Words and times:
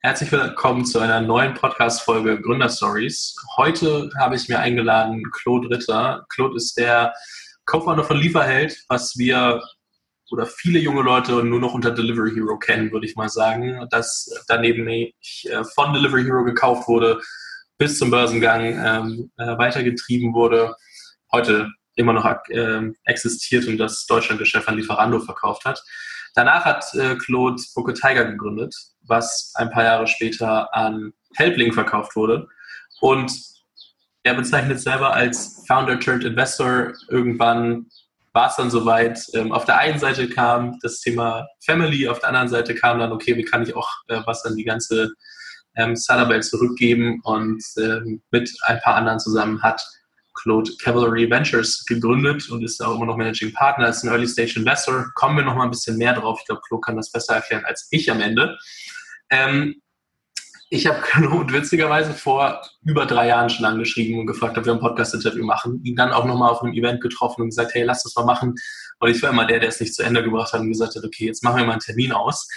Herzlich 0.00 0.30
willkommen 0.30 0.84
zu 0.84 1.00
einer 1.00 1.20
neuen 1.20 1.54
Podcast-Folge 1.54 2.40
Gründerstories. 2.40 3.34
Heute 3.56 4.08
habe 4.16 4.36
ich 4.36 4.48
mir 4.48 4.60
eingeladen 4.60 5.24
Claude 5.32 5.68
Ritter. 5.68 6.24
Claude 6.28 6.54
ist 6.54 6.78
der 6.78 7.12
Co-Founder 7.64 8.04
von 8.04 8.16
Lieferheld, 8.16 8.84
was 8.88 9.18
wir 9.18 9.60
oder 10.30 10.46
viele 10.46 10.78
junge 10.78 11.02
Leute 11.02 11.42
nur 11.42 11.58
noch 11.58 11.74
unter 11.74 11.90
Delivery 11.90 12.32
Hero 12.32 12.60
kennen, 12.60 12.92
würde 12.92 13.06
ich 13.06 13.16
mal 13.16 13.28
sagen. 13.28 13.88
Das 13.90 14.30
daneben 14.46 14.86
äh, 14.86 15.12
von 15.74 15.92
Delivery 15.92 16.22
Hero 16.22 16.44
gekauft 16.44 16.86
wurde, 16.86 17.20
bis 17.76 17.98
zum 17.98 18.12
Börsengang 18.12 18.62
ähm, 18.66 19.32
äh, 19.36 19.58
weitergetrieben 19.58 20.32
wurde, 20.32 20.76
heute 21.32 21.72
immer 21.96 22.12
noch 22.12 22.24
äh, 22.50 22.82
existiert 23.02 23.66
und 23.66 23.78
das 23.78 24.06
Deutschlandgeschäft 24.06 24.68
an 24.68 24.76
Lieferando 24.76 25.18
verkauft 25.18 25.64
hat. 25.64 25.82
Danach 26.38 26.64
hat 26.64 26.94
äh, 26.94 27.16
Claude 27.16 27.60
Booker 27.74 27.94
Tiger 27.94 28.24
gegründet, 28.24 28.72
was 29.08 29.50
ein 29.56 29.70
paar 29.70 29.82
Jahre 29.82 30.06
später 30.06 30.72
an 30.72 31.12
Helpling 31.34 31.72
verkauft 31.72 32.14
wurde. 32.14 32.46
Und 33.00 33.32
er 34.22 34.34
bezeichnet 34.34 34.78
selber 34.78 35.12
als 35.12 35.64
Founder 35.66 35.98
turned 35.98 36.22
Investor. 36.22 36.92
Irgendwann 37.08 37.86
war 38.34 38.50
es 38.50 38.54
dann 38.54 38.70
soweit. 38.70 39.20
Ähm, 39.34 39.50
auf 39.50 39.64
der 39.64 39.78
einen 39.78 39.98
Seite 39.98 40.28
kam 40.28 40.78
das 40.80 41.00
Thema 41.00 41.48
Family, 41.66 42.06
auf 42.06 42.20
der 42.20 42.28
anderen 42.28 42.48
Seite 42.48 42.76
kam 42.76 43.00
dann, 43.00 43.10
okay, 43.10 43.36
wie 43.36 43.44
kann 43.44 43.64
ich 43.64 43.74
auch 43.74 43.90
äh, 44.06 44.20
was 44.24 44.44
an 44.44 44.54
die 44.54 44.64
ganze 44.64 45.10
ähm, 45.74 45.96
Startup-Welt 45.96 46.44
zurückgeben? 46.44 47.20
Und 47.24 47.64
ähm, 47.78 48.22
mit 48.30 48.48
ein 48.68 48.78
paar 48.78 48.94
anderen 48.94 49.18
zusammen 49.18 49.60
hat 49.64 49.82
Claude 50.42 50.70
Cavalry 50.82 51.30
Ventures 51.30 51.84
gegründet 51.84 52.48
und 52.50 52.62
ist 52.62 52.82
auch 52.82 52.96
immer 52.96 53.06
noch 53.06 53.16
Managing 53.16 53.52
Partner, 53.52 53.88
ist 53.88 54.04
ein 54.04 54.10
Early 54.10 54.26
Stage 54.26 54.54
Investor. 54.56 55.10
Kommen 55.14 55.36
wir 55.36 55.44
noch 55.44 55.54
mal 55.54 55.64
ein 55.64 55.70
bisschen 55.70 55.96
mehr 55.96 56.14
drauf. 56.14 56.38
Ich 56.40 56.46
glaube, 56.46 56.62
Claude 56.66 56.80
kann 56.80 56.96
das 56.96 57.10
besser 57.10 57.36
erklären 57.36 57.64
als 57.64 57.88
ich 57.90 58.10
am 58.10 58.20
Ende. 58.20 58.56
Ähm, 59.30 59.80
ich 60.70 60.86
habe 60.86 61.00
Claude 61.00 61.52
witzigerweise 61.54 62.12
vor 62.12 62.62
über 62.84 63.06
drei 63.06 63.28
Jahren 63.28 63.48
schon 63.48 63.64
angeschrieben 63.64 64.20
und 64.20 64.26
gefragt, 64.26 64.58
ob 64.58 64.66
wir 64.66 64.72
ein 64.74 64.80
Podcast-Interview 64.80 65.44
machen. 65.44 65.82
Ihn 65.82 65.96
dann 65.96 66.12
auch 66.12 66.26
nochmal 66.26 66.50
auf 66.50 66.62
einem 66.62 66.74
Event 66.74 67.00
getroffen 67.00 67.42
und 67.42 67.48
gesagt, 67.48 67.74
hey, 67.74 67.84
lass 67.84 68.02
das 68.02 68.14
mal 68.16 68.24
machen. 68.24 68.54
Und 68.98 69.10
ich 69.10 69.22
war 69.22 69.30
immer 69.30 69.46
der, 69.46 69.60
der 69.60 69.70
es 69.70 69.80
nicht 69.80 69.94
zu 69.94 70.02
Ende 70.02 70.22
gebracht 70.22 70.52
hat 70.52 70.60
und 70.60 70.68
gesagt 70.68 70.94
hat, 70.94 71.04
okay, 71.04 71.24
jetzt 71.26 71.42
machen 71.42 71.58
wir 71.58 71.64
mal 71.64 71.72
einen 71.72 71.80
Termin 71.80 72.12
aus. 72.12 72.48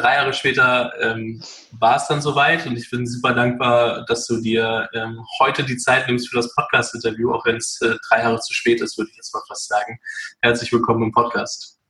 Drei 0.00 0.14
Jahre 0.14 0.32
später 0.32 0.92
ähm, 1.00 1.42
war 1.72 1.96
es 1.96 2.06
dann 2.06 2.22
soweit 2.22 2.64
und 2.66 2.76
ich 2.76 2.88
bin 2.88 3.04
super 3.04 3.34
dankbar, 3.34 4.04
dass 4.04 4.26
du 4.26 4.40
dir 4.40 4.88
ähm, 4.94 5.24
heute 5.40 5.64
die 5.64 5.76
Zeit 5.76 6.06
nimmst 6.06 6.28
für 6.28 6.36
das 6.36 6.54
Podcast-Interview, 6.54 7.32
auch 7.32 7.44
wenn 7.44 7.56
es 7.56 7.80
äh, 7.82 7.96
drei 8.08 8.20
Jahre 8.20 8.38
zu 8.38 8.54
spät 8.54 8.80
ist, 8.80 8.96
würde 8.96 9.10
ich 9.10 9.16
jetzt 9.16 9.34
mal 9.34 9.42
fast 9.48 9.66
sagen. 9.66 9.98
Herzlich 10.40 10.72
willkommen 10.72 11.02
im 11.02 11.10
Podcast. 11.10 11.80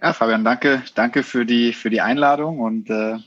Ja, 0.00 0.14
Fabian, 0.14 0.42
danke, 0.42 0.82
danke 0.94 1.22
für 1.22 1.44
die, 1.44 1.74
für 1.74 1.90
die 1.90 2.00
Einladung 2.00 2.60
und 2.60 2.88
äh, 2.88 3.18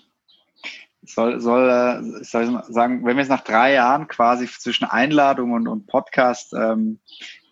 soll, 1.03 1.39
soll, 1.39 1.69
äh, 1.69 2.23
soll 2.23 2.43
ich 2.45 2.73
sagen, 2.73 3.05
wenn 3.05 3.17
wir 3.17 3.21
es 3.21 3.29
nach 3.29 3.43
drei 3.43 3.73
Jahren 3.73 4.07
quasi 4.07 4.47
zwischen 4.47 4.85
Einladung 4.85 5.51
und, 5.51 5.67
und 5.67 5.85
Podcast 5.85 6.53
ähm, 6.53 6.99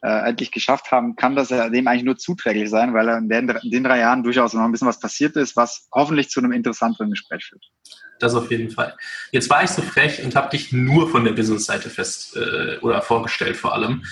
äh, 0.04 0.30
endlich 0.30 0.52
geschafft 0.52 0.92
haben, 0.92 1.16
kann 1.16 1.36
das 1.36 1.50
ja 1.50 1.70
dem 1.70 1.88
eigentlich 1.88 2.04
nur 2.04 2.18
zuträglich 2.18 2.70
sein, 2.70 2.94
weil 2.94 3.08
in 3.10 3.30
den, 3.30 3.50
in 3.50 3.72
den 3.72 3.84
drei 3.84 4.00
Jahren 4.00 4.24
durchaus 4.24 4.54
noch 4.54 4.64
ein 4.64 4.72
bisschen 4.72 4.88
was 4.88 5.00
passiert 5.00 5.36
ist, 5.36 5.56
was 5.56 5.88
hoffentlich 5.92 6.30
zu 6.30 6.40
einem 6.40 6.52
interessanteren 6.52 7.12
Gespräch 7.12 7.46
führt. 7.46 7.64
Das 8.20 8.36
auf 8.36 8.50
jeden 8.52 8.72
Fall. 8.72 8.96
Jetzt 9.32 9.50
war 9.50 9.64
ich 9.64 9.70
so 9.70 9.82
frech 9.82 10.24
und 10.24 10.36
habe 10.36 10.50
dich 10.50 10.72
nur 10.72 11.10
von 11.10 11.24
der 11.24 11.34
Business-Seite 11.34 11.90
fest 11.90 12.36
äh, 12.36 12.78
oder 12.80 13.02
vorgestellt 13.02 13.58
vor 13.58 13.74
allem. 13.74 14.04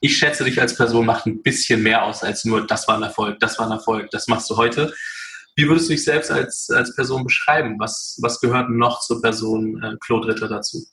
Ich 0.00 0.16
schätze 0.18 0.44
dich 0.44 0.60
als 0.60 0.76
Person 0.76 1.06
macht 1.06 1.26
ein 1.26 1.42
bisschen 1.42 1.82
mehr 1.82 2.04
aus 2.04 2.22
als 2.22 2.44
nur, 2.44 2.66
das 2.66 2.86
war 2.88 2.96
ein 2.96 3.02
Erfolg, 3.02 3.40
das 3.40 3.58
war 3.58 3.66
ein 3.66 3.72
Erfolg, 3.72 4.10
das 4.10 4.28
machst 4.28 4.50
du 4.50 4.56
heute. 4.56 4.92
Wie 5.56 5.68
würdest 5.68 5.88
du 5.88 5.92
dich 5.92 6.04
selbst 6.04 6.30
als, 6.30 6.68
als 6.70 6.94
Person 6.94 7.24
beschreiben? 7.24 7.76
Was, 7.78 8.18
was 8.20 8.40
gehört 8.40 8.70
noch 8.70 9.00
zur 9.00 9.22
Person 9.22 9.82
äh, 9.82 9.96
Claude 10.00 10.28
Ritter 10.28 10.48
dazu? 10.48 10.84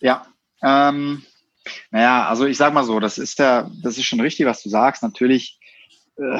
Ja, 0.00 0.26
ähm, 0.62 1.22
naja, 1.90 2.28
also 2.28 2.46
ich 2.46 2.56
sag 2.56 2.72
mal 2.74 2.84
so, 2.84 3.00
das 3.00 3.18
ist 3.18 3.38
der, 3.38 3.70
das 3.82 3.98
ist 3.98 4.04
schon 4.04 4.20
richtig, 4.20 4.46
was 4.46 4.62
du 4.62 4.68
sagst. 4.68 5.02
Natürlich, 5.02 5.58
äh, 6.16 6.38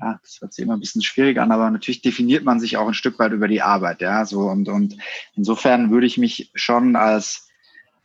ja, 0.00 0.18
das 0.22 0.38
hört 0.40 0.52
sich 0.52 0.64
immer 0.64 0.74
ein 0.74 0.80
bisschen 0.80 1.02
schwierig 1.02 1.38
an, 1.38 1.52
aber 1.52 1.70
natürlich 1.70 2.02
definiert 2.02 2.44
man 2.44 2.60
sich 2.60 2.76
auch 2.76 2.88
ein 2.88 2.94
Stück 2.94 3.18
weit 3.18 3.32
über 3.32 3.48
die 3.48 3.62
Arbeit, 3.62 4.00
ja, 4.00 4.24
so 4.24 4.40
und 4.42 4.68
und 4.68 4.96
insofern 5.34 5.90
würde 5.90 6.06
ich 6.06 6.18
mich 6.18 6.50
schon 6.54 6.96
als 6.96 7.48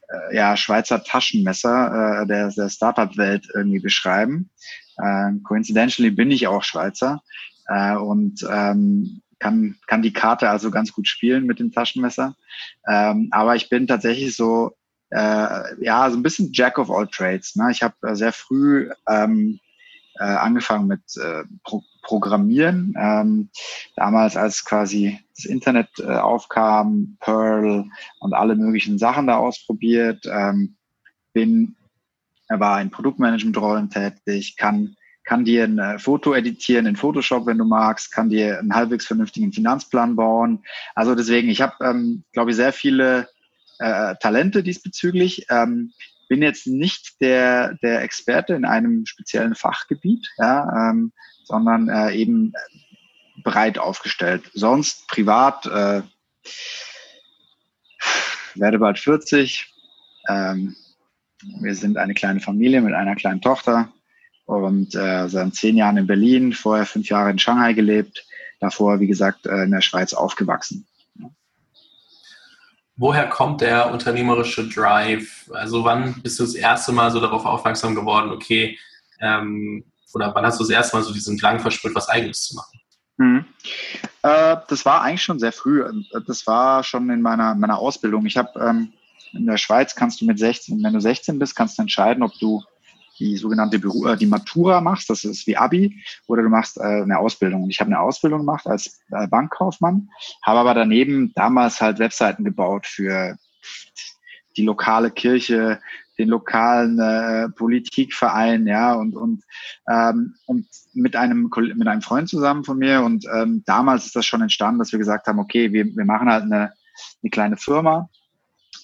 äh, 0.10 0.36
ja 0.36 0.58
Schweizer 0.58 1.04
Taschenmesser 1.04 2.24
äh, 2.24 2.28
der 2.28 2.52
der 2.52 2.70
Startup-Welt 2.70 3.48
irgendwie 3.54 3.80
beschreiben. 3.80 4.50
Äh, 4.98 5.32
coincidentally 5.44 6.12
bin 6.12 6.32
ich 6.32 6.48
auch 6.48 6.64
Schweizer 6.64 7.22
äh, 7.68 7.96
und 7.96 8.46
ähm, 8.50 9.22
kann, 9.40 9.76
kann 9.88 10.02
die 10.02 10.14
Karte 10.14 10.50
also 10.50 10.72
ganz 10.72 10.92
gut 10.92 11.08
spielen 11.08 11.46
mit 11.46 11.60
dem 11.60 11.72
Taschenmesser. 11.72 12.36
Ähm, 12.88 13.30
aber 13.32 13.56
ich 13.56 13.70
bin 13.70 13.88
tatsächlich 13.88 14.36
so, 14.36 14.72
äh, 15.16 15.84
ja, 15.84 16.09
so 16.09 16.18
ein 16.18 16.24
bisschen 16.24 16.52
Jack 16.52 16.78
of 16.78 16.92
all 16.92 17.08
Trades. 17.08 17.56
Ne? 17.56 17.72
Ich 17.72 17.81
habe 17.81 17.96
äh, 18.03 18.16
sehr 18.16 18.34
früh 18.34 18.90
ähm, 19.08 19.59
äh, 20.20 20.24
angefangen 20.24 20.88
mit 20.88 21.02
äh, 21.18 21.44
Pro 21.64 21.81
Programmieren. 22.02 22.94
Ähm, 23.00 23.50
damals, 23.96 24.38
als 24.38 24.64
quasi 24.64 25.20
das 25.36 25.46
Internet 25.46 25.90
äh, 25.98 26.03
aufkam, 26.03 27.18
Perl 27.20 27.86
und 28.20 28.34
alle 28.36 28.56
möglichen 28.56 29.00
Sachen 29.00 29.26
da 29.26 29.38
ausprobiert. 29.38 30.24
Ähm, 30.31 30.76
bin, 31.34 31.76
war 32.47 32.80
in 32.80 32.92
Produktmanagement-Rollen 32.92 33.90
tätig, 33.90 34.56
kann 34.56 34.96
kann 35.24 35.44
dir 35.44 35.64
ein 35.64 35.97
Foto 35.97 36.36
editieren 36.36 36.86
in 36.86 36.96
Photoshop, 36.96 37.47
wenn 37.47 37.58
du 37.58 37.66
magst, 37.66 38.12
kann 38.12 38.30
dir 38.30 38.59
einen 38.59 38.76
halbwegs 38.76 39.08
vernünftigen 39.08 39.52
Finanzplan 39.52 40.16
bauen. 40.16 40.64
Also 40.94 41.16
deswegen, 41.16 41.50
ich 41.50 41.62
habe, 41.62 41.74
ähm, 41.84 42.24
glaube 42.32 42.52
ich, 42.52 42.56
sehr 42.56 42.72
viele 42.72 43.28
äh, 43.80 44.16
Talente 44.19 44.63
diesbezüglich. 44.63 45.46
Ähm, 45.50 45.94
bin 46.28 46.41
jetzt 46.41 46.68
nicht 46.68 47.22
der, 47.22 47.75
der 47.84 48.02
Experte 48.02 48.53
in 48.53 48.66
einem 48.66 49.06
speziellen 49.06 49.56
Fachgebiet, 49.56 50.28
ja, 50.38 50.90
ähm, 50.90 51.12
sondern 51.44 51.90
äh, 51.90 52.16
eben 52.16 52.53
breit 53.44 53.78
aufgestellt. 53.78 54.50
Sonst 54.53 55.08
privat, 55.08 55.66
äh, 55.68 56.02
werde 58.56 58.80
bald 58.80 58.97
40. 59.00 59.72
Ähm, 60.30 60.75
wir 61.62 61.75
sind 61.75 61.97
eine 61.97 62.14
kleine 62.14 62.40
Familie 62.40 62.81
mit 62.81 62.94
einer 62.94 63.16
kleinen 63.16 63.41
Tochter 63.41 63.91
und 64.46 64.96
äh, 64.96 65.28
seit 65.28 65.56
zehn 65.56 65.75
Jahren 65.75 65.97
in 65.97 66.08
Berlin, 66.08 66.53
vorher 66.53 66.85
fünf 66.85 67.09
Jahre 67.09 67.31
in 67.31 67.40
Shanghai 67.40 67.74
gelebt, 67.74 68.25
davor, 68.59 69.00
wie 69.00 69.08
gesagt, 69.08 69.46
äh, 69.46 69.64
in 69.64 69.72
der 69.72 69.81
Schweiz 69.81 70.14
aufgewachsen. 70.14 70.88
Woher 72.98 73.28
kommt 73.28 73.62
der 73.62 73.92
unternehmerische 73.92 74.68
Drive? 74.70 75.50
Also 75.54 75.84
wann 75.84 76.22
bist 76.22 76.40
du 76.40 76.44
das 76.44 76.56
erste 76.56 76.92
Mal 76.94 77.12
so 77.12 77.20
darauf 77.20 77.46
aufmerksam 77.46 77.94
geworden, 77.94 78.32
okay, 78.32 78.80
ähm, 79.20 79.84
oder 80.14 80.34
wann 80.34 80.46
hast 80.46 80.60
du 80.60 80.64
das 80.64 80.72
erste 80.72 80.96
Mal 80.96 81.04
so 81.04 81.14
diesen 81.14 81.38
Drang 81.38 81.60
verspürt, 81.60 81.94
was 81.94 82.08
Eigenes 82.08 82.44
zu 82.44 82.56
machen? 82.56 82.80
Mhm. 83.18 83.46
Äh, 84.24 84.58
das 84.68 84.86
war 84.86 85.02
eigentlich 85.02 85.24
schon 85.24 85.40
sehr 85.40 85.52
früh. 85.52 85.84
Das 86.26 86.48
war 86.48 86.84
schon 86.84 87.10
in 87.10 87.22
meiner, 87.22 87.54
meiner 87.56 87.80
Ausbildung. 87.80 88.26
Ich 88.26 88.38
habe 88.38 88.60
ähm, 88.60 88.94
in 89.34 89.46
der 89.46 89.58
Schweiz 89.58 89.96
kannst 89.96 90.22
du 90.22 90.26
mit 90.26 90.40
16, 90.40 90.82
wenn 90.82 90.94
du 90.94 91.02
16 91.02 91.38
bist, 91.38 91.56
kannst 91.56 91.78
du 91.78 91.82
entscheiden, 91.82 92.24
ob 92.24 92.32
du 92.40 92.64
die 93.20 93.38
sogenannte 93.38 93.80
Beru 93.80 94.08
äh, 94.08 94.18
die 94.18 94.26
Matura 94.26 94.81
machst, 94.81 95.09
das 95.09 95.24
ist 95.24 95.48
wie 95.48 95.58
Abi, 95.58 96.03
oder 96.28 96.44
du 96.44 96.50
machst 96.50 96.78
äh, 96.78 96.84
eine 96.84 97.20
Ausbildung. 97.20 97.64
Und 97.64 97.70
ich 97.70 97.80
habe 97.80 97.90
eine 97.90 98.00
Ausbildung 98.00 98.40
gemacht 98.40 98.68
als 98.68 99.00
äh, 99.12 99.28
Bankkaufmann, 99.28 100.09
habe 100.44 100.59
aber 100.59 100.74
daneben 100.74 101.34
damals 101.36 101.81
halt 101.81 102.00
Webseiten 102.00 102.44
gebaut 102.44 102.86
für 102.86 103.38
die 104.58 104.64
lokale 104.64 105.12
Kirche, 105.12 105.80
den 106.18 106.30
lokalen 106.30 106.98
äh, 107.00 107.50
Politikverein, 107.50 108.68
ja, 108.68 108.94
und 108.94 109.16
und 109.16 109.44
ähm, 109.90 110.36
und 110.46 110.68
mit 110.94 111.16
einem 111.16 111.50
mit 111.53 111.88
einem 111.88 112.02
Freund 112.02 112.30
zusammen 112.30 112.64
von 112.64 112.78
mir 112.78 113.02
und 113.02 113.26
ähm, 113.34 113.64
damals 113.66 114.06
ist 114.06 114.16
das 114.16 114.26
schon 114.26 114.42
entstanden, 114.42 114.80
dass 114.80 114.92
wir 114.92 115.00
gesagt 115.00 115.28
haben, 115.28 115.40
okay, 115.40 115.74
wir, 115.74 115.86
wir 115.86 116.06
machen 116.06 116.30
halt 116.30 116.44
eine, 116.44 116.72
eine 117.22 117.30
kleine 117.30 117.58
Firma 117.58 118.09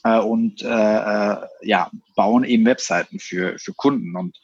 äh, 0.04 0.20
und 0.20 0.62
äh, 0.62 0.68
äh, 0.68 1.38
ja, 1.62 1.90
bauen 2.16 2.44
eben 2.44 2.66
Webseiten 2.66 3.20
für, 3.20 3.58
für 3.60 3.74
Kunden. 3.74 4.16
Und 4.16 4.38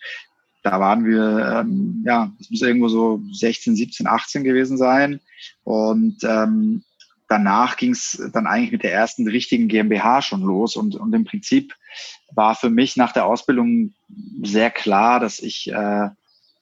da 0.64 0.80
waren 0.80 1.06
wir, 1.06 1.60
ähm, 1.60 2.04
ja, 2.06 2.32
es 2.40 2.50
muss 2.50 2.62
irgendwo 2.62 2.90
so 2.90 3.22
16, 3.32 3.76
17, 3.76 4.08
18 4.08 4.44
gewesen 4.44 4.78
sein. 4.78 5.20
Und 5.64 6.24
ähm, 6.24 6.84
danach 7.28 7.78
ging 7.78 7.92
es 7.92 8.22
dann 8.34 8.48
eigentlich 8.48 8.72
mit 8.72 8.84
der 8.84 8.94
ersten 8.94 9.28
richtigen 9.28 9.68
GmbH 9.68 10.22
schon 10.22 10.42
los. 10.42 10.76
Und, 10.76 10.96
und 10.96 11.14
im 11.14 11.26
Prinzip 11.26 11.74
war 12.34 12.56
für 12.56 12.70
mich 12.70 12.98
nach 12.98 13.14
der 13.14 13.26
Ausbildung 13.26 13.94
sehr 14.44 14.72
klar, 14.72 15.20
dass 15.20 15.40
ich 15.40 15.72
äh, 15.72 16.10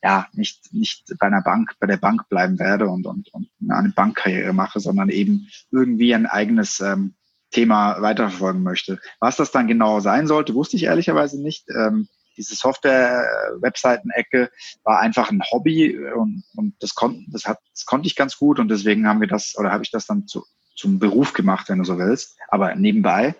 ja 0.03 0.27
nicht, 0.33 0.71
nicht 0.71 1.15
bei 1.19 1.27
einer 1.27 1.41
Bank, 1.41 1.74
bei 1.80 1.88
der 1.88 1.98
Bank 1.98 2.30
bleiben 2.30 2.59
werde 2.59 2.88
und, 2.88 3.07
und, 3.07 3.33
und 3.33 3.50
eine 3.68 3.89
Bankkarriere 3.89 4.53
mache, 4.53 4.80
sondern 4.80 5.09
eben 5.09 5.48
irgendwie 5.71 6.13
ein 6.13 6.27
eigenes 6.27 6.80
ähm, 6.80 7.15
Thema 7.51 8.01
weiterverfolgen 8.01 8.63
möchte. 8.63 9.00
Was 9.19 9.38
das 9.38 9.51
dann 9.51 9.68
genau 9.68 10.00
sein 10.00 10.27
sollte, 10.27 10.53
wusste 10.53 10.77
ich 10.77 10.83
ehrlicherweise 10.83 11.42
nicht. 11.42 11.69
Ähm, 11.69 12.07
diese 12.38 12.56
Software-Webseiten-Ecke 12.56 14.51
war 14.83 15.00
einfach 15.00 15.31
ein 15.31 15.42
Hobby 15.51 15.97
und, 15.97 16.44
und 16.56 16.75
das, 16.81 16.94
kon 16.94 17.25
das, 17.31 17.45
hat, 17.45 17.59
das 17.71 17.86
konnte 17.86 18.07
ich 18.07 18.15
ganz 18.15 18.38
gut 18.38 18.59
und 18.59 18.68
deswegen 18.69 19.07
haben 19.07 19.21
wir 19.21 19.27
das 19.27 19.57
oder 19.57 19.71
habe 19.71 19.83
ich 19.83 19.92
das 19.92 20.06
dann 20.06 20.27
zu, 20.27 20.44
zum 20.75 21.00
Beruf 21.00 21.33
gemacht, 21.33 21.69
wenn 21.69 21.77
du 21.80 21.86
so 21.86 21.97
willst, 21.97 22.38
aber 22.50 22.75
nebenbei. 22.75 23.36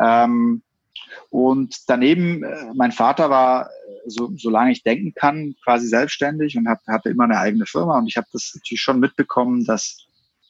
Ähm, 0.00 0.62
und 1.28 1.88
daneben, 1.88 2.42
äh, 2.42 2.72
mein 2.74 2.92
Vater 2.92 3.30
war, 3.30 3.70
so, 4.06 4.32
solange 4.36 4.72
ich 4.72 4.82
denken 4.82 5.12
kann, 5.14 5.54
quasi 5.62 5.86
selbstständig 5.86 6.56
und 6.56 6.68
hat, 6.68 6.80
hatte 6.86 7.10
immer 7.10 7.24
eine 7.24 7.38
eigene 7.38 7.66
Firma. 7.66 7.98
Und 7.98 8.06
ich 8.06 8.16
habe 8.16 8.26
das 8.32 8.52
natürlich 8.54 8.80
schon 8.80 9.00
mitbekommen, 9.00 9.64
dass 9.64 9.98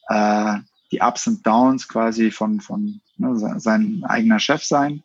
äh, 0.07 0.57
die 0.91 0.99
Ups 0.99 1.27
und 1.27 1.45
Downs 1.45 1.87
quasi 1.87 2.31
von, 2.31 2.59
von 2.61 3.01
ne, 3.17 3.59
sein 3.59 4.03
eigener 4.05 4.39
Chef 4.39 4.63
sein. 4.63 5.03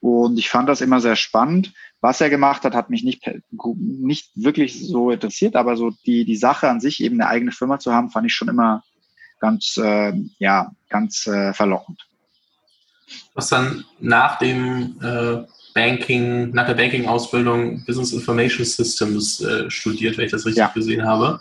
Und 0.00 0.38
ich 0.38 0.48
fand 0.48 0.68
das 0.68 0.80
immer 0.80 1.00
sehr 1.00 1.16
spannend. 1.16 1.72
Was 2.00 2.20
er 2.20 2.30
gemacht 2.30 2.62
hat, 2.64 2.74
hat 2.74 2.90
mich 2.90 3.02
nicht, 3.02 3.28
nicht 3.74 4.30
wirklich 4.34 4.86
so 4.86 5.10
interessiert, 5.10 5.56
aber 5.56 5.76
so 5.76 5.90
die, 6.04 6.24
die 6.24 6.36
Sache 6.36 6.68
an 6.68 6.80
sich, 6.80 7.02
eben 7.02 7.20
eine 7.20 7.30
eigene 7.30 7.52
Firma 7.52 7.78
zu 7.78 7.92
haben, 7.92 8.10
fand 8.10 8.26
ich 8.26 8.34
schon 8.34 8.48
immer 8.48 8.82
ganz, 9.40 9.76
äh, 9.76 10.12
ja, 10.38 10.70
ganz 10.88 11.26
äh, 11.26 11.52
verlockend. 11.52 12.06
Du 13.06 13.36
hast 13.36 13.52
dann 13.52 13.84
nach 14.00 14.38
dem 14.38 14.96
äh, 15.02 15.44
Banking, 15.74 16.50
nach 16.52 16.66
der 16.66 16.74
Banking-Ausbildung 16.74 17.84
Business 17.84 18.12
Information 18.12 18.64
Systems 18.64 19.40
äh, 19.40 19.70
studiert, 19.70 20.16
wenn 20.16 20.24
ich 20.24 20.32
das 20.32 20.46
richtig 20.46 20.60
ja. 20.60 20.68
gesehen 20.68 21.06
habe. 21.06 21.40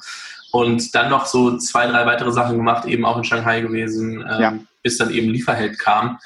Und 0.56 0.96
dann 0.96 1.10
noch 1.10 1.26
so 1.26 1.58
zwei, 1.58 1.86
drei 1.86 2.06
weitere 2.06 2.32
Sachen 2.32 2.56
gemacht, 2.56 2.86
eben 2.86 3.04
auch 3.04 3.18
in 3.18 3.26
Shanghai 3.26 3.60
gewesen, 3.60 4.22
ähm, 4.22 4.42
ja. 4.42 4.58
bis 4.84 4.98
dann 4.98 5.10
eben 5.10 5.28
Lieferheld 5.28 5.78
kam. 5.78 6.18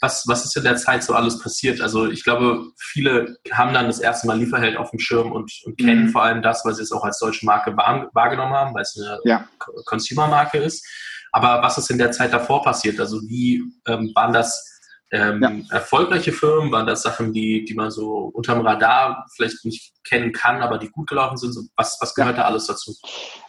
Was, 0.00 0.24
was 0.26 0.46
ist 0.46 0.56
in 0.56 0.64
der 0.64 0.76
Zeit 0.76 1.04
so 1.04 1.12
alles 1.12 1.38
passiert? 1.38 1.82
Also 1.82 2.08
ich 2.08 2.24
glaube, 2.24 2.64
viele 2.78 3.36
haben 3.52 3.74
dann 3.74 3.86
das 3.86 4.00
erste 4.00 4.26
Mal 4.26 4.38
Lieferheld 4.38 4.78
auf 4.78 4.88
dem 4.90 5.00
Schirm 5.00 5.32
und, 5.32 5.52
und 5.66 5.76
kennen 5.76 6.06
mhm. 6.06 6.08
vor 6.08 6.22
allem 6.22 6.40
das, 6.40 6.64
weil 6.64 6.72
sie 6.72 6.82
es 6.82 6.92
auch 6.92 7.04
als 7.04 7.18
deutsche 7.18 7.44
Marke 7.44 7.76
wahrgenommen 7.76 8.54
haben, 8.54 8.74
weil 8.74 8.84
es 8.84 8.98
eine 8.98 9.18
ja. 9.24 9.46
Consumer-Marke 9.84 10.56
ist. 10.56 10.82
Aber 11.32 11.62
was 11.62 11.76
ist 11.76 11.90
in 11.90 11.98
der 11.98 12.10
Zeit 12.10 12.32
davor 12.32 12.62
passiert? 12.62 12.98
Also 12.98 13.20
wie 13.28 13.64
ähm, 13.86 14.12
waren 14.14 14.32
das 14.32 14.73
ähm, 15.14 15.42
ja. 15.42 15.76
erfolgreiche 15.76 16.32
Firmen? 16.32 16.72
Waren 16.72 16.86
das 16.86 17.02
Sachen, 17.02 17.32
die, 17.32 17.64
die 17.64 17.74
man 17.74 17.90
so 17.90 18.30
unterm 18.34 18.60
Radar 18.60 19.26
vielleicht 19.34 19.64
nicht 19.64 19.92
kennen 20.04 20.32
kann, 20.32 20.62
aber 20.62 20.78
die 20.78 20.90
gut 20.90 21.08
gelaufen 21.08 21.36
sind? 21.36 21.56
Was, 21.76 21.98
was 22.00 22.14
gehört 22.14 22.36
ja. 22.36 22.42
da 22.42 22.48
alles 22.48 22.66
dazu? 22.66 22.94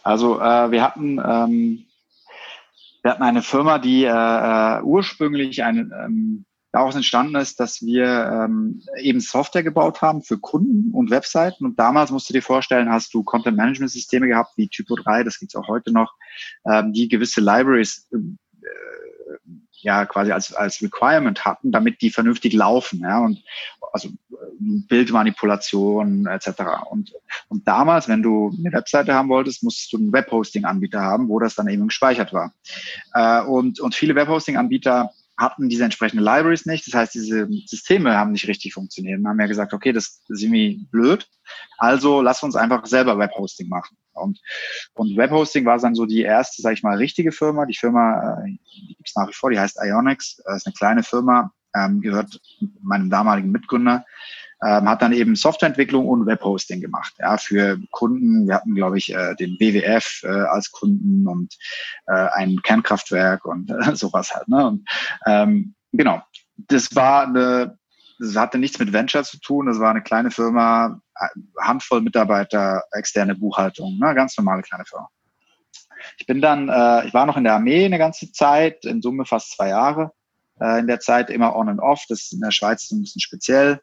Also 0.02 0.40
äh, 0.40 0.70
wir 0.70 0.82
hatten 0.82 1.18
ähm, 1.18 1.86
wir 3.02 3.12
hatten 3.12 3.22
eine 3.22 3.42
Firma, 3.42 3.78
die 3.78 4.02
äh, 4.02 4.08
äh 4.08 4.82
ursprünglich 4.82 5.62
eine, 5.62 5.88
ähm, 6.04 6.44
daraus 6.72 6.94
entstanden 6.94 7.36
ist, 7.36 7.60
dass 7.60 7.80
wir 7.80 8.04
ähm, 8.04 8.82
eben 9.00 9.20
Software 9.20 9.62
gebaut 9.62 10.02
haben 10.02 10.22
für 10.22 10.38
Kunden 10.38 10.92
und 10.92 11.10
Webseiten. 11.10 11.64
Und 11.64 11.78
damals 11.78 12.10
musst 12.10 12.28
du 12.28 12.34
dir 12.34 12.42
vorstellen, 12.42 12.90
hast 12.90 13.14
du 13.14 13.22
Content-Management-Systeme 13.22 14.26
gehabt, 14.26 14.54
wie 14.56 14.68
Typo 14.68 14.96
3, 14.96 15.22
das 15.22 15.38
gibt's 15.38 15.54
auch 15.54 15.68
heute 15.68 15.92
noch, 15.92 16.12
ähm, 16.70 16.92
die 16.92 17.08
gewisse 17.08 17.40
Libraries 17.40 18.08
äh, 18.12 18.18
ja 19.72 20.04
quasi 20.06 20.32
als, 20.32 20.52
als 20.52 20.82
Requirement 20.82 21.44
hatten, 21.44 21.72
damit 21.72 22.00
die 22.02 22.10
vernünftig 22.10 22.52
laufen. 22.52 23.00
Ja, 23.00 23.20
und 23.20 23.42
also 23.92 24.08
Bildmanipulation 24.58 26.26
etc. 26.26 26.62
Und, 26.90 27.12
und 27.48 27.66
damals, 27.68 28.08
wenn 28.08 28.22
du 28.22 28.52
eine 28.58 28.72
Webseite 28.72 29.14
haben 29.14 29.28
wolltest, 29.28 29.62
musstest 29.62 29.92
du 29.92 29.98
einen 29.98 30.12
Webhosting-Anbieter 30.12 31.00
haben, 31.00 31.28
wo 31.28 31.38
das 31.38 31.54
dann 31.54 31.68
eben 31.68 31.88
gespeichert 31.88 32.32
war. 32.32 32.52
Äh, 33.14 33.42
und, 33.42 33.80
und 33.80 33.94
viele 33.94 34.14
Webhosting-Anbieter 34.14 35.12
hatten 35.36 35.68
diese 35.68 35.84
entsprechenden 35.84 36.24
Libraries 36.24 36.66
nicht. 36.66 36.86
Das 36.86 36.94
heißt, 36.94 37.14
diese 37.14 37.46
Systeme 37.66 38.16
haben 38.16 38.32
nicht 38.32 38.48
richtig 38.48 38.72
funktioniert. 38.72 39.20
Wir 39.20 39.28
haben 39.28 39.40
ja 39.40 39.46
gesagt, 39.46 39.74
okay, 39.74 39.92
das 39.92 40.22
ist 40.28 40.42
irgendwie 40.42 40.86
blöd. 40.90 41.28
Also 41.78 42.22
lass 42.22 42.42
uns 42.42 42.56
einfach 42.56 42.86
selber 42.86 43.18
Webhosting 43.18 43.68
machen. 43.68 43.96
Und, 44.12 44.40
und 44.94 45.16
Webhosting 45.16 45.66
war 45.66 45.78
dann 45.78 45.94
so 45.94 46.06
die 46.06 46.22
erste, 46.22 46.62
sage 46.62 46.74
ich 46.74 46.82
mal, 46.82 46.96
richtige 46.96 47.32
Firma. 47.32 47.66
Die 47.66 47.76
Firma, 47.76 48.38
äh, 48.44 48.46
die 48.46 48.94
gibt 48.94 49.08
es 49.08 49.14
nach 49.14 49.28
wie 49.28 49.34
vor, 49.34 49.50
die 49.50 49.60
heißt 49.60 49.78
Ionix, 49.82 50.36
das 50.44 50.58
ist 50.58 50.66
eine 50.66 50.74
kleine 50.74 51.02
Firma, 51.02 51.52
ähm, 51.74 52.00
gehört 52.00 52.40
meinem 52.80 53.10
damaligen 53.10 53.50
Mitgründer 53.50 54.06
ähm, 54.64 54.88
hat 54.88 55.02
dann 55.02 55.12
eben 55.12 55.36
Softwareentwicklung 55.36 56.06
und 56.08 56.26
Webhosting 56.26 56.80
gemacht, 56.80 57.14
ja, 57.18 57.36
für 57.36 57.78
Kunden. 57.90 58.46
Wir 58.46 58.54
hatten, 58.54 58.74
glaube 58.74 58.98
ich, 58.98 59.12
äh, 59.12 59.34
den 59.34 59.56
WWF 59.60 60.22
äh, 60.24 60.28
als 60.28 60.70
Kunden 60.70 61.26
und 61.28 61.54
äh, 62.06 62.28
ein 62.32 62.62
Kernkraftwerk 62.62 63.44
und 63.44 63.70
äh, 63.70 63.94
sowas 63.94 64.34
halt. 64.34 64.48
Ne? 64.48 64.66
Und, 64.66 64.88
ähm, 65.26 65.74
genau, 65.92 66.22
das 66.56 66.94
war 66.96 67.26
eine, 67.26 67.78
das 68.18 68.36
hatte 68.36 68.58
nichts 68.58 68.78
mit 68.78 68.92
Venture 68.92 69.24
zu 69.24 69.38
tun. 69.40 69.66
Das 69.66 69.78
war 69.78 69.90
eine 69.90 70.02
kleine 70.02 70.30
Firma, 70.30 71.00
äh, 71.16 71.26
Handvoll 71.60 72.00
Mitarbeiter, 72.00 72.82
externe 72.92 73.34
Buchhaltung, 73.34 73.98
ne? 73.98 74.14
ganz 74.14 74.36
normale 74.38 74.62
kleine 74.62 74.84
Firma. 74.86 75.08
Ich 76.18 76.26
bin 76.26 76.40
dann, 76.40 76.68
äh, 76.68 77.06
ich 77.06 77.14
war 77.14 77.26
noch 77.26 77.36
in 77.36 77.44
der 77.44 77.54
Armee 77.54 77.84
eine 77.84 77.98
ganze 77.98 78.32
Zeit, 78.32 78.84
in 78.84 79.02
Summe 79.02 79.26
fast 79.26 79.54
zwei 79.54 79.68
Jahre. 79.68 80.12
Äh, 80.60 80.80
in 80.80 80.86
der 80.86 81.00
Zeit 81.00 81.30
immer 81.30 81.54
on 81.54 81.68
and 81.68 81.80
off. 81.80 82.04
Das 82.08 82.22
ist 82.22 82.32
in 82.32 82.40
der 82.40 82.50
Schweiz 82.50 82.90
ein 82.90 83.02
bisschen 83.02 83.20
speziell. 83.20 83.80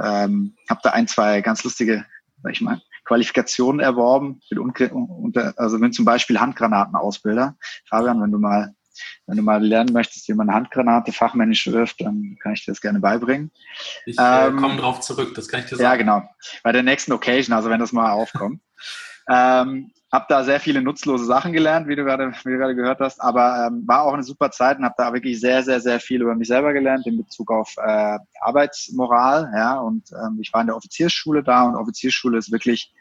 Ähm, 0.00 0.56
habe 0.68 0.80
da 0.82 0.90
ein, 0.90 1.06
zwei 1.06 1.40
ganz 1.40 1.64
lustige, 1.64 2.04
sag 2.42 2.52
ich 2.52 2.60
mal, 2.60 2.80
Qualifikationen 3.04 3.80
erworben. 3.80 4.40
Bin 4.50 4.58
unter, 4.58 5.54
also 5.56 5.78
bin 5.78 5.92
zum 5.92 6.04
Beispiel 6.04 6.40
Handgranatenausbilder. 6.40 7.56
Fabian, 7.88 8.20
wenn 8.22 8.32
du 8.32 8.38
mal 8.38 8.74
wenn 9.26 9.36
du 9.36 9.42
mal 9.42 9.64
lernen 9.64 9.92
möchtest, 9.92 10.28
wie 10.28 10.34
man 10.34 10.48
eine 10.48 10.56
Handgranate 10.56 11.12
fachmännisch 11.12 11.66
wirft, 11.66 12.00
dann 12.00 12.36
kann 12.40 12.52
ich 12.52 12.64
dir 12.64 12.70
das 12.70 12.80
gerne 12.80 13.00
beibringen. 13.00 13.50
Ich 14.06 14.18
äh, 14.18 14.46
ähm, 14.46 14.56
komme 14.56 14.76
drauf 14.76 15.00
zurück, 15.00 15.34
das 15.34 15.48
kann 15.48 15.60
ich 15.60 15.66
dir 15.66 15.76
sagen. 15.76 15.82
Ja, 15.82 15.96
genau. 15.96 16.28
Bei 16.62 16.72
der 16.72 16.82
nächsten 16.82 17.12
Occasion, 17.12 17.54
also 17.54 17.70
wenn 17.70 17.80
das 17.80 17.92
mal 17.92 18.12
aufkommt. 18.12 18.60
ähm, 19.28 19.90
habe 20.14 20.26
da 20.28 20.44
sehr 20.44 20.60
viele 20.60 20.80
nutzlose 20.80 21.24
Sachen 21.24 21.52
gelernt, 21.52 21.88
wie 21.88 21.96
du 21.96 22.04
gerade, 22.04 22.32
wie 22.44 22.52
du 22.52 22.58
gerade 22.58 22.76
gehört 22.76 23.00
hast, 23.00 23.20
aber 23.20 23.66
ähm, 23.66 23.82
war 23.84 24.04
auch 24.04 24.12
eine 24.12 24.22
super 24.22 24.52
Zeit 24.52 24.78
und 24.78 24.84
habe 24.84 24.94
da 24.96 25.12
wirklich 25.12 25.40
sehr, 25.40 25.64
sehr, 25.64 25.80
sehr 25.80 25.98
viel 25.98 26.22
über 26.22 26.36
mich 26.36 26.46
selber 26.46 26.72
gelernt 26.72 27.04
in 27.08 27.16
Bezug 27.16 27.50
auf 27.50 27.74
äh, 27.78 28.18
Arbeitsmoral. 28.40 29.50
Ja, 29.52 29.80
und 29.80 30.12
ähm, 30.12 30.38
ich 30.40 30.52
war 30.52 30.60
in 30.60 30.68
der 30.68 30.76
Offiziersschule 30.76 31.42
da 31.42 31.64
und 31.64 31.74
Offiziersschule 31.74 32.38
ist 32.38 32.52
wirklich 32.52 32.94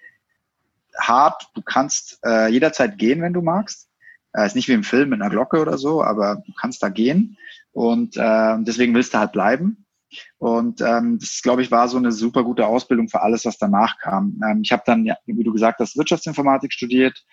hart. 0.97 1.49
Du 1.53 1.61
kannst 1.61 2.19
äh, 2.25 2.47
jederzeit 2.47 2.97
gehen, 2.97 3.21
wenn 3.21 3.33
du 3.33 3.43
magst. 3.43 3.89
Äh, 4.33 4.47
ist 4.47 4.55
nicht 4.55 4.67
wie 4.67 4.73
im 4.73 4.83
Film 4.83 5.09
mit 5.09 5.21
einer 5.21 5.29
Glocke 5.29 5.61
oder 5.61 5.77
so, 5.77 6.03
aber 6.03 6.41
du 6.47 6.53
kannst 6.59 6.81
da 6.81 6.89
gehen 6.89 7.37
und 7.73 8.17
äh, 8.17 8.57
deswegen 8.61 8.95
willst 8.95 9.13
du 9.13 9.19
halt 9.19 9.33
bleiben. 9.33 9.82
Und 10.37 10.81
ähm, 10.81 11.17
das, 11.19 11.41
glaube 11.41 11.61
ich, 11.61 11.71
war 11.71 11.87
so 11.87 11.97
eine 11.97 12.11
super 12.11 12.43
gute 12.43 12.67
Ausbildung 12.67 13.09
für 13.09 13.21
alles, 13.21 13.45
was 13.45 13.57
danach 13.57 13.97
kam. 13.97 14.39
Ähm, 14.45 14.61
ich 14.63 14.71
habe 14.71 14.83
dann, 14.85 15.05
ja, 15.05 15.15
wie 15.25 15.43
du 15.43 15.53
gesagt 15.53 15.79
hast, 15.79 15.97
Wirtschaftsinformatik 15.97 16.73
studiert, 16.73 17.23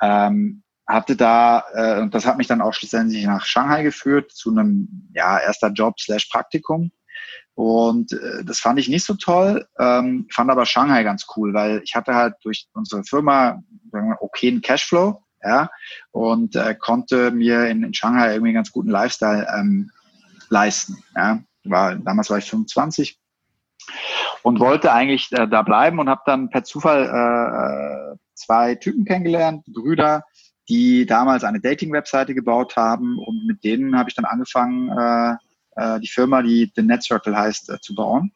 ähm, 0.00 0.62
hatte 0.86 1.16
da, 1.16 1.64
äh, 1.74 2.00
und 2.00 2.14
das 2.14 2.26
hat 2.26 2.36
mich 2.36 2.46
dann 2.46 2.60
auch 2.60 2.74
schlussendlich 2.74 3.24
nach 3.24 3.44
Shanghai 3.44 3.82
geführt, 3.82 4.32
zu 4.32 4.50
einem 4.50 5.08
ja, 5.14 5.38
erster 5.38 5.68
Job 5.68 5.98
slash 6.00 6.26
Praktikum. 6.26 6.90
Und 7.54 8.12
äh, 8.12 8.44
das 8.44 8.60
fand 8.60 8.78
ich 8.78 8.88
nicht 8.88 9.04
so 9.04 9.14
toll, 9.14 9.66
ähm, 9.78 10.26
fand 10.32 10.50
aber 10.50 10.66
Shanghai 10.66 11.02
ganz 11.04 11.26
cool, 11.36 11.52
weil 11.52 11.82
ich 11.84 11.94
hatte 11.94 12.14
halt 12.14 12.34
durch 12.42 12.66
unsere 12.72 13.04
Firma 13.04 13.62
wir, 13.92 14.16
okayen 14.20 14.62
Cashflow, 14.62 15.22
ja, 15.44 15.70
und 16.12 16.56
äh, 16.56 16.74
konnte 16.74 17.30
mir 17.30 17.66
in, 17.66 17.82
in 17.82 17.94
Shanghai 17.94 18.32
irgendwie 18.32 18.50
einen 18.50 18.56
ganz 18.56 18.72
guten 18.72 18.90
Lifestyle 18.90 19.46
ähm, 19.54 19.90
leisten. 20.48 21.02
Ja 21.14 21.42
war, 21.64 21.96
damals 21.96 22.30
war 22.30 22.38
ich 22.38 22.50
25 22.50 23.18
und 24.42 24.60
wollte 24.60 24.92
eigentlich 24.92 25.30
äh, 25.32 25.48
da 25.48 25.62
bleiben 25.62 25.98
und 25.98 26.08
habe 26.08 26.22
dann 26.26 26.50
per 26.50 26.64
Zufall 26.64 27.04
äh, 27.04 28.18
zwei 28.34 28.74
Typen 28.74 29.04
kennengelernt, 29.04 29.64
Brüder, 29.66 30.24
die 30.68 31.06
damals 31.06 31.44
eine 31.44 31.60
Dating-Webseite 31.60 32.34
gebaut 32.34 32.76
haben 32.76 33.18
und 33.18 33.46
mit 33.46 33.64
denen 33.64 33.96
habe 33.96 34.08
ich 34.08 34.14
dann 34.14 34.24
angefangen, 34.24 34.90
äh, 34.96 35.36
äh, 35.76 36.00
die 36.00 36.08
Firma, 36.08 36.42
die 36.42 36.70
The 36.74 36.82
Net 36.82 37.02
Circle 37.02 37.36
heißt, 37.36 37.70
äh, 37.70 37.80
zu 37.80 37.94
bauen, 37.94 38.32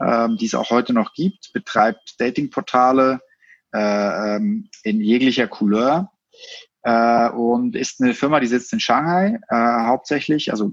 ähm, 0.00 0.36
die 0.36 0.46
es 0.46 0.54
auch 0.54 0.70
heute 0.70 0.92
noch 0.92 1.12
gibt, 1.12 1.52
betreibt 1.52 2.16
Dating-Portale 2.18 3.20
äh, 3.72 4.36
ähm, 4.36 4.68
in 4.82 5.00
jeglicher 5.00 5.48
Couleur 5.48 6.10
äh, 6.82 7.28
und 7.30 7.76
ist 7.76 8.00
eine 8.00 8.14
Firma, 8.14 8.40
die 8.40 8.46
sitzt 8.46 8.72
in 8.72 8.80
Shanghai 8.80 9.38
äh, 9.48 9.84
hauptsächlich, 9.86 10.50
also 10.50 10.72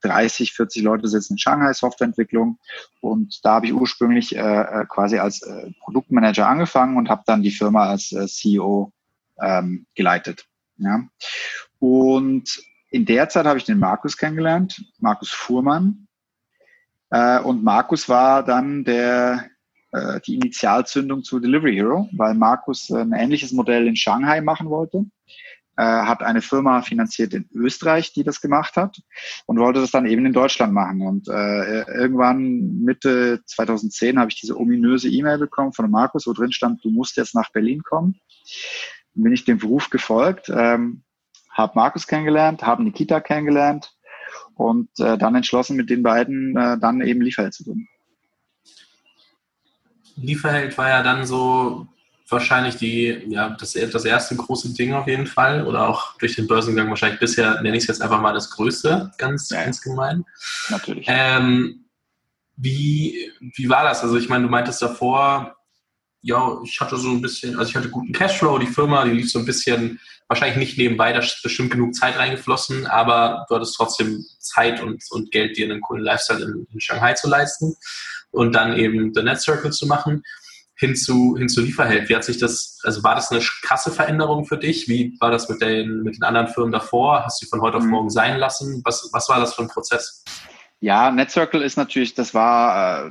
30, 0.00 0.52
40 0.52 0.82
Leute 0.82 1.08
sitzen 1.08 1.34
in 1.34 1.38
Shanghai, 1.38 1.72
Softwareentwicklung. 1.72 2.58
Und 3.00 3.44
da 3.44 3.54
habe 3.54 3.66
ich 3.66 3.74
ursprünglich 3.74 4.36
äh, 4.36 4.40
äh, 4.40 4.86
quasi 4.86 5.18
als 5.18 5.42
äh, 5.42 5.70
Produktmanager 5.80 6.46
angefangen 6.46 6.96
und 6.96 7.08
habe 7.08 7.22
dann 7.26 7.42
die 7.42 7.50
Firma 7.50 7.88
als 7.88 8.12
äh, 8.12 8.26
CEO 8.26 8.92
ähm, 9.40 9.86
geleitet. 9.94 10.46
Ja. 10.76 11.02
Und 11.78 12.62
in 12.90 13.04
der 13.06 13.28
Zeit 13.28 13.46
habe 13.46 13.58
ich 13.58 13.64
den 13.64 13.78
Markus 13.78 14.16
kennengelernt, 14.16 14.84
Markus 14.98 15.30
Fuhrmann. 15.30 16.06
Äh, 17.10 17.40
und 17.40 17.64
Markus 17.64 18.08
war 18.08 18.44
dann 18.44 18.84
der, 18.84 19.50
äh, 19.94 20.20
die 20.26 20.34
Initialzündung 20.34 21.22
zu 21.22 21.40
Delivery 21.40 21.74
Hero, 21.74 22.08
weil 22.12 22.34
Markus 22.34 22.90
ein 22.90 23.12
ähnliches 23.12 23.52
Modell 23.52 23.86
in 23.86 23.96
Shanghai 23.96 24.40
machen 24.40 24.68
wollte 24.68 25.06
äh, 25.76 25.82
hat 25.82 26.22
eine 26.22 26.40
Firma 26.40 26.82
finanziert 26.82 27.34
in 27.34 27.48
Österreich, 27.52 28.12
die 28.12 28.22
das 28.22 28.40
gemacht 28.40 28.76
hat 28.76 29.00
und 29.46 29.58
wollte 29.58 29.80
das 29.80 29.90
dann 29.90 30.06
eben 30.06 30.24
in 30.26 30.32
Deutschland 30.32 30.72
machen. 30.72 31.02
Und 31.02 31.28
äh, 31.28 31.82
irgendwann 31.82 32.80
Mitte 32.82 33.40
2010 33.46 34.18
habe 34.18 34.30
ich 34.30 34.40
diese 34.40 34.58
ominöse 34.58 35.08
E-Mail 35.08 35.38
bekommen 35.38 35.72
von 35.72 35.90
Markus, 35.90 36.26
wo 36.26 36.32
drin 36.32 36.52
stand, 36.52 36.84
du 36.84 36.90
musst 36.90 37.16
jetzt 37.16 37.34
nach 37.34 37.50
Berlin 37.50 37.82
kommen. 37.82 38.20
Dann 39.14 39.24
bin 39.24 39.32
ich 39.32 39.44
dem 39.44 39.58
Beruf 39.58 39.90
gefolgt, 39.90 40.48
ähm, 40.48 41.02
habe 41.50 41.72
Markus 41.74 42.06
kennengelernt, 42.06 42.62
habe 42.62 42.82
Nikita 42.82 43.20
kennengelernt 43.20 43.92
und 44.54 44.88
äh, 44.98 45.18
dann 45.18 45.34
entschlossen, 45.34 45.76
mit 45.76 45.90
den 45.90 46.02
beiden 46.02 46.56
äh, 46.56 46.78
dann 46.78 47.00
eben 47.00 47.20
Lieferheld 47.20 47.54
zu 47.54 47.64
tun. 47.64 47.88
Lieferheld 50.16 50.76
war 50.78 50.88
ja 50.88 51.02
dann 51.02 51.26
so 51.26 51.88
wahrscheinlich 52.28 52.76
die, 52.76 53.22
ja, 53.28 53.50
das, 53.50 53.72
das 53.72 54.04
erste 54.04 54.36
große 54.36 54.72
Ding 54.74 54.94
auf 54.94 55.06
jeden 55.06 55.26
Fall 55.26 55.66
oder 55.66 55.88
auch 55.88 56.16
durch 56.18 56.36
den 56.36 56.46
Börsengang 56.46 56.88
wahrscheinlich 56.88 57.20
bisher, 57.20 57.60
nenne 57.60 57.76
ich 57.76 57.84
es 57.84 57.88
jetzt 57.88 58.02
einfach 58.02 58.20
mal 58.20 58.32
das 58.32 58.50
größte, 58.50 59.12
ganz, 59.18 59.50
ja, 59.50 59.62
ganz 59.62 59.80
gemein. 59.80 60.24
Natürlich. 60.70 61.06
Ähm, 61.08 61.84
wie, 62.56 63.30
wie 63.40 63.68
war 63.68 63.84
das? 63.84 64.02
Also 64.02 64.16
ich 64.16 64.28
meine, 64.28 64.44
du 64.44 64.50
meintest 64.50 64.80
davor, 64.80 65.56
ja, 66.22 66.58
ich 66.64 66.80
hatte 66.80 66.96
so 66.96 67.10
ein 67.10 67.20
bisschen, 67.20 67.58
also 67.58 67.68
ich 67.68 67.76
hatte 67.76 67.90
guten 67.90 68.12
Cashflow, 68.12 68.58
die 68.58 68.66
Firma, 68.66 69.04
die 69.04 69.10
lief 69.10 69.30
so 69.30 69.38
ein 69.38 69.44
bisschen, 69.44 70.00
wahrscheinlich 70.26 70.56
nicht 70.56 70.78
nebenbei, 70.78 71.12
da 71.12 71.18
ist 71.18 71.42
bestimmt 71.42 71.70
genug 71.70 71.94
Zeit 71.94 72.16
reingeflossen, 72.16 72.86
aber 72.86 73.44
du 73.48 73.56
hattest 73.56 73.76
trotzdem 73.76 74.24
Zeit 74.38 74.82
und, 74.82 75.02
und 75.10 75.30
Geld, 75.30 75.56
dir 75.56 75.66
einen 75.66 75.82
coolen 75.82 76.02
Lifestyle 76.02 76.42
in, 76.42 76.66
in 76.72 76.80
Shanghai 76.80 77.12
zu 77.12 77.28
leisten 77.28 77.76
und 78.34 78.54
dann 78.54 78.76
eben 78.76 79.12
The 79.14 79.22
Net 79.22 79.40
Circle 79.40 79.72
zu 79.72 79.86
machen 79.86 80.22
hin 80.76 80.96
zu, 80.96 81.36
hin 81.36 81.48
zu 81.48 81.62
Lieferheld. 81.62 82.08
Wie 82.08 82.16
hat 82.16 82.24
sich 82.24 82.38
das, 82.38 82.80
also 82.82 83.02
war 83.02 83.14
das 83.14 83.30
eine 83.30 83.40
krasse 83.62 83.90
Veränderung 83.90 84.44
für 84.44 84.58
dich? 84.58 84.88
Wie 84.88 85.16
war 85.20 85.30
das 85.30 85.48
mit 85.48 85.60
den, 85.60 86.02
mit 86.02 86.16
den 86.16 86.24
anderen 86.24 86.48
Firmen 86.48 86.72
davor? 86.72 87.24
Hast 87.24 87.42
du 87.42 87.46
von 87.46 87.60
heute 87.60 87.76
auf 87.76 87.84
mhm. 87.84 87.90
morgen 87.90 88.10
sein 88.10 88.38
lassen? 88.38 88.82
Was, 88.84 89.08
was 89.12 89.28
war 89.28 89.38
das 89.38 89.54
für 89.54 89.62
ein 89.62 89.68
Prozess? 89.68 90.24
Ja, 90.80 91.10
NetCircle 91.10 91.62
ist 91.62 91.76
natürlich, 91.76 92.14
das 92.14 92.34
war 92.34 93.06
äh, 93.06 93.10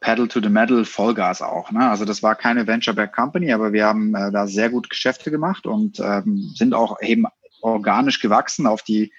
Pedal 0.00 0.28
to 0.28 0.40
the 0.40 0.48
Metal 0.48 0.84
Vollgas 0.84 1.42
auch. 1.42 1.70
Ne? 1.72 1.90
Also 1.90 2.04
das 2.04 2.22
war 2.22 2.36
keine 2.36 2.66
Venture-Back 2.66 3.12
Company, 3.12 3.52
aber 3.52 3.72
wir 3.72 3.84
haben 3.84 4.14
äh, 4.14 4.30
da 4.30 4.46
sehr 4.46 4.70
gut 4.70 4.88
Geschäfte 4.88 5.30
gemacht 5.30 5.66
und 5.66 5.98
ähm, 5.98 6.52
sind 6.54 6.72
auch 6.72 7.00
eben 7.02 7.26
organisch 7.62 8.20
gewachsen 8.20 8.66
auf 8.66 8.82
die 8.82 9.12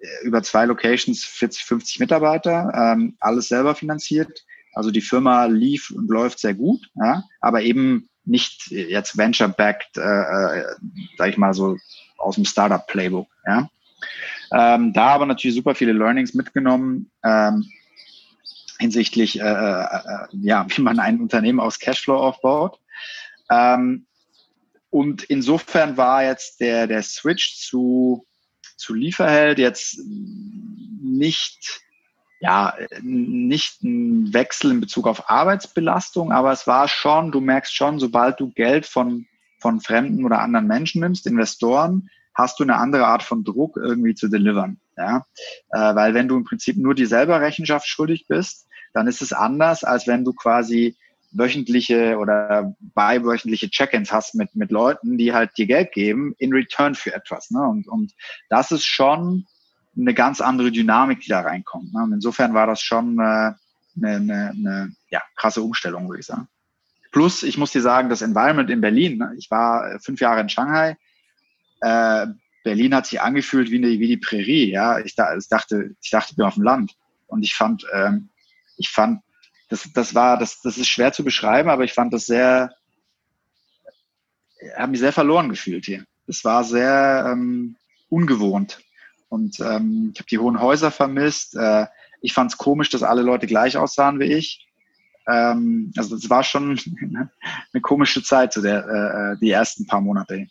äh, 0.00 0.06
über 0.22 0.42
zwei 0.42 0.66
Locations 0.66 1.24
40, 1.24 1.64
50 1.64 2.00
Mitarbeiter, 2.00 2.72
ähm, 2.74 3.16
alles 3.20 3.48
selber 3.48 3.74
finanziert 3.74 4.44
also 4.72 4.90
die 4.90 5.00
Firma 5.00 5.46
lief 5.46 5.90
und 5.90 6.08
läuft 6.08 6.38
sehr 6.38 6.54
gut, 6.54 6.80
ja, 6.94 7.24
aber 7.40 7.62
eben 7.62 8.08
nicht 8.24 8.70
jetzt 8.70 9.16
venture-backed, 9.16 9.96
äh, 9.96 10.00
äh, 10.00 10.64
sag 11.18 11.30
ich 11.30 11.38
mal 11.38 11.54
so 11.54 11.76
aus 12.18 12.36
dem 12.36 12.44
Startup-Playbook. 12.44 13.28
Ja. 13.46 13.68
Ähm, 14.52 14.92
da 14.92 15.08
aber 15.08 15.26
natürlich 15.26 15.56
super 15.56 15.74
viele 15.74 15.92
Learnings 15.92 16.34
mitgenommen 16.34 17.10
ähm, 17.24 17.70
hinsichtlich, 18.78 19.38
äh, 19.40 19.44
äh, 19.44 20.26
ja, 20.32 20.66
wie 20.68 20.82
man 20.82 20.98
ein 20.98 21.20
Unternehmen 21.20 21.60
aus 21.60 21.78
Cashflow 21.78 22.16
aufbaut. 22.16 22.80
Ähm, 23.50 24.06
und 24.88 25.22
insofern 25.24 25.96
war 25.96 26.24
jetzt 26.24 26.60
der, 26.60 26.86
der 26.86 27.02
Switch 27.02 27.58
zu, 27.58 28.26
zu 28.76 28.94
Lieferheld 28.94 29.58
jetzt 29.58 30.00
nicht 31.02 31.80
ja, 32.40 32.74
nicht 33.02 33.82
ein 33.82 34.32
Wechsel 34.32 34.70
in 34.70 34.80
Bezug 34.80 35.06
auf 35.06 35.28
Arbeitsbelastung, 35.28 36.32
aber 36.32 36.52
es 36.52 36.66
war 36.66 36.88
schon, 36.88 37.30
du 37.32 37.40
merkst 37.40 37.74
schon, 37.74 37.98
sobald 37.98 38.40
du 38.40 38.50
Geld 38.50 38.86
von, 38.86 39.26
von 39.60 39.80
fremden 39.80 40.24
oder 40.24 40.40
anderen 40.40 40.66
Menschen 40.66 41.02
nimmst, 41.02 41.26
Investoren, 41.26 42.08
hast 42.34 42.58
du 42.58 42.64
eine 42.64 42.76
andere 42.76 43.06
Art 43.06 43.22
von 43.22 43.44
Druck 43.44 43.76
irgendwie 43.76 44.14
zu 44.14 44.28
delivern. 44.28 44.80
Ja? 44.96 45.26
Äh, 45.70 45.94
weil 45.94 46.14
wenn 46.14 46.28
du 46.28 46.36
im 46.36 46.44
Prinzip 46.44 46.78
nur 46.78 46.94
dir 46.94 47.06
selber 47.06 47.40
Rechenschaft 47.42 47.86
schuldig 47.86 48.26
bist, 48.26 48.66
dann 48.94 49.06
ist 49.06 49.20
es 49.20 49.34
anders, 49.34 49.84
als 49.84 50.06
wenn 50.06 50.24
du 50.24 50.32
quasi 50.32 50.96
wöchentliche 51.32 52.16
oder 52.18 52.74
beiwöchentliche 52.80 53.70
Check-ins 53.70 54.12
hast 54.12 54.34
mit, 54.34 54.56
mit 54.56 54.70
Leuten, 54.70 55.16
die 55.18 55.32
halt 55.32 55.56
dir 55.58 55.66
Geld 55.66 55.92
geben 55.92 56.34
in 56.38 56.52
return 56.52 56.94
für 56.94 57.14
etwas. 57.14 57.50
Ne? 57.50 57.62
Und, 57.62 57.86
und 57.86 58.14
das 58.48 58.72
ist 58.72 58.86
schon 58.86 59.46
eine 59.96 60.14
ganz 60.14 60.40
andere 60.40 60.70
Dynamik, 60.70 61.20
die 61.20 61.28
da 61.28 61.40
reinkommt. 61.40 61.92
Ne? 61.92 62.02
Und 62.02 62.12
insofern 62.12 62.54
war 62.54 62.66
das 62.66 62.80
schon 62.80 63.18
äh, 63.18 63.22
eine, 63.22 63.56
eine, 63.96 64.50
eine 64.50 64.92
ja, 65.10 65.20
krasse 65.36 65.62
Umstellung, 65.62 66.08
würde 66.08 66.20
ich 66.20 66.26
sagen. 66.26 66.48
Plus, 67.12 67.42
ich 67.42 67.58
muss 67.58 67.72
dir 67.72 67.82
sagen, 67.82 68.08
das 68.08 68.22
Environment 68.22 68.70
in 68.70 68.80
Berlin, 68.80 69.18
ne? 69.18 69.34
ich 69.36 69.50
war 69.50 69.94
äh, 69.94 69.98
fünf 69.98 70.20
Jahre 70.20 70.40
in 70.40 70.48
Shanghai, 70.48 70.96
äh, 71.80 72.26
Berlin 72.62 72.94
hat 72.94 73.06
sich 73.06 73.20
angefühlt 73.20 73.70
wie, 73.70 73.78
eine, 73.78 73.88
wie 73.88 74.06
die 74.06 74.16
Prärie, 74.18 74.70
ja. 74.70 74.98
Ich, 74.98 75.14
da, 75.14 75.34
ich 75.36 75.48
dachte, 75.48 75.94
ich 76.00 76.10
dachte, 76.10 76.32
ich 76.32 76.36
bin 76.36 76.44
auf 76.44 76.54
dem 76.54 76.62
Land. 76.62 76.94
Und 77.26 77.42
ich 77.42 77.54
fand, 77.54 77.86
ähm, 77.92 78.28
ich 78.76 78.90
fand, 78.90 79.22
das, 79.68 79.88
das 79.94 80.14
war, 80.14 80.36
das, 80.36 80.60
das 80.60 80.76
ist 80.76 80.88
schwer 80.88 81.12
zu 81.12 81.24
beschreiben, 81.24 81.70
aber 81.70 81.84
ich 81.84 81.92
fand 81.92 82.12
das 82.12 82.26
sehr, 82.26 82.74
habe 84.76 84.90
mich 84.90 85.00
sehr 85.00 85.12
verloren 85.12 85.48
gefühlt 85.48 85.86
hier. 85.86 86.04
Es 86.26 86.44
war 86.44 86.64
sehr 86.64 87.30
ähm, 87.32 87.76
ungewohnt. 88.08 88.80
Und 89.30 89.60
ähm, 89.60 90.10
ich 90.12 90.20
habe 90.20 90.28
die 90.28 90.38
hohen 90.38 90.60
Häuser 90.60 90.90
vermisst. 90.90 91.56
Äh, 91.56 91.86
ich 92.20 92.34
fand 92.34 92.50
es 92.50 92.58
komisch, 92.58 92.90
dass 92.90 93.02
alle 93.02 93.22
Leute 93.22 93.46
gleich 93.46 93.76
aussahen 93.76 94.20
wie 94.20 94.24
ich. 94.24 94.68
Ähm, 95.26 95.92
also 95.96 96.16
es 96.16 96.28
war 96.28 96.42
schon 96.42 96.78
eine 97.72 97.80
komische 97.80 98.22
Zeit, 98.22 98.52
so 98.52 98.60
der, 98.60 98.86
äh, 98.86 99.38
die 99.40 99.50
ersten 99.50 99.86
paar 99.86 100.00
Monate. 100.00 100.48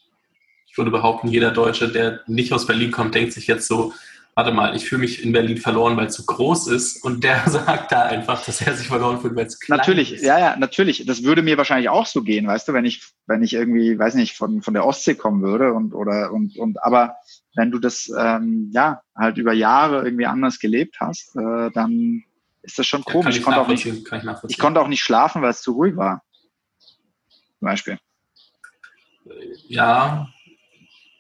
Ich 0.66 0.78
würde 0.78 0.92
behaupten, 0.92 1.28
jeder 1.28 1.52
Deutsche, 1.52 1.90
der 1.90 2.22
nicht 2.26 2.54
aus 2.54 2.66
Berlin 2.66 2.92
kommt, 2.92 3.16
denkt 3.16 3.34
sich 3.34 3.48
jetzt 3.48 3.68
so, 3.68 3.94
warte 4.40 4.54
mal, 4.54 4.74
ich 4.74 4.86
fühle 4.86 5.02
mich 5.02 5.22
in 5.22 5.34
Berlin 5.34 5.58
verloren, 5.58 5.98
weil 5.98 6.08
es 6.08 6.16
zu 6.16 6.26
groß 6.26 6.68
ist. 6.68 7.04
Und 7.04 7.26
der 7.26 7.44
sagt 7.50 7.92
da 7.92 8.04
einfach, 8.04 8.46
dass 8.46 8.62
er 8.62 8.74
sich 8.74 8.88
verloren 8.88 9.20
fühlt, 9.20 9.36
weil 9.36 9.46
es 9.46 9.60
klein 9.60 9.78
natürlich, 9.78 10.14
ist. 10.14 10.24
Natürlich, 10.24 10.42
ja, 10.42 10.52
ja, 10.52 10.56
natürlich. 10.56 11.06
Das 11.06 11.24
würde 11.24 11.42
mir 11.42 11.58
wahrscheinlich 11.58 11.90
auch 11.90 12.06
so 12.06 12.24
gehen, 12.24 12.48
weißt 12.48 12.70
du, 12.70 12.74
wenn 12.74 12.86
ich, 12.86 13.04
wenn 13.28 13.44
ich 13.44 13.54
irgendwie, 13.54 14.00
weiß 14.00 14.14
nicht, 14.14 14.38
von, 14.38 14.62
von 14.62 14.74
der 14.74 14.86
Ostsee 14.86 15.16
kommen 15.16 15.42
würde 15.42 15.74
und, 15.74 15.94
oder, 15.94 16.32
und, 16.32 16.58
und, 16.58 16.82
aber 16.82 17.18
wenn 17.56 17.70
du 17.70 17.80
das, 17.80 18.10
ähm, 18.18 18.70
ja, 18.74 19.02
halt 19.14 19.38
über 19.38 19.52
Jahre 19.52 20.06
irgendwie 20.06 20.26
anders 20.26 20.60
gelebt 20.60 20.98
hast, 21.02 21.36
äh, 21.36 21.70
dann 21.74 22.24
ist 22.62 22.80
das 22.80 22.88
schon 22.88 23.04
ja, 23.06 23.12
komisch. 23.12 23.36
Ich, 23.36 23.40
ich, 23.40 23.44
konnte 23.44 23.60
auch 23.60 23.68
nicht, 23.68 23.86
ich, 23.86 24.04
ich 24.48 24.58
konnte 24.58 24.80
auch 24.80 24.88
nicht 24.88 25.02
schlafen, 25.02 25.42
weil 25.42 25.52
es 25.52 25.62
zu 25.62 25.74
ruhig 25.74 25.98
war. 25.98 26.24
Zum 27.60 27.66
Beispiel. 27.66 28.00
Ja, 29.68 30.30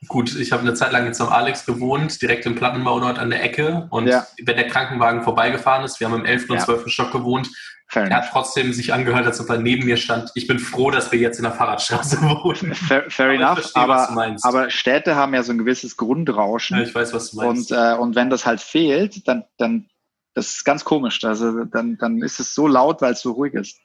Gut, 0.07 0.35
ich 0.35 0.51
habe 0.51 0.61
eine 0.61 0.73
Zeit 0.73 0.91
lang 0.93 1.05
jetzt 1.05 1.19
am 1.19 1.29
Alex 1.29 1.65
gewohnt, 1.65 2.21
direkt 2.21 2.45
im 2.45 2.55
Plattenbau 2.55 2.99
dort 2.99 3.19
an 3.19 3.29
der 3.29 3.43
Ecke. 3.43 3.87
Und 3.89 4.07
ja. 4.07 4.25
wenn 4.41 4.55
der 4.55 4.67
Krankenwagen 4.67 5.23
vorbeigefahren 5.23 5.83
ist, 5.83 5.99
wir 5.99 6.09
haben 6.09 6.19
im 6.19 6.25
11. 6.25 6.49
und 6.49 6.61
12. 6.61 6.87
Stock 6.87 7.11
gewohnt, 7.11 7.49
Fair 7.91 8.03
er 8.03 8.17
hat 8.17 8.29
trotzdem 8.31 8.71
sich 8.71 8.93
angehört, 8.93 9.25
als 9.25 9.41
ob 9.41 9.49
er 9.49 9.57
neben 9.57 9.85
mir 9.85 9.97
stand. 9.97 10.29
Ich 10.35 10.45
bin 10.45 10.59
froh, 10.59 10.91
dass 10.91 11.11
wir 11.11 11.17
jetzt 11.17 11.37
in 11.37 11.43
der 11.43 11.53
Fahrradstraße 11.53 12.21
wohnen. 12.21 12.75
Fair, 12.75 13.09
fair 13.09 13.25
aber 13.25 13.33
enough, 13.33 13.53
verstehe, 13.53 13.83
aber, 13.83 14.35
aber 14.43 14.69
Städte 14.69 15.15
haben 15.15 15.33
ja 15.33 15.41
so 15.41 15.51
ein 15.51 15.57
gewisses 15.57 15.97
Grundrauschen. 15.97 16.77
Ja, 16.77 16.83
ich 16.83 16.93
weiß, 16.93 17.13
was 17.15 17.31
du 17.31 17.37
meinst. 17.37 17.71
Und, 17.71 17.77
äh, 17.77 17.95
und 17.95 18.15
wenn 18.15 18.29
das 18.29 18.45
halt 18.45 18.61
fehlt, 18.61 19.27
dann, 19.27 19.43
dann 19.57 19.87
das 20.35 20.51
ist 20.51 20.65
ganz 20.65 20.85
komisch. 20.85 21.23
Also 21.23 21.65
dann, 21.65 21.97
dann 21.97 22.21
ist 22.21 22.39
es 22.39 22.53
so 22.53 22.67
laut, 22.67 23.01
weil 23.01 23.13
es 23.13 23.21
so 23.21 23.31
ruhig 23.31 23.55
ist. 23.55 23.79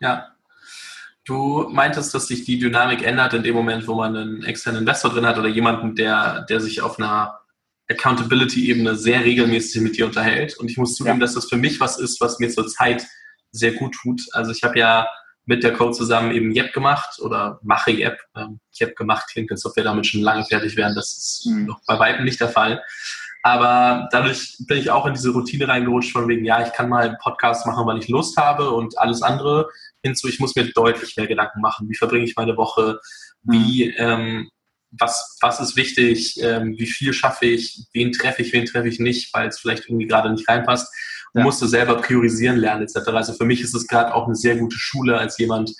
Ja, 0.00 0.35
Du 1.26 1.68
meintest, 1.70 2.14
dass 2.14 2.28
sich 2.28 2.44
die 2.44 2.58
Dynamik 2.58 3.02
ändert 3.02 3.34
in 3.34 3.42
dem 3.42 3.56
Moment, 3.56 3.88
wo 3.88 3.96
man 3.96 4.16
einen 4.16 4.44
externen 4.44 4.82
Investor 4.82 5.10
drin 5.10 5.26
hat 5.26 5.36
oder 5.36 5.48
jemanden, 5.48 5.96
der, 5.96 6.42
der 6.48 6.60
sich 6.60 6.82
auf 6.82 6.98
einer 6.98 7.40
Accountability-Ebene 7.90 8.94
sehr 8.94 9.24
regelmäßig 9.24 9.82
mit 9.82 9.96
dir 9.96 10.06
unterhält. 10.06 10.56
Und 10.56 10.70
ich 10.70 10.76
muss 10.76 10.94
zugeben, 10.94 11.18
ja. 11.18 11.22
dass 11.22 11.34
das 11.34 11.48
für 11.48 11.56
mich 11.56 11.80
was 11.80 11.98
ist, 11.98 12.20
was 12.20 12.38
mir 12.38 12.48
zurzeit 12.48 13.04
sehr 13.50 13.72
gut 13.72 13.94
tut. 13.94 14.22
Also 14.32 14.52
ich 14.52 14.62
habe 14.62 14.78
ja 14.78 15.08
mit 15.46 15.64
der 15.64 15.72
Code 15.72 15.96
zusammen 15.96 16.30
eben 16.30 16.54
Yep 16.54 16.72
gemacht 16.72 17.18
oder 17.20 17.58
mache 17.62 17.90
Yep. 17.90 18.20
Ähm, 18.36 18.60
Yep 18.80 18.96
gemacht 18.96 19.26
klingt, 19.32 19.50
als 19.50 19.66
ob 19.66 19.74
wir 19.74 19.84
damit 19.84 20.06
schon 20.06 20.20
lange 20.20 20.44
fertig 20.44 20.76
wären. 20.76 20.94
Das 20.94 21.16
ist 21.16 21.46
mhm. 21.46 21.66
noch 21.66 21.80
bei 21.86 21.98
weitem 21.98 22.24
nicht 22.24 22.40
der 22.40 22.50
Fall. 22.50 22.82
Aber 23.42 24.08
dadurch 24.10 24.56
bin 24.66 24.78
ich 24.78 24.90
auch 24.90 25.06
in 25.06 25.14
diese 25.14 25.30
Routine 25.30 25.68
reingerutscht 25.68 26.12
von 26.12 26.26
wegen, 26.26 26.44
ja, 26.44 26.66
ich 26.66 26.72
kann 26.72 26.88
mal 26.88 27.06
einen 27.08 27.18
Podcast 27.18 27.64
machen, 27.64 27.86
weil 27.86 27.98
ich 27.98 28.08
Lust 28.08 28.36
habe 28.36 28.70
und 28.70 28.98
alles 28.98 29.22
andere 29.22 29.70
hinzu, 30.06 30.28
ich 30.28 30.40
muss 30.40 30.56
mir 30.56 30.70
deutlich 30.72 31.16
mehr 31.16 31.26
Gedanken 31.26 31.60
machen. 31.60 31.88
Wie 31.88 31.96
verbringe 31.96 32.24
ich 32.24 32.36
meine 32.36 32.56
Woche? 32.56 33.00
Wie, 33.42 33.86
mhm. 33.86 33.94
ähm, 33.98 34.50
was, 34.90 35.36
was 35.40 35.60
ist 35.60 35.76
wichtig? 35.76 36.40
Ähm, 36.40 36.76
wie 36.78 36.86
viel 36.86 37.12
schaffe 37.12 37.46
ich? 37.46 37.86
Wen 37.92 38.12
treffe 38.12 38.42
ich? 38.42 38.52
Wen 38.52 38.66
treffe 38.66 38.88
ich 38.88 39.00
nicht, 39.00 39.32
weil 39.34 39.48
es 39.48 39.58
vielleicht 39.58 39.88
irgendwie 39.88 40.06
gerade 40.06 40.30
nicht 40.30 40.48
reinpasst? 40.48 40.92
Ja. 41.34 41.42
musst 41.42 41.60
du 41.60 41.66
selber 41.66 42.00
priorisieren 42.00 42.56
lernen, 42.56 42.82
etc. 42.82 43.08
Also 43.08 43.34
für 43.34 43.44
mich 43.44 43.60
ist 43.60 43.74
es 43.74 43.86
gerade 43.86 44.14
auch 44.14 44.24
eine 44.24 44.34
sehr 44.34 44.56
gute 44.56 44.78
Schule 44.78 45.18
als 45.18 45.36
jemand, 45.36 45.70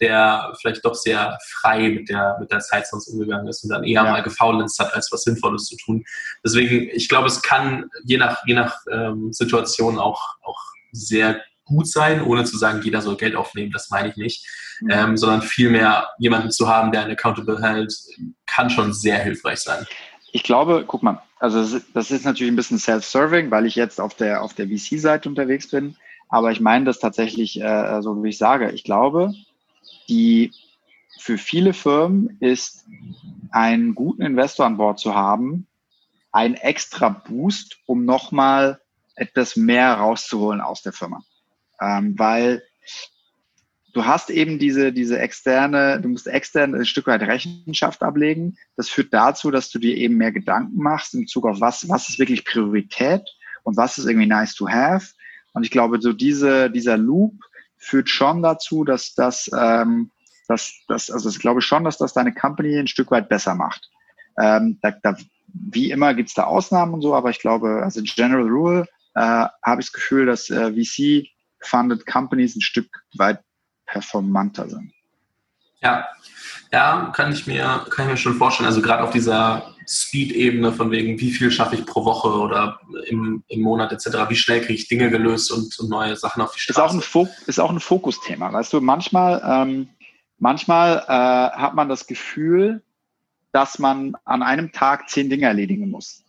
der 0.00 0.52
vielleicht 0.60 0.84
doch 0.84 0.94
sehr 0.94 1.38
frei 1.60 1.90
mit 1.90 2.08
der, 2.08 2.36
mit 2.40 2.50
der 2.50 2.60
Zeit 2.60 2.86
sonst 2.86 3.08
umgegangen 3.08 3.46
ist 3.46 3.62
und 3.62 3.70
dann 3.70 3.84
eher 3.84 4.04
ja. 4.04 4.10
mal 4.10 4.22
gefaulenzt 4.22 4.78
hat, 4.78 4.94
als 4.94 5.12
was 5.12 5.22
Sinnvolles 5.22 5.66
zu 5.66 5.76
tun. 5.76 6.04
Deswegen, 6.44 6.88
ich 6.92 7.08
glaube, 7.08 7.28
es 7.28 7.42
kann 7.42 7.90
je 8.04 8.16
nach, 8.16 8.38
je 8.46 8.54
nach 8.54 8.76
ähm, 8.90 9.32
Situation 9.32 9.98
auch, 9.98 10.36
auch 10.42 10.60
sehr 10.92 11.40
gut 11.64 11.88
sein, 11.88 12.22
ohne 12.22 12.44
zu 12.44 12.58
sagen, 12.58 12.80
jeder 12.82 13.02
soll 13.02 13.16
Geld 13.16 13.36
aufnehmen, 13.36 13.72
das 13.72 13.90
meine 13.90 14.08
ich 14.08 14.16
nicht, 14.16 14.46
mhm. 14.80 14.90
ähm, 14.90 15.16
sondern 15.16 15.42
vielmehr 15.42 16.08
jemanden 16.18 16.50
zu 16.50 16.68
haben, 16.68 16.92
der 16.92 17.04
ein 17.04 17.10
Accountable 17.10 17.60
hält, 17.62 17.94
kann 18.46 18.70
schon 18.70 18.92
sehr 18.92 19.18
hilfreich 19.18 19.60
sein. 19.60 19.86
Ich 20.32 20.42
glaube, 20.42 20.84
guck 20.86 21.02
mal, 21.02 21.22
also 21.38 21.80
das 21.92 22.10
ist 22.10 22.24
natürlich 22.24 22.52
ein 22.52 22.56
bisschen 22.56 22.78
self-serving, 22.78 23.50
weil 23.50 23.66
ich 23.66 23.74
jetzt 23.74 24.00
auf 24.00 24.14
der, 24.14 24.42
auf 24.42 24.54
der 24.54 24.68
VC-Seite 24.68 25.28
unterwegs 25.28 25.68
bin, 25.68 25.96
aber 26.28 26.50
ich 26.50 26.60
meine 26.60 26.86
das 26.86 26.98
tatsächlich 26.98 27.60
äh, 27.60 28.00
so, 28.00 28.22
wie 28.24 28.30
ich 28.30 28.38
sage. 28.38 28.70
Ich 28.70 28.84
glaube, 28.84 29.34
die, 30.08 30.52
für 31.18 31.36
viele 31.36 31.74
Firmen 31.74 32.38
ist 32.40 32.86
einen 33.50 33.94
guten 33.94 34.22
Investor 34.22 34.64
an 34.64 34.78
Bord 34.78 34.98
zu 34.98 35.14
haben, 35.14 35.66
ein 36.32 36.54
extra 36.54 37.10
Boost, 37.10 37.76
um 37.86 38.06
nochmal 38.06 38.80
etwas 39.14 39.56
mehr 39.56 39.92
rauszuholen 39.94 40.62
aus 40.62 40.82
der 40.82 40.94
Firma. 40.94 41.22
Ähm, 41.82 42.14
weil 42.18 42.62
du 43.92 44.06
hast 44.06 44.30
eben 44.30 44.58
diese, 44.58 44.92
diese 44.92 45.18
externe, 45.18 46.00
du 46.00 46.08
musst 46.08 46.26
extern 46.26 46.74
ein 46.74 46.86
Stück 46.86 47.06
weit 47.06 47.22
Rechenschaft 47.22 48.02
ablegen. 48.02 48.56
Das 48.76 48.88
führt 48.88 49.12
dazu, 49.12 49.50
dass 49.50 49.70
du 49.70 49.78
dir 49.78 49.96
eben 49.96 50.16
mehr 50.16 50.32
Gedanken 50.32 50.82
machst 50.82 51.14
in 51.14 51.22
Bezug 51.22 51.46
auf 51.46 51.60
was, 51.60 51.88
was 51.88 52.08
ist 52.08 52.18
wirklich 52.18 52.44
Priorität 52.44 53.22
und 53.64 53.76
was 53.76 53.98
ist 53.98 54.06
irgendwie 54.06 54.28
nice 54.28 54.54
to 54.54 54.68
have. 54.68 55.12
Und 55.52 55.64
ich 55.64 55.70
glaube, 55.70 56.00
so 56.00 56.12
diese, 56.12 56.70
dieser 56.70 56.96
Loop 56.96 57.34
führt 57.76 58.08
schon 58.08 58.42
dazu, 58.42 58.84
dass 58.84 59.14
das, 59.14 59.50
ähm, 59.58 60.10
dass, 60.48 60.72
dass, 60.88 61.10
also 61.10 61.28
ich 61.28 61.38
glaube 61.38 61.60
schon, 61.60 61.84
dass 61.84 61.98
das 61.98 62.14
deine 62.14 62.32
Company 62.32 62.78
ein 62.78 62.86
Stück 62.86 63.10
weit 63.10 63.28
besser 63.28 63.54
macht. 63.54 63.90
Ähm, 64.38 64.78
da, 64.80 64.92
da, 65.02 65.16
wie 65.52 65.90
immer 65.90 66.14
gibt's 66.14 66.34
da 66.34 66.44
Ausnahmen 66.44 66.94
und 66.94 67.02
so, 67.02 67.14
aber 67.14 67.30
ich 67.30 67.40
glaube, 67.40 67.82
also 67.82 68.00
General 68.02 68.48
Rule 68.48 68.86
äh, 69.14 69.20
habe 69.20 69.80
ich 69.80 69.88
das 69.88 69.92
Gefühl, 69.92 70.26
dass 70.26 70.48
äh, 70.48 70.74
VC-funded 71.62 72.06
Companies 72.06 72.56
ein 72.56 72.60
Stück 72.60 72.88
weit 73.14 73.40
performanter 73.86 74.68
sind. 74.68 74.92
Ja, 75.80 76.06
ja, 76.72 77.12
kann 77.14 77.32
ich 77.32 77.46
mir, 77.46 77.84
kann 77.90 78.06
ich 78.06 78.12
mir 78.12 78.16
schon 78.16 78.34
vorstellen. 78.34 78.68
Also 78.68 78.80
gerade 78.80 79.02
auf 79.02 79.10
dieser 79.10 79.74
Speed-Ebene 79.86 80.72
von 80.72 80.90
wegen, 80.90 81.18
wie 81.18 81.32
viel 81.32 81.50
schaffe 81.50 81.74
ich 81.74 81.84
pro 81.84 82.04
Woche 82.04 82.28
oder 82.28 82.80
im, 83.06 83.42
im 83.48 83.60
Monat 83.60 83.92
etc., 83.92 84.28
wie 84.28 84.36
schnell 84.36 84.60
kriege 84.60 84.74
ich 84.74 84.88
Dinge 84.88 85.10
gelöst 85.10 85.50
und, 85.50 85.76
und 85.78 85.90
neue 85.90 86.16
Sachen 86.16 86.40
auf 86.40 86.54
die 86.54 86.60
Straße. 86.60 86.78
Ist 86.78 86.78
auch 86.78 86.94
ein, 86.94 87.00
Fo 87.00 87.28
ist 87.46 87.58
auch 87.58 87.70
ein 87.70 87.80
Fokusthema. 87.80 88.52
Weißt 88.52 88.72
du, 88.72 88.80
manchmal, 88.80 89.42
ähm, 89.44 89.88
manchmal 90.38 91.04
äh, 91.08 91.58
hat 91.58 91.74
man 91.74 91.88
das 91.88 92.06
Gefühl, 92.06 92.82
dass 93.50 93.78
man 93.78 94.16
an 94.24 94.42
einem 94.42 94.72
Tag 94.72 95.10
zehn 95.10 95.28
Dinge 95.28 95.46
erledigen 95.46 95.90
muss. 95.90 96.24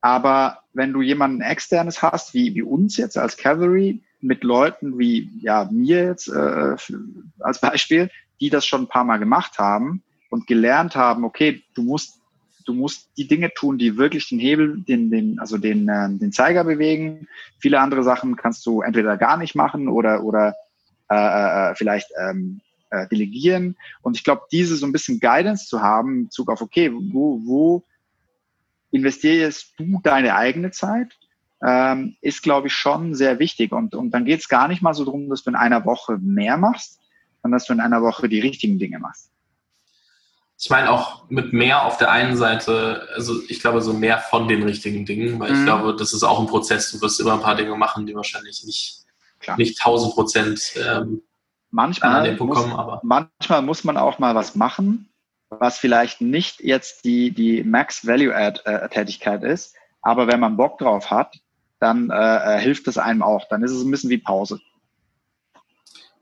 Aber 0.00 0.62
wenn 0.72 0.92
du 0.92 1.02
jemanden 1.02 1.42
externes 1.42 2.00
hast, 2.00 2.32
wie, 2.34 2.54
wie 2.54 2.62
uns 2.62 2.96
jetzt 2.96 3.18
als 3.18 3.36
Cavalry, 3.36 4.02
mit 4.20 4.44
Leuten 4.44 4.98
wie 4.98 5.30
ja 5.40 5.68
mir 5.70 6.04
jetzt 6.04 6.28
äh, 6.28 6.76
als 7.38 7.60
Beispiel, 7.60 8.10
die 8.40 8.50
das 8.50 8.66
schon 8.66 8.82
ein 8.82 8.88
paar 8.88 9.04
Mal 9.04 9.18
gemacht 9.18 9.58
haben 9.58 10.02
und 10.30 10.46
gelernt 10.46 10.94
haben, 10.96 11.24
okay, 11.24 11.62
du 11.74 11.82
musst 11.82 12.20
du 12.66 12.74
musst 12.74 13.10
die 13.16 13.26
Dinge 13.26 13.52
tun, 13.52 13.78
die 13.78 13.96
wirklich 13.96 14.28
den 14.28 14.38
Hebel, 14.38 14.80
den, 14.82 15.10
den, 15.10 15.38
also 15.38 15.58
den, 15.58 15.88
äh, 15.88 16.08
den 16.08 16.32
Zeiger 16.32 16.64
bewegen. 16.64 17.26
Viele 17.58 17.80
andere 17.80 18.04
Sachen 18.04 18.36
kannst 18.36 18.64
du 18.66 18.82
entweder 18.82 19.16
gar 19.16 19.36
nicht 19.36 19.54
machen 19.54 19.88
oder, 19.88 20.22
oder 20.22 20.54
äh, 21.10 21.70
äh, 21.70 21.74
vielleicht 21.74 22.08
ähm, 22.18 22.60
äh, 22.90 23.08
delegieren. 23.08 23.76
Und 24.02 24.16
ich 24.16 24.24
glaube, 24.24 24.42
diese 24.52 24.76
so 24.76 24.86
ein 24.86 24.92
bisschen 24.92 25.20
Guidance 25.20 25.66
zu 25.66 25.80
haben, 25.80 26.18
in 26.18 26.24
Bezug 26.26 26.50
auf, 26.50 26.60
okay, 26.60 26.92
wo, 26.92 27.40
wo 27.44 27.84
investierst 28.90 29.74
du 29.78 30.00
deine 30.02 30.36
eigene 30.36 30.70
Zeit? 30.70 31.18
Ähm, 31.62 32.16
ist, 32.20 32.42
glaube 32.42 32.68
ich, 32.68 32.72
schon 32.72 33.14
sehr 33.14 33.38
wichtig. 33.38 33.72
Und, 33.72 33.94
und 33.94 34.12
dann 34.12 34.24
geht 34.24 34.40
es 34.40 34.48
gar 34.48 34.68
nicht 34.68 34.82
mal 34.82 34.94
so 34.94 35.04
darum, 35.04 35.28
dass 35.28 35.42
du 35.42 35.50
in 35.50 35.56
einer 35.56 35.84
Woche 35.84 36.18
mehr 36.18 36.56
machst, 36.56 37.00
sondern 37.42 37.58
dass 37.58 37.66
du 37.66 37.72
in 37.72 37.80
einer 37.80 38.02
Woche 38.02 38.28
die 38.28 38.40
richtigen 38.40 38.78
Dinge 38.78 38.98
machst. 38.98 39.30
Ich 40.58 40.68
meine 40.68 40.90
auch 40.90 41.24
mit 41.30 41.54
mehr 41.54 41.86
auf 41.86 41.96
der 41.96 42.10
einen 42.10 42.36
Seite, 42.36 43.08
also 43.14 43.40
ich 43.48 43.60
glaube 43.60 43.80
so 43.80 43.94
mehr 43.94 44.18
von 44.18 44.46
den 44.46 44.62
richtigen 44.62 45.06
Dingen, 45.06 45.40
weil 45.40 45.52
mhm. 45.52 45.58
ich 45.58 45.64
glaube, 45.64 45.96
das 45.96 46.12
ist 46.12 46.22
auch 46.22 46.38
ein 46.38 46.46
Prozess. 46.46 46.92
Du 46.92 47.00
wirst 47.00 47.18
immer 47.18 47.32
ein 47.34 47.40
paar 47.40 47.56
Dinge 47.56 47.74
machen, 47.76 48.06
die 48.06 48.14
wahrscheinlich 48.14 48.62
nicht, 48.64 49.04
Klar. 49.38 49.56
nicht 49.56 49.80
1000 49.80 50.14
Prozent 50.14 50.74
ähm, 50.76 51.22
manchmal 51.70 52.36
muss, 52.36 52.58
aber 52.58 53.00
manchmal 53.02 53.62
muss 53.62 53.84
man 53.84 53.96
auch 53.96 54.18
mal 54.18 54.34
was 54.34 54.54
machen, 54.54 55.08
was 55.48 55.78
vielleicht 55.78 56.20
nicht 56.20 56.60
jetzt 56.60 57.06
die, 57.06 57.30
die 57.30 57.64
Max 57.64 58.06
Value 58.06 58.34
Add 58.34 58.60
äh, 58.66 59.50
ist, 59.50 59.74
aber 60.02 60.26
wenn 60.26 60.40
man 60.40 60.58
Bock 60.58 60.76
drauf 60.78 61.10
hat, 61.10 61.38
dann 61.80 62.10
äh, 62.10 62.56
äh, 62.56 62.60
hilft 62.60 62.86
es 62.88 62.98
einem 62.98 63.22
auch. 63.22 63.48
Dann 63.48 63.62
ist 63.62 63.72
es 63.72 63.82
ein 63.82 63.90
bisschen 63.90 64.10
wie 64.10 64.18
Pause. 64.18 64.60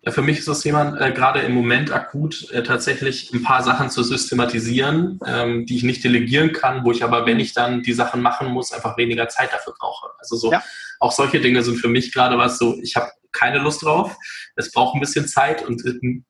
Ja, 0.03 0.13
für 0.13 0.23
mich 0.23 0.39
ist 0.39 0.49
das 0.49 0.61
Thema 0.61 0.97
äh, 0.99 1.13
gerade 1.13 1.41
im 1.41 1.53
Moment 1.53 1.93
akut 1.93 2.51
äh, 2.53 2.63
tatsächlich 2.63 3.33
ein 3.35 3.43
paar 3.43 3.63
Sachen 3.63 3.91
zu 3.91 4.03
systematisieren, 4.03 5.19
ähm, 5.27 5.67
die 5.67 5.77
ich 5.77 5.83
nicht 5.83 6.05
delegieren 6.05 6.53
kann, 6.53 6.85
wo 6.85 6.93
ich 6.93 7.03
aber, 7.03 7.27
wenn 7.27 7.41
ich 7.41 7.53
dann 7.53 7.83
die 7.83 7.93
Sachen 7.93 8.23
machen 8.23 8.49
muss, 8.49 8.73
einfach 8.73 8.97
weniger 8.97 9.29
Zeit 9.29 9.53
dafür 9.53 9.75
brauche. 9.79 10.09
Also 10.19 10.37
so 10.37 10.53
ja. 10.53 10.63
auch 11.01 11.13
solche 11.13 11.41
Dinge 11.41 11.63
sind 11.63 11.79
für 11.79 11.89
mich 11.89 12.13
gerade 12.15 12.39
was 12.39 12.59
so, 12.59 12.79
ich 12.81 12.95
habe 12.95 13.11
keine 13.33 13.59
Lust 13.59 13.83
drauf, 13.83 14.17
es 14.55 14.73
braucht 14.73 14.95
ein 14.95 15.01
bisschen 15.01 15.27
Zeit 15.27 15.67
und 15.67 15.85
äh, 15.85 16.23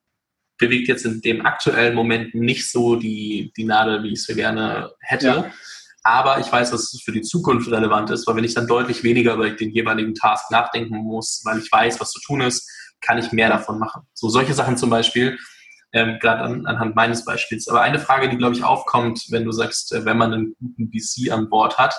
bewegt 0.57 0.87
jetzt 0.87 1.05
in 1.05 1.21
dem 1.21 1.45
aktuellen 1.45 1.95
Moment 1.95 2.35
nicht 2.35 2.69
so 2.69 2.95
die, 2.95 3.53
die 3.55 3.63
Nadel, 3.63 4.03
wie 4.03 4.09
ich 4.09 4.19
es 4.19 4.25
so 4.25 4.35
gerne 4.35 4.91
hätte. 4.99 5.27
Ja. 5.27 5.51
Aber 6.03 6.39
ich 6.39 6.51
weiß, 6.51 6.71
dass 6.71 6.93
es 6.93 7.01
für 7.03 7.11
die 7.11 7.21
Zukunft 7.21 7.69
relevant 7.69 8.09
ist, 8.09 8.25
weil 8.25 8.35
wenn 8.35 8.43
ich 8.43 8.53
dann 8.53 8.67
deutlich 8.67 9.03
weniger 9.03 9.33
über 9.33 9.49
den 9.49 9.71
jeweiligen 9.71 10.15
Task 10.15 10.49
nachdenken 10.51 10.97
muss, 10.97 11.41
weil 11.43 11.59
ich 11.59 11.71
weiß, 11.71 11.99
was 11.99 12.11
zu 12.11 12.21
tun 12.21 12.41
ist, 12.41 12.69
kann 13.01 13.17
ich 13.17 13.31
mehr 13.31 13.49
davon 13.49 13.79
machen. 13.79 14.03
So 14.13 14.29
solche 14.29 14.53
Sachen 14.53 14.77
zum 14.77 14.89
Beispiel, 14.89 15.37
ähm, 15.91 16.17
gerade 16.19 16.41
an, 16.41 16.65
anhand 16.65 16.95
meines 16.95 17.25
Beispiels. 17.25 17.67
Aber 17.67 17.81
eine 17.81 17.99
Frage, 17.99 18.29
die, 18.29 18.37
glaube 18.37 18.55
ich, 18.55 18.63
aufkommt, 18.63 19.25
wenn 19.29 19.45
du 19.45 19.51
sagst, 19.51 19.91
äh, 19.91 20.05
wenn 20.05 20.17
man 20.17 20.33
einen 20.33 20.55
guten 20.59 20.91
VC 20.91 21.31
an 21.31 21.49
Bord 21.49 21.77
hat, 21.77 21.95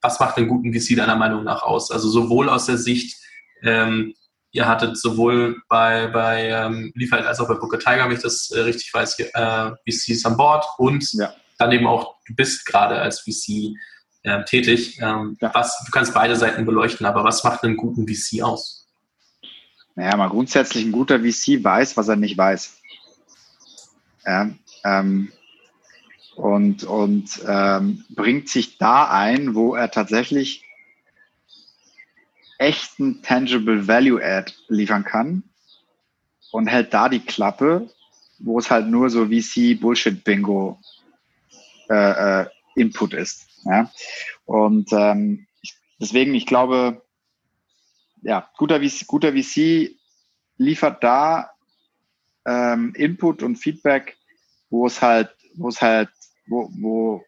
was 0.00 0.18
macht 0.20 0.36
einen 0.36 0.48
guten 0.48 0.72
VC 0.72 0.96
deiner 0.96 1.16
Meinung 1.16 1.44
nach 1.44 1.62
aus? 1.62 1.90
Also 1.90 2.08
sowohl 2.08 2.48
aus 2.48 2.66
der 2.66 2.78
Sicht, 2.78 3.16
ähm, 3.62 4.14
ihr 4.52 4.66
hattet 4.66 4.96
sowohl 4.96 5.60
bei, 5.68 6.06
bei 6.08 6.48
ähm, 6.48 6.92
Liefert 6.94 7.26
als 7.26 7.40
auch 7.40 7.48
bei 7.48 7.54
Booker 7.54 7.78
Tiger, 7.78 8.04
wenn 8.06 8.16
ich 8.16 8.22
das 8.22 8.50
äh, 8.50 8.60
richtig 8.60 8.92
weiß, 8.94 9.18
äh, 9.18 9.70
VCs 9.86 10.24
an 10.24 10.36
Bord 10.36 10.64
und 10.78 11.12
ja 11.12 11.32
dann 11.58 11.72
eben 11.72 11.86
auch, 11.86 12.16
du 12.26 12.34
bist 12.34 12.64
gerade 12.64 13.00
als 13.00 13.20
VC 13.20 13.76
äh, 14.22 14.44
tätig. 14.44 14.98
Ähm, 15.00 15.36
ja. 15.40 15.52
was, 15.54 15.82
du 15.84 15.90
kannst 15.90 16.14
beide 16.14 16.36
Seiten 16.36 16.64
beleuchten, 16.64 17.06
aber 17.06 17.24
was 17.24 17.44
macht 17.44 17.64
einen 17.64 17.76
guten 17.76 18.06
VC 18.06 18.42
aus? 18.42 18.86
Naja, 19.94 20.16
mal 20.16 20.28
grundsätzlich 20.28 20.84
ein 20.84 20.92
guter 20.92 21.20
VC 21.20 21.62
weiß, 21.62 21.96
was 21.96 22.08
er 22.08 22.16
nicht 22.16 22.38
weiß. 22.38 22.80
Ja, 24.24 24.50
ähm, 24.84 25.32
und 26.36 26.84
und 26.84 27.40
ähm, 27.46 28.04
bringt 28.10 28.48
sich 28.48 28.78
da 28.78 29.10
ein, 29.10 29.56
wo 29.56 29.74
er 29.74 29.90
tatsächlich 29.90 30.62
echten 32.58 33.22
Tangible 33.22 33.88
Value 33.88 34.22
Add 34.22 34.52
liefern 34.68 35.04
kann 35.04 35.42
und 36.52 36.66
hält 36.68 36.94
da 36.94 37.08
die 37.08 37.20
Klappe, 37.20 37.88
wo 38.38 38.58
es 38.58 38.70
halt 38.70 38.86
nur 38.86 39.10
so 39.10 39.26
VC 39.26 39.80
Bullshit 39.80 40.22
Bingo 40.22 40.78
äh, 41.88 42.42
äh, 42.42 42.46
Input 42.76 43.14
ist. 43.14 43.46
Ja? 43.64 43.90
Und 44.44 44.92
ähm, 44.92 45.46
deswegen, 46.00 46.34
ich 46.34 46.46
glaube, 46.46 47.02
ja, 48.22 48.48
guter 48.56 48.80
VC, 48.80 49.06
guter 49.06 49.32
VC 49.32 49.96
liefert 50.56 51.02
da 51.02 51.50
ähm, 52.46 52.92
Input 52.96 53.42
und 53.42 53.56
Feedback, 53.56 54.16
wo 54.70 54.86
es 54.86 55.00
halt, 55.00 55.34
wo 55.54 55.68
es 55.68 55.80
halt, 55.80 56.10
wo, 56.46 56.70
wo 56.80 57.24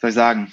soll 0.00 0.10
ich 0.10 0.16
sagen, 0.16 0.52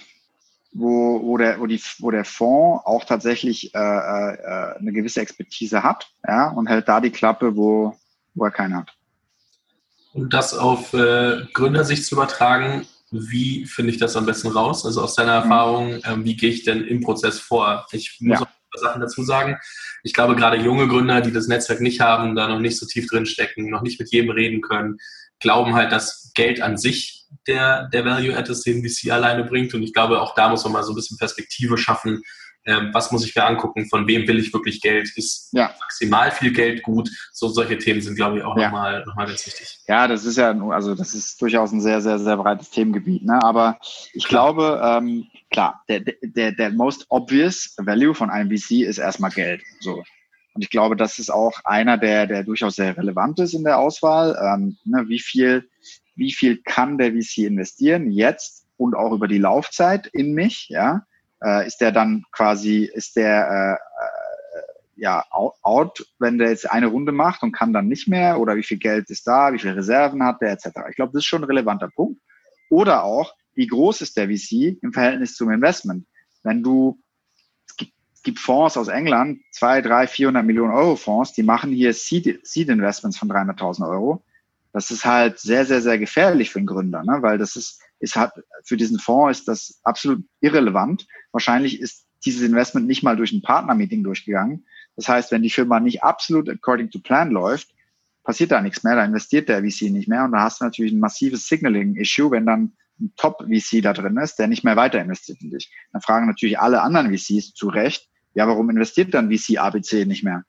wo, 0.74 1.22
wo, 1.24 1.38
der, 1.38 1.60
wo, 1.60 1.66
die, 1.66 1.82
wo 2.00 2.12
der 2.12 2.26
Fonds 2.26 2.86
auch 2.86 3.04
tatsächlich 3.06 3.74
äh, 3.74 3.78
äh, 3.80 4.78
eine 4.78 4.92
gewisse 4.92 5.22
Expertise 5.22 5.84
hat 5.84 6.12
ja, 6.28 6.50
und 6.50 6.68
hält 6.68 6.88
da 6.88 7.02
die 7.02 7.12
Klappe, 7.12 7.56
wo, 7.56 7.96
wo 8.36 8.46
er 8.46 8.52
keine 8.52 8.78
hat. 8.78 8.97
Um 10.18 10.30
das 10.30 10.56
auf 10.56 10.96
äh, 10.96 11.46
Gründersicht 11.54 12.04
zu 12.04 12.16
übertragen, 12.16 12.88
wie 13.12 13.68
finde 13.68 13.92
ich 13.92 14.00
das 14.00 14.16
am 14.16 14.26
besten 14.26 14.48
raus? 14.48 14.84
Also 14.84 15.04
aus 15.04 15.14
deiner 15.14 15.38
mhm. 15.38 15.44
Erfahrung, 15.44 15.92
äh, 16.02 16.26
wie 16.26 16.36
gehe 16.36 16.50
ich 16.50 16.64
denn 16.64 16.84
im 16.88 17.02
Prozess 17.02 17.40
vor? 17.40 17.86
Ich 17.92 18.18
muss 18.20 18.40
ja. 18.40 18.46
auch 18.46 18.80
Sachen 18.80 19.00
dazu 19.00 19.22
sagen. 19.22 19.60
Ich 20.02 20.16
glaube, 20.16 20.36
gerade 20.36 20.58
junge 20.58 20.88
Gründer, 20.88 21.22
die 21.22 21.32
das 21.32 21.48
Netzwerk 21.48 21.82
nicht 21.82 22.02
haben, 22.02 22.36
da 22.36 22.48
noch 22.48 22.60
nicht 22.60 22.80
so 22.80 22.88
tief 22.88 23.08
drin 23.08 23.28
stecken, 23.28 23.70
noch 23.70 23.84
nicht 23.84 24.00
mit 24.00 24.12
jedem 24.12 24.32
reden 24.32 24.62
können, 24.62 24.98
glauben 25.40 25.76
halt, 25.76 25.92
dass 25.92 26.32
Geld 26.34 26.62
an 26.62 26.78
sich 26.78 27.28
der, 27.46 27.88
der 27.90 28.04
Value 28.04 28.36
Add 28.36 28.52
ist, 28.52 28.66
den 28.66 28.84
VC 28.84 29.12
alleine 29.12 29.44
bringt. 29.44 29.76
Und 29.76 29.84
ich 29.84 29.94
glaube, 29.94 30.20
auch 30.20 30.34
da 30.34 30.50
muss 30.50 30.64
man 30.64 30.74
mal 30.74 30.84
so 30.84 30.94
ein 30.94 30.96
bisschen 30.96 31.20
Perspektive 31.20 31.78
schaffen, 31.78 32.24
ähm, 32.68 32.90
was 32.94 33.12
muss 33.14 33.26
ich 33.26 33.34
mir 33.34 33.46
angucken, 33.46 33.88
von 33.88 34.08
wem 34.08 34.28
will 34.28 34.38
ich 34.40 34.54
wirklich 34.54 34.82
Geld, 34.82 35.10
ist 35.16 35.50
ja. 35.54 35.74
maximal 35.80 36.32
viel 36.32 36.52
Geld 36.52 36.84
gut. 36.84 37.10
So 37.32 37.48
solche 37.48 37.78
Themen 37.78 38.02
sind, 38.02 38.16
glaube 38.16 38.38
ich, 38.38 38.44
auch 38.44 38.58
ja. 38.58 38.66
nochmal 38.66 39.06
noch 39.06 39.16
mal 39.16 39.26
ganz 39.26 39.48
wichtig. 39.48 39.80
Ja, 39.88 40.08
das 40.08 40.26
ist 40.26 40.38
ja, 40.38 40.52
also 40.72 40.94
das 40.94 41.14
ist 41.14 41.42
durchaus 41.42 41.72
ein 41.72 41.80
sehr, 41.80 42.02
sehr, 42.02 42.20
sehr 42.20 42.36
breites 42.36 42.70
Themengebiet. 42.70 43.24
Ne? 43.24 43.42
Aber 43.42 43.80
ich 44.14 44.28
klar. 44.28 44.54
glaube, 44.54 44.82
ähm, 44.84 45.28
klar, 45.50 45.82
der, 45.88 46.02
der, 46.22 46.52
der 46.52 46.72
most 46.72 47.06
obvious 47.08 47.74
Value 47.78 48.14
von 48.14 48.30
einem 48.30 48.50
VC 48.50 48.82
ist 48.82 48.98
erstmal 48.98 49.32
Geld. 49.32 49.62
So. 49.80 50.04
Und 50.54 50.62
ich 50.62 50.70
glaube, 50.70 50.98
das 50.98 51.20
ist 51.20 51.30
auch 51.30 51.54
einer, 51.64 51.98
der, 51.98 52.28
der 52.28 52.44
durchaus 52.44 52.76
sehr 52.76 52.98
relevant 52.98 53.40
ist 53.40 53.54
in 53.54 53.64
der 53.64 53.80
Auswahl. 53.80 54.38
Ähm, 54.44 54.76
ne, 54.84 55.06
wie 55.08 55.20
viel, 55.20 55.70
wie 56.16 56.34
viel 56.34 56.58
kann 56.64 56.98
der 56.98 57.14
VC 57.14 57.46
investieren 57.46 58.12
jetzt 58.12 58.66
und 58.76 58.94
auch 58.94 59.14
über 59.14 59.30
die 59.30 59.38
Laufzeit 59.38 60.08
in 60.08 60.34
mich, 60.34 60.68
ja? 60.68 61.06
Äh, 61.44 61.68
ist 61.68 61.78
der 61.78 61.92
dann 61.92 62.26
quasi, 62.32 62.90
ist 62.94 63.16
der, 63.16 63.80
äh, 63.80 63.98
ja, 64.98 65.24
out, 65.32 66.06
wenn 66.20 66.38
der 66.38 66.50
jetzt 66.50 66.70
eine 66.70 66.88
Runde 66.88 67.12
macht 67.12 67.44
und 67.44 67.52
kann 67.52 67.72
dann 67.72 67.88
nicht 67.88 68.08
mehr 68.08 68.40
oder 68.40 68.56
wie 68.56 68.64
viel 68.64 68.78
Geld 68.78 69.10
ist 69.10 69.28
da, 69.28 69.54
wie 69.54 69.60
viele 69.60 69.76
Reserven 69.76 70.24
hat 70.24 70.42
der 70.42 70.52
etc. 70.52 70.70
Ich 70.90 70.96
glaube, 70.96 71.14
das 71.14 71.22
ist 71.22 71.26
schon 71.26 71.44
ein 71.44 71.48
relevanter 71.48 71.90
Punkt. 71.90 72.20
Oder 72.70 73.04
auch, 73.04 73.34
wie 73.54 73.68
groß 73.68 74.02
ist 74.02 74.18
der 74.18 74.28
VC 74.28 74.78
im 74.82 74.94
Verhältnis 74.94 75.36
zum 75.36 75.52
Investment? 75.52 76.06
Wenn 76.44 76.64
du, 76.64 77.00
es 77.68 77.76
gibt, 77.78 77.94
gibt 78.24 78.40
Fonds 78.40 78.76
aus 78.76 78.88
England, 78.88 79.40
zwei, 79.52 79.82
drei, 79.82 80.08
400 80.08 80.44
Millionen 80.44 80.74
Euro 80.74 80.96
Fonds, 80.96 81.34
die 81.34 81.44
machen 81.44 81.72
hier 81.72 81.94
Seed, 81.94 82.46
Seed 82.46 82.70
Investments 82.70 83.18
von 83.18 83.30
300.000 83.30 83.88
Euro. 83.88 84.24
Das 84.74 84.92
ist 84.92 85.06
halt 85.06 85.40
sehr, 85.40 85.66
sehr, 85.66 85.82
sehr 85.82 85.98
gefährlich 86.00 86.52
für 86.52 86.60
einen 86.60 86.68
Gründer, 86.68 87.04
ne? 87.04 87.20
weil 87.22 87.38
das 87.38 87.56
ist, 87.56 87.82
ist 88.00 88.16
halt, 88.16 88.32
für 88.64 88.78
diesen 88.78 89.00
Fonds 89.00 89.40
ist 89.40 89.48
das 89.48 89.80
absolut 89.84 90.24
irrelevant. 90.42 91.08
Wahrscheinlich 91.32 91.80
ist 91.80 92.06
dieses 92.26 92.42
Investment 92.42 92.88
nicht 92.88 93.04
mal 93.04 93.16
durch 93.16 93.32
ein 93.32 93.42
Partner-Meeting 93.42 94.04
durchgegangen. 94.04 94.66
Das 94.96 95.08
heißt, 95.08 95.32
wenn 95.32 95.44
die 95.44 95.50
Firma 95.50 95.80
nicht 95.80 96.04
absolut 96.04 96.50
according 96.50 96.90
to 96.90 97.00
plan 97.00 97.32
läuft, 97.32 97.70
passiert 98.24 98.52
da 98.52 98.62
nichts 98.62 98.84
mehr, 98.84 98.96
da 98.96 99.06
investiert 99.06 99.48
der 99.48 99.62
VC 99.62 99.84
nicht 99.84 100.10
mehr 100.10 100.26
und 100.26 100.34
da 100.34 100.42
hast 100.42 100.60
du 100.60 100.66
natürlich 100.66 100.92
ein 100.92 101.00
massives 101.00 101.48
Signaling-Issue, 101.48 102.32
wenn 102.32 102.46
dann 102.46 102.74
ein 103.00 103.14
Top-VC 103.16 103.82
da 103.82 103.94
drin 103.94 104.18
ist, 104.18 104.38
der 104.38 104.48
nicht 104.48 104.64
mehr 104.64 104.76
weiter 104.76 105.00
investiert 105.00 105.42
in 105.42 105.52
dich. 105.52 105.72
Dann 105.94 106.02
fragen 106.02 106.28
natürlich 106.28 106.60
alle 106.60 106.82
anderen 106.82 107.16
VCs 107.16 107.54
zu 107.54 107.70
Recht, 107.70 108.10
ja, 108.34 108.48
warum 108.48 108.70
investiert 108.70 109.14
dann 109.14 109.32
VC 109.32 109.58
ABC 109.58 110.06
nicht 110.06 110.24
mehr? 110.24 110.44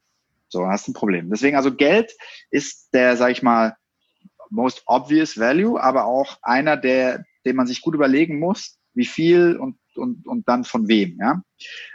So, 0.49 0.67
hast 0.67 0.87
du 0.87 0.91
ein 0.91 0.95
Problem. 0.95 1.31
Deswegen 1.31 1.57
also 1.57 1.75
Geld 1.75 2.13
ist 2.51 2.89
der, 2.93 3.17
sag 3.17 3.31
ich 3.31 3.43
mal, 3.43 3.77
most 4.51 4.83
obvious 4.87 5.39
value, 5.39 5.81
aber 5.81 6.07
auch 6.07 6.39
einer, 6.43 6.77
der, 6.77 7.25
den 7.49 7.57
man 7.57 7.67
sich 7.67 7.81
gut 7.81 7.95
überlegen 7.95 8.39
muss, 8.39 8.79
wie 8.95 9.07
viel 9.07 9.57
und 9.57 9.77
und, 9.99 10.27
und 10.27 10.49
dann 10.49 10.65
von 10.65 10.89
wem. 10.89 11.19
Ja? 11.21 11.43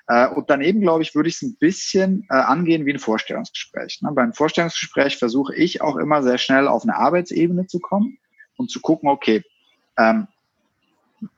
Äh, 0.07 0.27
und 0.33 0.49
daneben, 0.49 0.81
glaube 0.81 1.01
ich, 1.01 1.15
würde 1.15 1.29
ich 1.29 1.35
es 1.35 1.41
ein 1.41 1.57
bisschen 1.57 2.27
äh, 2.29 2.35
angehen 2.35 2.85
wie 2.85 2.93
ein 2.93 2.99
Vorstellungsgespräch. 2.99 4.01
Ne? 4.01 4.11
Beim 4.13 4.33
Vorstellungsgespräch 4.33 5.17
versuche 5.17 5.55
ich 5.55 5.81
auch 5.81 5.95
immer 5.95 6.21
sehr 6.21 6.37
schnell 6.37 6.67
auf 6.67 6.83
eine 6.83 6.95
Arbeitsebene 6.95 7.65
zu 7.67 7.79
kommen 7.79 8.19
und 8.57 8.69
zu 8.69 8.81
gucken, 8.81 9.09
okay, 9.09 9.43
ähm, 9.97 10.27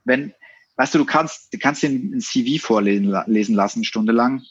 wenn, 0.03 0.33
weißt 0.75 0.95
du, 0.95 0.99
du 0.99 1.05
kannst, 1.05 1.53
du 1.53 1.59
kannst 1.59 1.83
den 1.83 2.15
ein 2.15 2.21
CV 2.21 2.63
vorlesen 2.63 3.15
lesen 3.27 3.55
lassen, 3.55 3.83
stundenlang, 3.83 4.41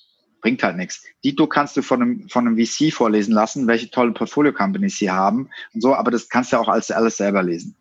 bringt 0.40 0.62
halt 0.62 0.76
nichts. 0.76 1.02
Dito 1.24 1.46
kannst 1.46 1.76
du 1.76 1.82
von 1.82 2.02
einem, 2.02 2.28
von 2.28 2.46
einem 2.46 2.58
VC 2.58 2.92
vorlesen 2.92 3.32
lassen, 3.32 3.66
welche 3.66 3.90
tolle 3.90 4.12
Portfolio-Companies 4.12 4.98
sie 4.98 5.10
haben 5.10 5.50
und 5.72 5.80
so, 5.80 5.94
aber 5.94 6.10
das 6.10 6.28
kannst 6.28 6.52
du 6.52 6.58
auch 6.58 6.68
alles, 6.68 6.90
alles 6.90 7.16
selber 7.16 7.42
lesen. 7.42 7.76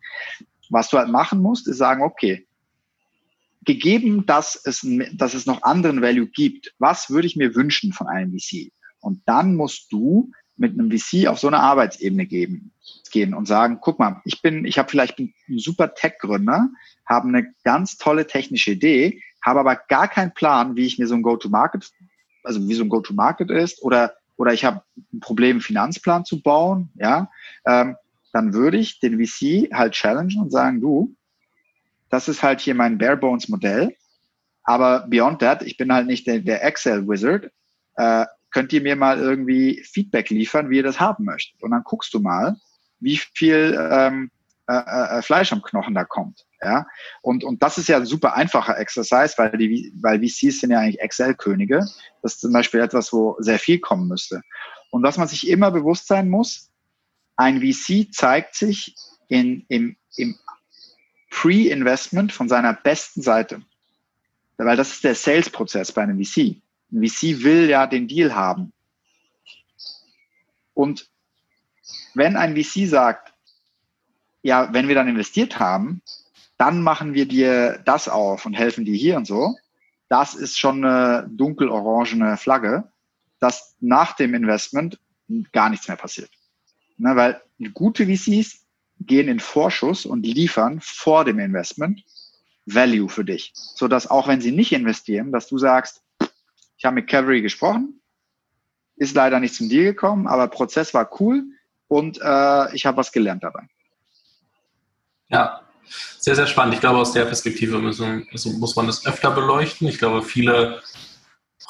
Was 0.70 0.90
du 0.90 0.98
halt 0.98 1.08
machen 1.08 1.40
musst, 1.40 1.68
ist 1.68 1.78
sagen, 1.78 2.02
okay, 2.02 2.46
gegeben, 3.64 4.26
dass 4.26 4.60
es, 4.64 4.86
dass 5.14 5.34
es 5.34 5.46
noch 5.46 5.62
anderen 5.62 6.02
Value 6.02 6.26
gibt, 6.26 6.74
was 6.78 7.10
würde 7.10 7.26
ich 7.26 7.36
mir 7.36 7.54
wünschen 7.54 7.92
von 7.92 8.08
einem 8.08 8.32
VC? 8.32 8.72
Und 9.00 9.22
dann 9.26 9.56
musst 9.56 9.92
du 9.92 10.30
mit 10.56 10.72
einem 10.72 10.90
VC 10.90 11.26
auf 11.26 11.38
so 11.38 11.48
eine 11.48 11.60
Arbeitsebene 11.60 12.26
geben, 12.26 12.72
gehen 13.10 13.34
und 13.34 13.46
sagen, 13.46 13.78
guck 13.80 13.98
mal, 13.98 14.20
ich 14.24 14.40
bin, 14.42 14.64
ich 14.64 14.78
habe 14.78 14.88
vielleicht 14.88 15.18
ein 15.18 15.34
super 15.56 15.94
Tech-Gründer, 15.94 16.68
habe 17.06 17.28
eine 17.28 17.52
ganz 17.64 17.96
tolle 17.96 18.26
technische 18.26 18.72
Idee, 18.72 19.22
habe 19.42 19.60
aber 19.60 19.76
gar 19.76 20.08
keinen 20.08 20.32
Plan, 20.32 20.76
wie 20.76 20.86
ich 20.86 20.98
mir 20.98 21.06
so 21.06 21.14
ein 21.14 21.22
Go-to-Market, 21.22 21.90
also 22.44 22.66
wie 22.68 22.74
so 22.74 22.84
ein 22.84 22.88
Go-to-Market 22.88 23.50
ist, 23.50 23.82
oder 23.82 24.14
oder 24.36 24.52
ich 24.52 24.64
habe 24.64 24.82
ein 25.12 25.20
Problem, 25.20 25.52
einen 25.52 25.60
Finanzplan 25.60 26.24
zu 26.24 26.42
bauen, 26.42 26.90
ja, 26.96 27.30
ähm, 27.66 27.96
dann 28.34 28.52
würde 28.52 28.78
ich 28.78 28.98
den 28.98 29.24
VC 29.24 29.72
halt 29.72 29.94
challengen 29.94 30.42
und 30.42 30.50
sagen, 30.50 30.80
du, 30.80 31.14
das 32.10 32.28
ist 32.28 32.42
halt 32.42 32.60
hier 32.60 32.74
mein 32.74 32.98
Bare 32.98 33.16
Bones 33.16 33.48
Modell. 33.48 33.94
Aber 34.64 35.06
beyond 35.08 35.38
that, 35.38 35.62
ich 35.62 35.76
bin 35.76 35.92
halt 35.92 36.08
nicht 36.08 36.26
der, 36.26 36.40
der 36.40 36.64
Excel 36.64 37.06
Wizard. 37.06 37.52
Äh, 37.94 38.26
könnt 38.50 38.72
ihr 38.72 38.82
mir 38.82 38.96
mal 38.96 39.20
irgendwie 39.20 39.84
Feedback 39.84 40.30
liefern, 40.30 40.68
wie 40.68 40.78
ihr 40.78 40.82
das 40.82 40.98
haben 40.98 41.24
möchtet? 41.24 41.62
Und 41.62 41.70
dann 41.70 41.84
guckst 41.84 42.12
du 42.12 42.18
mal, 42.18 42.56
wie 42.98 43.18
viel 43.18 43.78
ähm, 43.92 44.32
äh, 44.66 45.18
äh, 45.18 45.22
Fleisch 45.22 45.52
am 45.52 45.62
Knochen 45.62 45.94
da 45.94 46.02
kommt. 46.02 46.44
Ja, 46.60 46.86
und, 47.22 47.44
und 47.44 47.62
das 47.62 47.78
ist 47.78 47.88
ja 47.88 47.98
ein 47.98 48.06
super 48.06 48.34
einfacher 48.34 48.78
Exercise, 48.78 49.34
weil 49.36 49.56
die, 49.58 49.92
weil 50.00 50.18
VCs 50.18 50.60
sind 50.60 50.72
ja 50.72 50.80
eigentlich 50.80 51.00
Excel-Könige. 51.00 51.86
Das 52.22 52.34
ist 52.34 52.40
zum 52.40 52.52
Beispiel 52.52 52.80
etwas, 52.80 53.12
wo 53.12 53.36
sehr 53.38 53.60
viel 53.60 53.78
kommen 53.78 54.08
müsste. 54.08 54.40
Und 54.90 55.04
was 55.04 55.18
man 55.18 55.28
sich 55.28 55.48
immer 55.48 55.70
bewusst 55.70 56.08
sein 56.08 56.28
muss, 56.28 56.72
ein 57.36 57.60
VC 57.60 58.12
zeigt 58.12 58.54
sich 58.54 58.94
in, 59.28 59.64
im, 59.68 59.96
im 60.16 60.38
Pre-Investment 61.30 62.32
von 62.32 62.48
seiner 62.48 62.72
besten 62.72 63.22
Seite. 63.22 63.62
Weil 64.56 64.76
das 64.76 64.92
ist 64.92 65.04
der 65.04 65.14
Sales-Prozess 65.14 65.92
bei 65.92 66.02
einem 66.02 66.22
VC. 66.22 66.62
Ein 66.92 67.06
VC 67.06 67.42
will 67.42 67.68
ja 67.68 67.86
den 67.86 68.06
Deal 68.06 68.34
haben. 68.34 68.72
Und 70.74 71.08
wenn 72.14 72.36
ein 72.36 72.56
VC 72.56 72.88
sagt, 72.88 73.32
ja, 74.42 74.72
wenn 74.72 74.88
wir 74.88 74.94
dann 74.94 75.08
investiert 75.08 75.58
haben, 75.58 76.02
dann 76.56 76.82
machen 76.82 77.14
wir 77.14 77.26
dir 77.26 77.82
das 77.84 78.08
auf 78.08 78.46
und 78.46 78.54
helfen 78.54 78.84
dir 78.84 78.94
hier 78.94 79.16
und 79.16 79.26
so, 79.26 79.56
das 80.08 80.34
ist 80.34 80.58
schon 80.58 80.84
eine 80.84 81.28
dunkel-orangene 81.28 82.36
Flagge, 82.36 82.92
dass 83.40 83.74
nach 83.80 84.14
dem 84.14 84.34
Investment 84.34 85.00
gar 85.52 85.70
nichts 85.70 85.88
mehr 85.88 85.96
passiert. 85.96 86.30
Ne, 86.96 87.16
weil 87.16 87.40
gute 87.72 88.06
VCs 88.06 88.64
gehen 89.00 89.28
in 89.28 89.40
Vorschuss 89.40 90.06
und 90.06 90.24
liefern 90.24 90.80
vor 90.80 91.24
dem 91.24 91.38
Investment 91.38 92.04
Value 92.66 93.08
für 93.08 93.24
dich, 93.24 93.52
so 93.54 93.88
dass 93.88 94.06
auch 94.10 94.28
wenn 94.28 94.40
sie 94.40 94.52
nicht 94.52 94.72
investieren, 94.72 95.32
dass 95.32 95.48
du 95.48 95.58
sagst, 95.58 96.02
ich 96.76 96.84
habe 96.84 96.94
mit 96.94 97.08
Cavalry 97.08 97.42
gesprochen, 97.42 98.00
ist 98.96 99.14
leider 99.14 99.40
nicht 99.40 99.54
zum 99.54 99.68
Deal 99.68 99.84
gekommen, 99.84 100.26
aber 100.26 100.48
Prozess 100.48 100.94
war 100.94 101.10
cool 101.20 101.44
und 101.88 102.18
äh, 102.22 102.74
ich 102.74 102.86
habe 102.86 102.96
was 102.96 103.12
gelernt 103.12 103.42
dabei. 103.42 103.68
Ja, 105.28 105.62
sehr, 106.18 106.34
sehr 106.34 106.46
spannend. 106.46 106.74
Ich 106.74 106.80
glaube, 106.80 106.98
aus 106.98 107.12
der 107.12 107.24
Perspektive 107.24 107.78
müssen, 107.78 108.26
muss 108.32 108.76
man 108.76 108.86
das 108.86 109.04
öfter 109.04 109.30
beleuchten. 109.30 109.88
Ich 109.88 109.98
glaube, 109.98 110.22
viele 110.22 110.82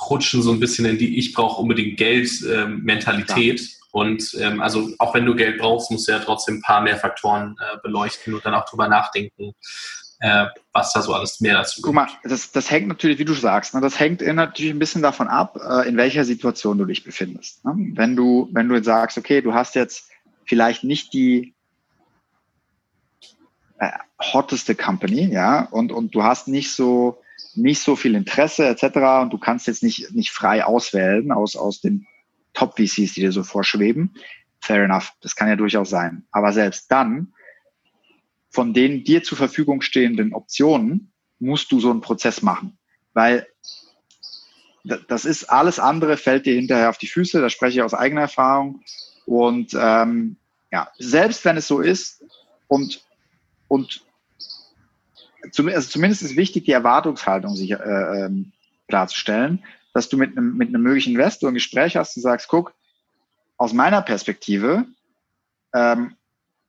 rutschen 0.09 0.43
so 0.43 0.53
ein 0.53 0.61
bisschen 0.61 0.85
in 0.85 0.99
die 0.99 1.19
Ich 1.19 1.33
brauche 1.33 1.61
unbedingt 1.61 1.97
Geld-Mentalität. 1.97 3.79
Und 3.95 4.37
ähm, 4.41 4.61
also 4.61 4.91
auch 4.99 5.15
wenn 5.15 5.25
du 5.25 5.37
Geld 5.37 5.61
brauchst, 5.61 5.89
musst 5.93 6.09
du 6.09 6.13
ja 6.13 6.19
trotzdem 6.19 6.57
ein 6.57 6.63
paar 6.63 6.81
mehr 6.81 6.97
Faktoren 6.97 7.55
äh, 7.61 7.77
beleuchten 7.81 8.35
und 8.35 8.45
dann 8.45 8.53
auch 8.53 8.69
drüber 8.69 8.89
nachdenken, 8.89 9.53
äh, 10.19 10.47
was 10.73 10.93
da 10.93 11.01
so 11.01 11.15
alles 11.15 11.41
mehr 11.41 11.55
dazu 11.55 11.81
Guck 11.81 11.95
mal, 11.95 12.09
das, 12.25 12.51
das 12.51 12.73
hängt 12.73 12.89
natürlich, 12.89 13.21
wie 13.21 13.25
du 13.25 13.35
sagst, 13.35 13.73
ne, 13.73 13.81
das 13.81 14.01
hängt 14.01 14.21
natürlich 14.21 14.73
ein 14.73 14.81
bisschen 14.81 15.01
davon 15.01 15.29
ab, 15.29 15.57
äh, 15.65 15.89
in 15.89 15.97
welcher 15.97 16.25
Situation 16.25 16.77
du 16.77 16.87
dich 16.87 17.05
befindest. 17.05 17.65
Ne? 17.65 17.93
Wenn 17.95 18.17
du, 18.17 18.49
wenn 18.51 18.69
du 18.69 18.75
jetzt 18.75 18.87
sagst, 18.87 19.17
okay, 19.17 19.41
du 19.43 19.55
hast 19.55 19.77
jetzt 19.77 20.11
vielleicht 20.45 20.83
nicht 20.83 21.13
die 21.13 21.55
äh, 23.79 23.93
hotteste 24.21 24.75
Company, 24.75 25.33
ja, 25.33 25.69
und, 25.71 25.93
und 25.93 26.17
du 26.17 26.25
hast 26.25 26.49
nicht 26.49 26.73
so 26.75 27.21
nicht 27.55 27.81
so 27.81 27.95
viel 27.95 28.17
Interesse 28.17 28.67
etc. 28.67 29.23
und 29.23 29.33
du 29.33 29.39
kannst 29.39 29.69
jetzt 29.69 29.85
nicht 29.85 30.13
nicht 30.13 30.33
frei 30.33 30.65
auswählen 30.65 31.31
aus 31.31 31.55
aus 31.55 31.81
den 31.81 32.09
Top-VCs, 32.55 33.15
die 33.15 33.21
dir 33.21 33.33
so 33.33 33.43
vorschweben. 33.43 34.15
Fair 34.61 34.85
enough, 34.85 35.13
das 35.21 35.37
kann 35.37 35.49
ja 35.49 35.57
durchaus 35.57 35.91
sein. 35.91 36.25
Aber 36.33 36.53
selbst 36.53 36.91
dann, 36.91 37.35
von 38.51 38.73
den 38.73 39.05
dir 39.05 39.23
zur 39.23 39.37
Verfügung 39.37 39.83
stehenden 39.83 40.33
Optionen, 40.33 41.13
musst 41.39 41.71
du 41.73 41.81
so 41.81 41.91
einen 41.91 42.01
Prozess 42.01 42.41
machen. 42.43 42.79
Weil 43.13 43.47
das 45.09 45.25
ist 45.25 45.45
alles 45.45 45.79
andere, 45.79 46.17
fällt 46.17 46.47
dir 46.47 46.55
hinterher 46.55 46.91
auf 46.91 46.99
die 46.99 47.07
Füße, 47.07 47.41
da 47.41 47.49
spreche 47.49 47.79
ich 47.79 47.83
aus 47.83 47.95
eigener 47.95 48.23
Erfahrung. 48.23 48.83
Und 49.27 49.75
ähm, 49.79 50.37
ja, 50.71 50.89
selbst 50.99 51.45
wenn 51.45 51.57
es 51.57 51.67
so 51.67 51.81
ist 51.81 52.23
und, 52.69 53.03
und 53.69 54.05
zum, 55.53 55.69
also 55.69 55.89
zumindest 55.89 56.23
ist 56.23 56.37
wichtig, 56.37 56.65
die 56.65 56.73
Erwartungshaltung 56.73 57.55
sich 57.55 57.71
äh, 57.71 57.77
ähm, 57.77 58.53
klarzustellen 58.89 59.65
dass 59.95 60.09
du 60.09 60.19
mit 60.19 60.37
einem, 60.37 60.57
mit 60.57 60.69
einem 60.69 60.83
möglichen 60.83 61.15
Investor 61.15 61.51
ein 61.51 61.55
Gespräch 61.55 61.97
hast 61.97 62.17
und 62.17 62.23
sagst, 62.23 62.49
guck, 62.49 62.75
aus 63.57 63.73
meiner 63.73 64.03
Perspektive 64.03 64.87
ähm, 65.73 66.17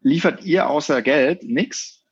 liefert 0.02 0.46
ihr 0.46 0.70
außer 0.70 1.02
Geld 1.02 1.44
nichts. 1.44 2.04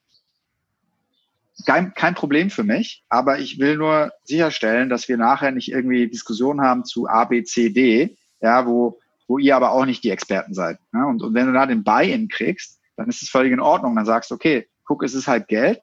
Kein, 1.67 1.93
kein 1.93 2.15
Problem 2.15 2.49
für 2.49 2.63
mich, 2.63 3.06
aber 3.10 3.38
ich 3.38 3.60
will 3.60 3.78
nur 3.78 4.12
sicherstellen, 4.23 4.89
dass 4.89 5.08
wir 5.08 5.17
nachher 5.17 5.52
nicht 5.52 5.71
irgendwie 5.71 6.10
Diskussionen 6.10 6.62
haben 6.62 6.84
zu 6.84 7.08
A, 7.08 7.26
B, 7.26 7.43
C, 7.43 7.69
D, 7.69 8.17
ja, 8.41 8.65
wo, 8.65 8.99
wo 9.28 9.38
ihr 9.38 9.56
aber 9.56 9.71
auch 9.71 9.86
nicht 9.86 10.04
die 10.04 10.10
Experten 10.10 10.56
seid. 10.56 10.80
Ne? 10.91 11.06
Und, 11.06 11.21
und 11.21 11.36
wenn 11.36 11.45
du 11.45 11.54
da 11.54 11.67
den 11.67 11.84
Buy-in 11.84 12.28
kriegst, 12.28 12.82
dann 12.97 13.08
ist 13.08 13.21
es 13.21 13.30
völlig 13.30 13.54
in 13.54 13.60
Ordnung. 13.60 13.95
Dann 13.95 14.06
sagst 14.06 14.32
du, 14.32 14.36
okay, 14.36 14.67
guck, 14.84 15.04
es 15.04 15.13
ist 15.13 15.28
halt 15.28 15.47
Geld, 15.47 15.80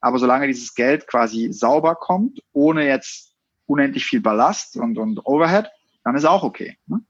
aber 0.00 0.20
solange 0.20 0.46
dieses 0.46 0.74
Geld 0.74 1.08
quasi 1.08 1.52
sauber 1.52 1.96
kommt, 1.96 2.40
ohne 2.52 2.86
jetzt 2.86 3.34
unendlich 3.68 4.04
viel 4.06 4.20
Ballast 4.20 4.76
und, 4.76 4.98
und 4.98 5.24
Overhead, 5.24 5.66
dann 6.02 6.16
ist 6.16 6.24
auch 6.24 6.42
okay. 6.42 6.76
Ne? 6.86 7.00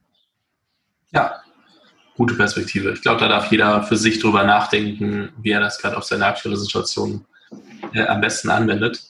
Ja, 1.11 1.41
gute 2.17 2.35
Perspektive. 2.35 2.93
Ich 2.93 3.01
glaube, 3.01 3.21
da 3.21 3.29
darf 3.29 3.51
jeder 3.51 3.83
für 3.85 3.97
sich 3.97 4.19
drüber 4.19 4.45
nachdenken, 4.45 5.33
wie 5.39 5.53
er 5.53 5.61
das 5.61 5.79
gerade 5.79 5.97
auf 5.97 6.05
seine 6.05 6.27
aktuelle 6.27 6.57
Situation 6.57 7.25
äh, 7.95 8.07
am 8.07 8.21
besten 8.21 8.51
anwendet. 8.51 9.03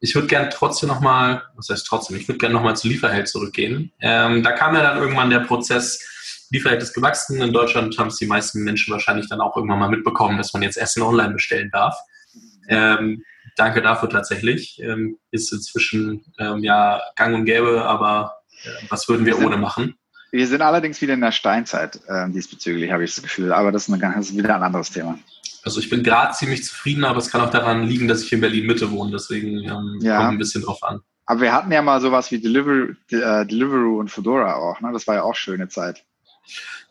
Ich 0.00 0.14
würde 0.14 0.26
gerne 0.26 0.50
trotzdem 0.50 0.88
nochmal, 0.88 1.42
was 1.54 1.68
heißt 1.70 1.86
trotzdem, 1.86 2.16
ich 2.16 2.28
würde 2.28 2.38
gerne 2.38 2.54
nochmal 2.54 2.76
zu 2.76 2.88
Lieferheld 2.88 3.28
zurückgehen. 3.28 3.92
Ähm, 4.00 4.42
da 4.42 4.52
kam 4.52 4.74
ja 4.74 4.82
dann 4.82 4.98
irgendwann 4.98 5.30
der 5.30 5.40
Prozess, 5.40 6.46
Lieferheld 6.50 6.82
ist 6.82 6.92
gewachsen. 6.92 7.40
In 7.40 7.52
Deutschland 7.52 7.96
haben 7.98 8.08
es 8.08 8.16
die 8.16 8.26
meisten 8.26 8.62
Menschen 8.62 8.92
wahrscheinlich 8.92 9.28
dann 9.28 9.40
auch 9.40 9.56
irgendwann 9.56 9.78
mal 9.78 9.88
mitbekommen, 9.88 10.36
dass 10.36 10.52
man 10.52 10.62
jetzt 10.62 10.76
Essen 10.76 11.02
online 11.02 11.32
bestellen 11.32 11.70
darf. 11.70 11.96
Ähm, 12.68 13.22
danke 13.56 13.82
dafür 13.82 14.08
tatsächlich. 14.08 14.80
Ähm, 14.80 15.18
ist 15.30 15.52
inzwischen 15.52 16.24
ähm, 16.38 16.58
ja 16.58 17.00
gang 17.16 17.34
und 17.34 17.44
gäbe, 17.44 17.84
aber 17.84 18.36
äh, 18.64 18.68
was 18.88 19.08
würden 19.08 19.26
wir, 19.26 19.32
wir 19.32 19.38
sind, 19.38 19.46
ohne 19.46 19.56
machen? 19.56 19.96
Wir 20.30 20.46
sind 20.46 20.62
allerdings 20.62 21.00
wieder 21.00 21.14
in 21.14 21.20
der 21.20 21.32
Steinzeit 21.32 22.00
äh, 22.06 22.30
diesbezüglich, 22.30 22.90
habe 22.92 23.04
ich 23.04 23.14
das 23.14 23.22
Gefühl. 23.22 23.52
Aber 23.52 23.72
das 23.72 23.88
ist, 23.88 23.94
eine, 23.94 24.14
das 24.14 24.30
ist 24.30 24.36
wieder 24.36 24.54
ein 24.54 24.62
anderes 24.62 24.90
Thema. 24.90 25.18
Also 25.64 25.80
ich 25.80 25.90
bin 25.90 26.04
gerade 26.04 26.32
ziemlich 26.34 26.64
zufrieden, 26.64 27.04
aber 27.04 27.18
es 27.18 27.30
kann 27.30 27.40
auch 27.40 27.50
daran 27.50 27.84
liegen, 27.88 28.06
dass 28.06 28.22
ich 28.22 28.32
in 28.32 28.40
Berlin 28.40 28.66
Mitte 28.66 28.90
wohne. 28.92 29.10
Deswegen 29.10 29.64
ähm, 29.64 29.98
ja. 30.00 30.18
kommt 30.18 30.32
ein 30.32 30.38
bisschen 30.38 30.62
drauf 30.62 30.82
an. 30.84 31.00
Aber 31.26 31.40
wir 31.40 31.52
hatten 31.52 31.72
ja 31.72 31.82
mal 31.82 32.00
sowas 32.00 32.30
wie 32.30 32.38
Deliver, 32.38 32.90
äh, 33.10 33.44
Deliveroo 33.44 33.98
und 33.98 34.10
Fedora 34.10 34.54
auch. 34.54 34.80
Ne? 34.80 34.90
Das 34.92 35.08
war 35.08 35.16
ja 35.16 35.22
auch 35.24 35.34
schöne 35.34 35.68
Zeit. 35.68 36.05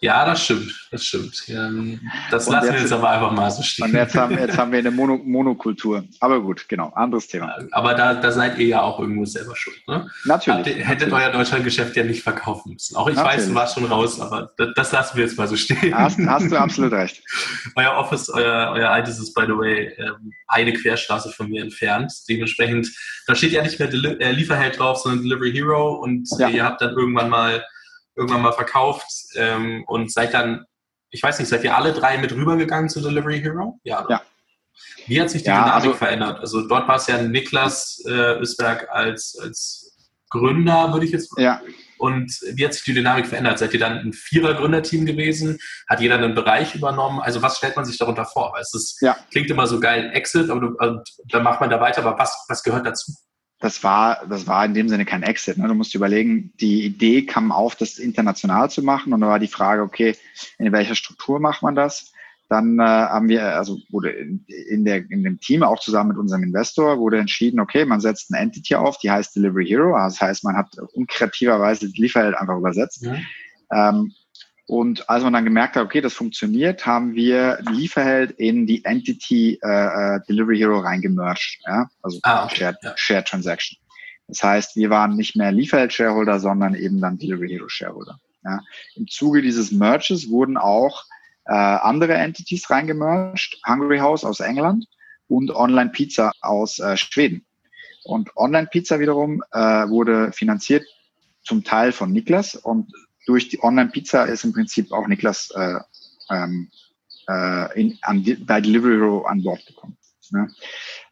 Ja, 0.02 0.26
das 0.26 0.44
stimmt, 0.44 0.88
das 0.92 1.06
stimmt. 1.06 1.44
Ähm, 1.48 2.00
das 2.30 2.48
und 2.48 2.54
lassen 2.54 2.74
wir 2.74 2.82
jetzt 2.82 2.92
aber 2.92 3.10
einfach 3.10 3.32
mal 3.32 3.50
so 3.50 3.64
stehen. 3.64 3.86
Und 3.86 3.94
jetzt 3.94 4.16
haben, 4.16 4.38
jetzt 4.38 4.58
haben 4.58 4.72
wir 4.72 4.80
eine 4.80 4.92
Mono, 4.92 5.18
Monokultur. 5.26 6.04
Aber 6.20 6.42
gut, 6.42 6.68
genau, 6.68 6.90
anderes 6.90 7.28
Thema. 7.28 7.58
Aber 7.72 7.94
da, 7.94 8.14
da 8.14 8.32
seid 8.32 8.60
ihr 8.60 8.68
ja 8.68 8.82
auch 8.82 9.00
irgendwo 9.00 9.26
selber 9.26 9.56
schuld. 9.56 9.78
Ne? 9.88 10.10
Natürlich. 10.26 10.68
Ihr, 10.68 10.86
hättet 10.86 11.10
natürlich. 11.10 11.14
euer 11.14 11.32
Deutschlandgeschäft 11.32 11.96
ja 11.96 12.04
nicht 12.04 12.22
verkaufen 12.24 12.74
müssen. 12.74 12.96
Auch 12.98 13.08
ich 13.08 13.16
natürlich. 13.16 13.38
weiß, 13.38 13.48
du 13.48 13.56
warst 13.56 13.74
schon 13.76 13.86
raus, 13.86 14.20
aber 14.20 14.52
das, 14.58 14.70
das, 14.76 14.92
lassen 14.92 15.18
wir 15.18 15.26
jetzt 15.26 15.38
mal 15.38 15.48
so 15.48 15.56
stehen. 15.56 15.96
Hast, 15.96 16.20
hast 16.20 16.52
du 16.52 16.60
absolut 16.60 16.92
recht. 16.94 17.24
euer 17.76 17.96
Office, 17.96 18.30
euer, 18.30 18.74
euer 18.76 18.90
altes 18.90 19.18
ist, 19.20 19.34
by 19.34 19.44
the 19.48 19.58
way, 19.58 19.94
ähm, 19.98 20.34
eine 20.48 20.74
Querstraße 20.74 21.32
von 21.32 21.50
mir 21.50 21.64
entfernt. 21.64 22.12
Dementsprechend, 22.28 22.90
da 23.28 23.34
steht 23.34 23.54
ja 23.54 23.64
nicht 23.64 23.80
mehr 23.80 23.88
Deli 23.88 24.18
äh, 24.20 24.32
Lieferheld 24.32 24.78
drauf, 24.78 25.00
sondern 25.00 25.24
Delivery 25.24 25.54
Hero 25.54 25.96
und 25.96 26.28
ja. 26.38 26.50
ihr 26.50 26.64
habt 26.64 26.82
dann 26.82 26.92
irgendwann 26.92 27.30
mal 27.30 27.64
irgendwann 28.16 28.42
mal 28.42 28.54
verkauft 28.54 29.06
ähm, 29.36 29.84
und 29.88 30.12
seid 30.12 30.34
dann, 30.34 30.66
ich 31.10 31.22
weiß 31.22 31.40
nicht, 31.40 31.50
seid 31.50 31.64
ihr 31.64 31.76
alle 31.76 31.94
drei 31.94 32.18
mit 32.18 32.32
rübergegangen 32.32 32.90
zu 32.90 33.02
Delivery 33.02 33.42
Hero? 33.42 33.80
Ja. 33.84 34.06
ja. 34.10 34.22
Wie 35.08 35.22
hat 35.22 35.30
sich 35.30 35.44
die 35.44 35.50
ja, 35.50 35.64
Dynamik 35.64 35.86
also, 35.86 35.94
verändert? 35.94 36.40
Also 36.40 36.68
dort 36.68 36.88
war 36.88 36.96
es 36.96 37.08
ja 37.08 37.22
Niklas 37.22 38.04
äh, 38.08 38.40
Ösberg 38.40 38.90
als, 38.92 39.38
als 39.42 39.96
Gründer, 40.30 40.92
würde 40.92 41.06
ich 41.06 41.12
jetzt 41.12 41.32
ja. 41.38 41.62
Und 41.98 42.40
wie 42.54 42.66
hat 42.66 42.74
sich 42.74 42.84
die 42.84 42.94
Dynamik 42.94 43.26
verändert? 43.26 43.58
Seid 43.58 43.74
ihr 43.74 43.80
dann 43.80 44.00
ein 44.00 44.14
Vierer-Gründerteam 44.14 45.06
gewesen? 45.06 45.58
Hat 45.88 46.02
jeder 46.02 46.16
einen 46.16 46.36
Bereich 46.36 46.76
übernommen? 46.76 47.22
Also 47.22 47.42
was 47.42 47.58
stellt 47.58 47.76
man 47.76 47.86
sich 47.86 47.98
darunter 47.98 48.26
vor? 48.26 48.52
Weil 48.54 48.62
es 48.62 48.74
ist, 48.74 49.02
ja. 49.02 49.16
klingt 49.32 49.50
immer 49.50 49.66
so 49.66 49.80
geil, 49.80 50.12
Exit, 50.14 50.50
aber 50.50 50.60
du, 50.60 51.02
dann 51.30 51.44
macht 51.44 51.62
man 51.62 51.70
da 51.70 51.80
weiter, 51.80 52.06
aber 52.06 52.20
was, 52.20 52.46
was 52.50 52.64
gehört 52.64 52.86
dazu? 52.86 53.14
Das 53.60 53.84
war, 53.84 54.26
das 54.28 54.48
war 54.48 54.66
in 54.66 54.74
dem 54.74 54.90
Sinne 54.90 55.06
kein 55.06 55.24
Exit. 55.24 55.58
Ne? 55.58 55.68
Du 55.68 55.74
musst 55.74 55.96
überlegen, 55.96 56.54
die 56.60 56.86
Idee 56.86 57.26
kam 57.26 57.52
auf, 57.52 57.76
das 57.76 57.98
international 57.98 58.70
zu 58.70 58.84
machen 58.84 59.14
und 59.14 59.22
da 59.22 59.28
war 59.28 59.40
die 59.40 59.48
Frage, 59.48 59.82
okay, 59.82 60.16
in 60.58 60.72
welcher 60.72 60.96
Struktur 60.96 61.40
macht 61.40 61.62
man 61.64 61.76
das? 61.76 62.12
Dann 62.48 62.78
äh, 62.80 62.84
haben 62.84 63.28
wir, 63.28 63.56
also 63.56 63.80
wurde 63.90 64.12
in, 64.12 64.86
der, 64.86 65.10
in 65.10 65.24
dem 65.24 65.40
Team, 65.40 65.64
auch 65.64 65.80
zusammen 65.80 66.10
mit 66.10 66.18
unserem 66.18 66.44
Investor, 66.44 67.00
wurde 67.00 67.18
entschieden, 67.18 67.60
okay, 67.60 67.86
man 67.86 68.02
setzt 68.02 68.32
eine 68.32 68.44
Entity 68.44 68.76
auf, 68.76 69.00
die 69.00 69.10
heißt 69.10 69.36
Delivery 69.36 69.66
Hero. 69.66 69.98
Das 69.98 70.22
heißt, 70.22 70.44
man 70.44 70.56
hat 70.56 70.76
unkreativerweise 70.94 71.88
Lieferheld 71.88 72.36
einfach 72.36 72.58
übersetzt. 72.58 73.04
Mhm. 73.04 73.26
Ähm, 73.74 74.14
und 74.68 75.10
als 75.10 75.24
man 75.24 75.34
dann 75.34 75.46
gemerkt 75.46 75.76
hat, 75.76 75.84
okay, 75.84 76.02
das 76.02 76.14
funktioniert, 76.14 76.86
haben 76.86 77.14
wir 77.14 77.60
Lieferheld 77.70 78.32
in 78.32 78.66
die 78.66 78.84
Entity 78.84 79.60
äh, 79.62 80.16
äh, 80.16 80.20
Delivery 80.28 80.58
Hero 80.58 80.80
reingemerged. 80.80 81.60
Ja? 81.68 81.88
Also 82.02 82.20
ah, 82.24 82.46
okay. 82.46 82.56
Shared, 82.56 82.78
ja. 82.82 82.94
Shared 82.96 83.28
Transaction. 83.28 83.78
Das 84.28 84.42
heißt, 84.42 84.76
wir 84.76 84.90
waren 84.90 85.16
nicht 85.16 85.36
mehr 85.36 85.52
Lieferheld-Shareholder, 85.52 86.40
sondern 86.40 86.74
eben 86.74 87.00
dann 87.00 87.20
Delivery 87.20 87.50
Hero-Shareholder. 87.50 88.20
Ja? 88.44 88.60
Im 88.96 89.08
Zuge 89.08 89.44
dieses 89.44 89.72
Merges 89.72 90.30
wurden 90.30 90.58
auch 90.58 91.04
äh, 91.46 91.54
andere 91.54 92.16
Entities 92.16 92.68
reingemerged, 92.72 93.60
Hungry 93.68 94.00
House 94.00 94.24
aus 94.24 94.40
England 94.40 94.88
und 95.28 95.52
Online 95.52 95.92
Pizza 95.92 96.32
aus 96.42 96.80
äh, 96.80 96.98
Schweden. 96.98 97.46
Und 98.04 98.36
Online 98.36 98.68
Pizza 98.68 99.00
wiederum 99.00 99.44
äh, 99.52 99.60
wurde 99.60 100.32
finanziert 100.32 100.86
zum 101.44 101.64
Teil 101.64 101.92
von 101.92 102.12
Niklas 102.12 102.56
und 102.56 102.92
durch 103.26 103.50
die 103.50 103.62
Online-Pizza 103.62 104.26
ist 104.26 104.44
im 104.44 104.54
Prinzip 104.54 104.92
auch 104.92 105.08
Niklas 105.08 105.52
äh, 105.56 105.80
ähm, 106.30 106.70
äh, 107.28 107.80
in, 107.80 107.98
an, 108.02 108.26
bei 108.46 108.62
Deliveroo 108.62 109.24
an 109.24 109.44
Bord 109.44 109.66
gekommen. 109.66 109.98
Ne? 110.32 110.48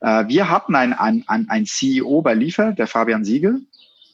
Äh, 0.02 0.28
wir 0.28 0.50
hatten 0.50 0.76
einen 0.76 0.94
ein, 0.94 1.24
ein 1.28 1.66
CEO 1.66 2.22
bei 2.22 2.34
Liefer, 2.34 2.72
der 2.72 2.88
Fabian 2.88 3.26
Siegel, 3.26 3.62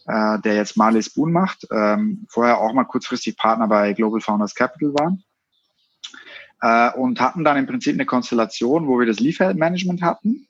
äh, 0.07 0.39
der 0.39 0.55
jetzt 0.55 0.77
Marley 0.77 1.03
Spoon 1.03 1.31
macht, 1.31 1.67
ähm, 1.71 2.25
vorher 2.29 2.59
auch 2.59 2.73
mal 2.73 2.85
kurzfristig 2.85 3.38
Partner 3.38 3.67
bei 3.67 3.93
Global 3.93 4.21
Founders 4.21 4.55
Capital 4.55 4.93
waren. 4.93 5.23
Äh, 6.62 6.91
und 6.97 7.21
hatten 7.21 7.43
dann 7.43 7.57
im 7.57 7.67
Prinzip 7.67 7.93
eine 7.93 8.05
Konstellation, 8.05 8.88
wo 8.88 8.99
wir 8.99 9.05
das 9.05 9.19
Liefermanagement 9.19 10.01
hatten, 10.01 10.47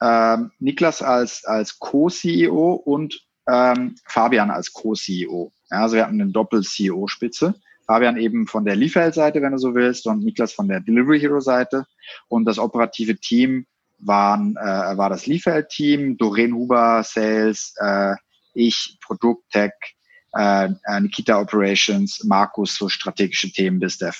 ähm, 0.00 0.52
Niklas 0.60 1.02
als, 1.02 1.44
als 1.44 1.78
Co-CEO 1.78 2.74
und 2.74 3.20
ähm, 3.48 3.96
Fabian 4.04 4.50
als 4.50 4.72
Co-CEO. 4.72 5.52
Ja, 5.70 5.82
also 5.82 5.96
wir 5.96 6.04
hatten 6.04 6.20
eine 6.20 6.30
Doppel-CEO-Spitze. 6.30 7.54
Fabian 7.86 8.18
eben 8.18 8.46
von 8.46 8.64
der 8.64 8.76
Lieferheld-Seite, 8.76 9.40
wenn 9.40 9.52
du 9.52 9.58
so 9.58 9.74
willst, 9.74 10.06
und 10.06 10.22
Niklas 10.22 10.52
von 10.52 10.68
der 10.68 10.80
Delivery 10.80 11.20
Hero-Seite. 11.20 11.86
Und 12.28 12.44
das 12.44 12.58
operative 12.58 13.16
Team 13.16 13.66
waren, 13.98 14.56
äh, 14.56 14.96
war 14.96 15.08
das 15.10 15.26
Lieferheld-Team, 15.26 16.16
Doreen 16.18 16.54
Huber, 16.54 17.02
Sales, 17.02 17.74
äh, 17.78 18.14
ich, 18.54 18.98
Produkt, 19.00 19.50
Tech, 19.50 19.72
äh, 20.34 20.68
äh 20.84 21.00
Nikita 21.00 21.40
Operations, 21.40 22.22
Markus, 22.24 22.76
so 22.76 22.88
strategische 22.88 23.50
Themen 23.50 23.78
bis 23.78 23.98
Dev. 23.98 24.18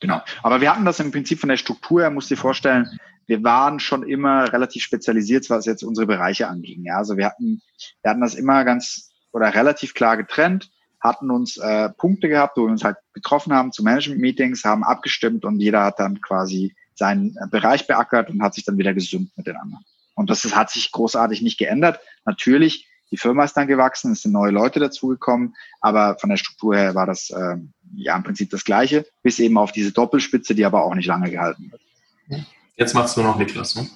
Genau. 0.00 0.22
Aber 0.42 0.60
wir 0.60 0.70
hatten 0.70 0.84
das 0.84 1.00
im 1.00 1.10
Prinzip 1.10 1.40
von 1.40 1.48
der 1.48 1.56
Struktur 1.56 2.02
her, 2.02 2.10
musst 2.10 2.30
dir 2.30 2.36
vorstellen, 2.36 2.98
wir 3.26 3.42
waren 3.42 3.78
schon 3.78 4.08
immer 4.08 4.52
relativ 4.52 4.82
spezialisiert, 4.82 5.50
was 5.50 5.66
jetzt 5.66 5.82
unsere 5.82 6.06
Bereiche 6.06 6.48
anging. 6.48 6.84
Ja, 6.84 6.96
also 6.96 7.16
wir 7.16 7.26
hatten, 7.26 7.60
wir 8.02 8.10
hatten 8.10 8.22
das 8.22 8.34
immer 8.34 8.64
ganz 8.64 9.07
oder 9.32 9.54
relativ 9.54 9.94
klar 9.94 10.16
getrennt, 10.16 10.70
hatten 11.00 11.30
uns 11.30 11.56
äh, 11.56 11.90
Punkte 11.90 12.28
gehabt, 12.28 12.56
wo 12.56 12.62
wir 12.62 12.72
uns 12.72 12.84
halt 12.84 12.96
getroffen 13.12 13.52
haben 13.52 13.72
zu 13.72 13.84
Management-Meetings, 13.84 14.64
haben 14.64 14.84
abgestimmt 14.84 15.44
und 15.44 15.60
jeder 15.60 15.84
hat 15.84 16.00
dann 16.00 16.20
quasi 16.20 16.74
seinen 16.94 17.36
äh, 17.36 17.46
Bereich 17.50 17.86
beackert 17.86 18.30
und 18.30 18.42
hat 18.42 18.54
sich 18.54 18.64
dann 18.64 18.78
wieder 18.78 18.94
gesund 18.94 19.30
mit 19.36 19.46
den 19.46 19.56
anderen. 19.56 19.84
Und 20.14 20.30
das 20.30 20.44
ist, 20.44 20.56
hat 20.56 20.70
sich 20.70 20.90
großartig 20.90 21.42
nicht 21.42 21.58
geändert. 21.58 22.00
Natürlich, 22.24 22.88
die 23.12 23.16
Firma 23.16 23.44
ist 23.44 23.56
dann 23.56 23.68
gewachsen, 23.68 24.12
es 24.12 24.22
sind 24.22 24.32
neue 24.32 24.50
Leute 24.50 24.80
dazugekommen, 24.80 25.54
aber 25.80 26.18
von 26.18 26.30
der 26.30 26.36
Struktur 26.36 26.76
her 26.76 26.94
war 26.96 27.06
das 27.06 27.30
äh, 27.30 27.56
ja 27.94 28.16
im 28.16 28.24
Prinzip 28.24 28.50
das 28.50 28.64
Gleiche, 28.64 29.06
bis 29.22 29.38
eben 29.38 29.56
auf 29.56 29.70
diese 29.70 29.92
Doppelspitze, 29.92 30.54
die 30.56 30.64
aber 30.64 30.82
auch 30.82 30.94
nicht 30.94 31.06
lange 31.06 31.30
gehalten 31.30 31.70
wird. 31.70 32.44
Jetzt 32.76 32.94
macht 32.94 33.08
es 33.08 33.16
nur 33.16 33.26
noch 33.26 33.38
Niklas, 33.38 33.76
ne? 33.76 33.88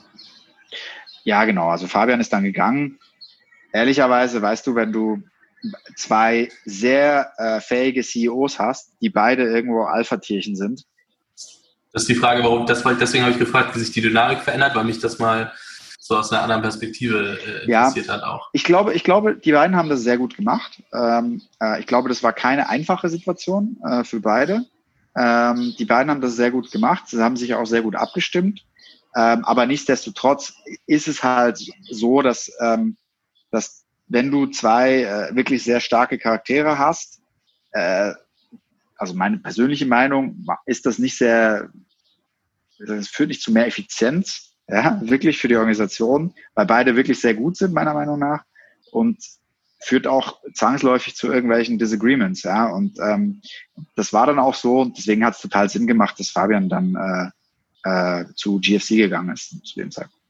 Ja, 1.25 1.45
genau. 1.45 1.68
Also 1.68 1.87
Fabian 1.87 2.21
ist 2.21 2.33
dann 2.33 2.42
gegangen. 2.42 2.99
Ehrlicherweise, 3.73 4.43
weißt 4.43 4.67
du, 4.67 4.75
wenn 4.75 4.93
du 4.93 5.23
zwei 5.97 6.49
sehr 6.65 7.33
äh, 7.37 7.61
fähige 7.61 8.03
CEOs 8.03 8.59
hast, 8.59 8.93
die 9.01 9.11
beide 9.11 9.45
irgendwo 9.45 9.85
Alpha-Tierchen 9.85 10.57
sind. 10.57 10.85
Das 11.93 12.03
ist 12.03 12.09
die 12.09 12.15
Frage, 12.15 12.43
warum, 12.43 12.67
das, 12.67 12.83
deswegen 12.99 13.25
habe 13.25 13.33
ich 13.33 13.39
gefragt, 13.39 13.75
wie 13.75 13.81
sich 13.81 13.93
die 13.93 14.01
Dynamik 14.01 14.41
verändert, 14.41 14.75
weil 14.75 14.85
mich 14.85 14.99
das 14.99 15.19
mal 15.19 15.53
so 15.99 16.17
aus 16.17 16.33
einer 16.33 16.43
anderen 16.43 16.63
Perspektive 16.63 17.39
äh, 17.39 17.65
interessiert 17.65 18.07
ja, 18.07 18.15
hat 18.15 18.25
auch. 18.25 18.49
Ich 18.53 18.65
glaube, 18.65 18.93
ich 18.95 19.05
glaube, 19.05 19.37
die 19.37 19.53
beiden 19.53 19.77
haben 19.77 19.89
das 19.89 20.01
sehr 20.01 20.19
gut 20.19 20.37
gemacht. 20.37 20.83
Ähm, 20.93 21.43
äh, 21.61 21.81
ich 21.81 21.87
glaube, 21.87 22.09
das 22.09 22.23
war 22.23 22.33
keine 22.33 22.69
einfache 22.69 23.09
Situation 23.09 23.77
äh, 23.87 24.03
für 24.03 24.21
beide. 24.21 24.65
Ähm, 25.15 25.75
die 25.79 25.85
beiden 25.85 26.11
haben 26.11 26.21
das 26.21 26.35
sehr 26.35 26.51
gut 26.51 26.73
gemacht. 26.73 27.05
Sie 27.07 27.23
haben 27.23 27.37
sich 27.37 27.55
auch 27.55 27.67
sehr 27.67 27.83
gut 27.83 27.95
abgestimmt. 27.95 28.65
Ähm, 29.15 29.45
aber 29.45 29.67
nichtsdestotrotz 29.67 30.55
ist 30.87 31.07
es 31.07 31.23
halt 31.23 31.59
so, 31.91 32.23
dass, 32.23 32.51
ähm, 32.61 32.97
dass 33.53 33.85
wenn 34.09 34.31
du 34.31 34.47
zwei 34.47 35.05
äh, 35.05 35.35
wirklich 35.35 35.62
sehr 35.62 35.81
starke 35.81 36.19
Charaktere 36.19 36.79
hast, 36.79 37.21
äh, 37.71 38.12
also 38.97 39.15
meine 39.15 39.38
persönliche 39.38 39.87
Meinung, 39.87 40.45
ist 40.67 40.87
das 40.87 40.99
nicht 40.99 41.17
sehr, 41.17 41.71
das 42.79 43.09
führt 43.09 43.29
nicht 43.29 43.43
zu 43.43 43.53
mehr 43.53 43.67
Effizienz, 43.67 44.55
ja, 44.69 45.01
wirklich 45.05 45.38
für 45.38 45.49
die 45.49 45.57
Organisation, 45.57 46.35
weil 46.55 46.67
beide 46.67 46.97
wirklich 46.97 47.21
sehr 47.21 47.35
gut 47.35 47.57
sind, 47.57 47.73
meiner 47.73 47.95
Meinung 47.95 48.19
nach. 48.19 48.45
Und 48.91 49.19
führt 49.81 50.07
auch 50.07 50.41
zwangsläufig 50.55 51.17
zu 51.17 51.27
irgendwelchen 51.27 51.79
Disagreements, 51.79 52.45
ja. 52.45 52.67
Und 52.69 52.99
ähm, 53.01 53.43
das 53.97 54.12
war 54.12 54.27
dann 54.27 54.38
auch 54.38 54.55
so 54.55 54.81
und 54.81 54.97
deswegen 54.97 55.25
hat 55.25 55.35
es 55.35 55.41
total 55.41 55.69
Sinn 55.69 55.87
gemacht, 55.87 56.19
dass 56.21 56.31
Fabian 56.31 56.69
dann 56.69 57.33
äh, 57.85 58.21
äh, 58.21 58.25
zu 58.37 58.61
GFC 58.61 58.91
gegangen 58.91 59.33
ist 59.33 59.67
zu 59.67 59.81
dem 59.81 59.91
Zeitpunkt. 59.91 60.23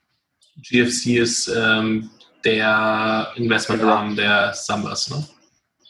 GFC 0.57 1.19
ist 1.19 1.53
ähm, 1.55 2.11
der 2.45 3.33
Investmentarm 3.37 4.17
der 4.17 4.53
Sambas, 4.55 5.11
ne? 5.11 5.25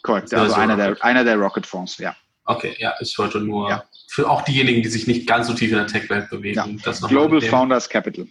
Korrekt, 0.02 0.32
also, 0.34 0.44
also 0.44 0.56
einer 0.56 0.76
der, 0.76 1.04
einer 1.04 1.24
der 1.24 1.36
Rocket 1.36 1.66
Fonds, 1.66 1.98
ja. 1.98 2.14
Okay, 2.44 2.74
ja, 2.78 2.94
ich 3.00 3.16
wollte 3.18 3.40
nur 3.40 3.70
ja. 3.70 3.84
für 4.08 4.28
auch 4.28 4.42
diejenigen, 4.42 4.82
die 4.82 4.88
sich 4.88 5.06
nicht 5.06 5.28
ganz 5.28 5.46
so 5.46 5.54
tief 5.54 5.70
in 5.70 5.78
der 5.78 5.86
Tech-Welt 5.86 6.28
bewegen. 6.28 6.56
Ja. 6.56 6.66
Das 6.84 7.00
Global 7.00 7.40
Founders 7.40 7.88
Capital. 7.88 8.26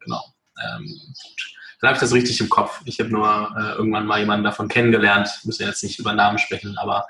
Genau. 0.00 0.22
Ähm, 0.62 0.98
dann 1.80 1.88
habe 1.88 1.96
ich 1.96 2.00
das 2.00 2.12
richtig 2.12 2.40
im 2.40 2.48
Kopf. 2.48 2.80
Ich 2.84 3.00
habe 3.00 3.10
nur 3.10 3.54
äh, 3.58 3.72
irgendwann 3.76 4.06
mal 4.06 4.18
jemanden 4.18 4.44
davon 4.44 4.68
kennengelernt, 4.68 5.28
müssen 5.44 5.66
jetzt 5.66 5.82
nicht 5.82 5.98
über 5.98 6.12
Namen 6.12 6.38
sprechen, 6.38 6.76
aber 6.78 7.06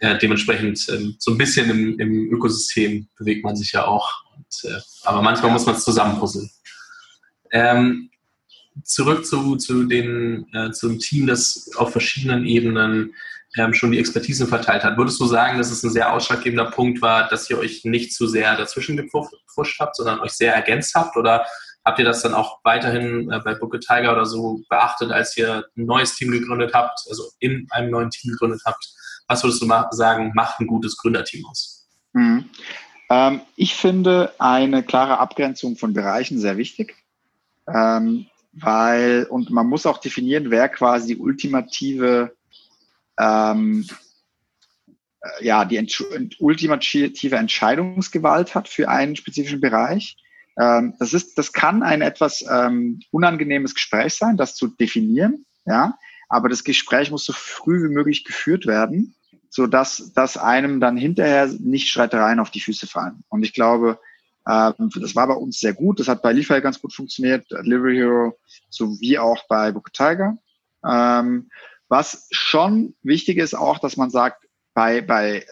äh, 0.00 0.18
dementsprechend 0.18 0.86
ähm, 0.88 1.16
so 1.18 1.30
ein 1.30 1.38
bisschen 1.38 1.70
im, 1.70 1.98
im, 1.98 2.32
Ökosystem 2.32 3.08
bewegt 3.16 3.44
man 3.44 3.56
sich 3.56 3.72
ja 3.72 3.86
auch. 3.86 4.10
Und, 4.34 4.70
äh, 4.70 4.80
aber 5.04 5.22
manchmal 5.22 5.50
muss 5.52 5.66
man 5.66 5.74
es 5.74 5.84
zusammenpuzzeln. 5.84 6.50
Ähm, 7.52 8.10
zurück 8.82 9.24
zu, 9.24 9.56
zu 9.56 9.84
den, 9.84 10.46
äh, 10.52 10.70
zum 10.72 10.98
Team, 10.98 11.26
das 11.26 11.70
auf 11.76 11.92
verschiedenen 11.92 12.44
Ebenen 12.44 13.14
ähm, 13.56 13.72
schon 13.72 13.92
die 13.92 13.98
Expertise 13.98 14.46
verteilt 14.46 14.82
hat. 14.82 14.96
Würdest 14.96 15.20
du 15.20 15.26
sagen, 15.26 15.58
dass 15.58 15.70
es 15.70 15.82
ein 15.84 15.90
sehr 15.90 16.12
ausschlaggebender 16.12 16.70
Punkt 16.70 17.00
war, 17.02 17.28
dass 17.28 17.48
ihr 17.48 17.58
euch 17.58 17.84
nicht 17.84 18.12
zu 18.12 18.26
sehr 18.26 18.56
dazwischen 18.56 18.96
gepfuscht 18.96 19.80
habt, 19.80 19.96
sondern 19.96 20.20
euch 20.20 20.32
sehr 20.32 20.54
ergänzt 20.54 20.94
habt? 20.94 21.16
Oder 21.16 21.46
habt 21.84 21.98
ihr 21.98 22.04
das 22.04 22.22
dann 22.22 22.34
auch 22.34 22.58
weiterhin 22.64 23.30
äh, 23.30 23.40
bei 23.44 23.54
Booker 23.54 23.80
Tiger 23.80 24.12
oder 24.12 24.26
so 24.26 24.60
beachtet, 24.68 25.12
als 25.12 25.36
ihr 25.36 25.64
ein 25.76 25.86
neues 25.86 26.14
Team 26.16 26.32
gegründet 26.32 26.72
habt, 26.74 26.98
also 27.08 27.24
in 27.38 27.66
einem 27.70 27.90
neuen 27.90 28.10
Team 28.10 28.32
gegründet 28.32 28.62
habt? 28.64 28.84
Was 29.28 29.42
würdest 29.44 29.62
du 29.62 29.68
sagen, 29.90 30.32
macht 30.34 30.60
ein 30.60 30.66
gutes 30.66 30.96
Gründerteam 30.96 31.46
aus? 31.46 31.86
Mhm. 32.12 32.50
Ähm, 33.10 33.40
ich 33.56 33.74
finde 33.74 34.32
eine 34.38 34.82
klare 34.82 35.18
Abgrenzung 35.18 35.76
von 35.76 35.92
Bereichen 35.92 36.38
sehr 36.38 36.56
wichtig. 36.56 36.96
Ähm, 37.66 38.26
weil, 38.56 39.24
und 39.24 39.50
man 39.50 39.66
muss 39.66 39.86
auch 39.86 39.98
definieren, 39.98 40.50
wer 40.50 40.68
quasi 40.68 41.14
die 41.14 41.20
ultimative, 41.20 42.36
ähm, 43.18 43.86
äh, 45.20 45.44
ja, 45.44 45.64
die 45.64 45.76
ent 45.76 46.06
ultimative 46.38 47.36
Entscheidungsgewalt 47.36 48.54
hat 48.54 48.68
für 48.68 48.88
einen 48.88 49.16
spezifischen 49.16 49.60
Bereich. 49.60 50.16
Ähm, 50.58 50.94
das 50.98 51.14
ist, 51.14 51.36
das 51.36 51.52
kann 51.52 51.82
ein 51.82 52.00
etwas 52.00 52.44
ähm, 52.48 53.00
unangenehmes 53.10 53.74
Gespräch 53.74 54.14
sein, 54.14 54.36
das 54.36 54.54
zu 54.54 54.68
definieren, 54.68 55.44
ja. 55.66 55.98
Aber 56.28 56.48
das 56.48 56.64
Gespräch 56.64 57.10
muss 57.10 57.26
so 57.26 57.32
früh 57.32 57.82
wie 57.82 57.92
möglich 57.92 58.24
geführt 58.24 58.66
werden, 58.66 59.14
so 59.50 59.66
dass 59.66 60.36
einem 60.36 60.80
dann 60.80 60.96
hinterher 60.96 61.46
nicht 61.60 61.88
Streitereien 61.88 62.40
auf 62.40 62.50
die 62.50 62.60
Füße 62.60 62.86
fallen. 62.86 63.22
Und 63.28 63.44
ich 63.44 63.52
glaube, 63.52 64.00
ähm, 64.48 64.90
das 65.00 65.16
war 65.16 65.26
bei 65.26 65.34
uns 65.34 65.58
sehr 65.60 65.74
gut. 65.74 66.00
Das 66.00 66.08
hat 66.08 66.22
bei 66.22 66.32
Lieferheld 66.32 66.64
ganz 66.64 66.80
gut 66.80 66.92
funktioniert, 66.92 67.50
Delivery 67.50 67.96
Hero 67.96 68.38
sowie 68.70 69.18
auch 69.18 69.46
bei 69.48 69.72
Book 69.72 69.92
Tiger. 69.92 70.36
Ähm, 70.86 71.48
was 71.88 72.28
schon 72.30 72.94
wichtig 73.02 73.38
ist 73.38 73.54
auch, 73.54 73.78
dass 73.78 73.96
man 73.96 74.10
sagt, 74.10 74.44
bei, 74.74 75.00
bei 75.00 75.46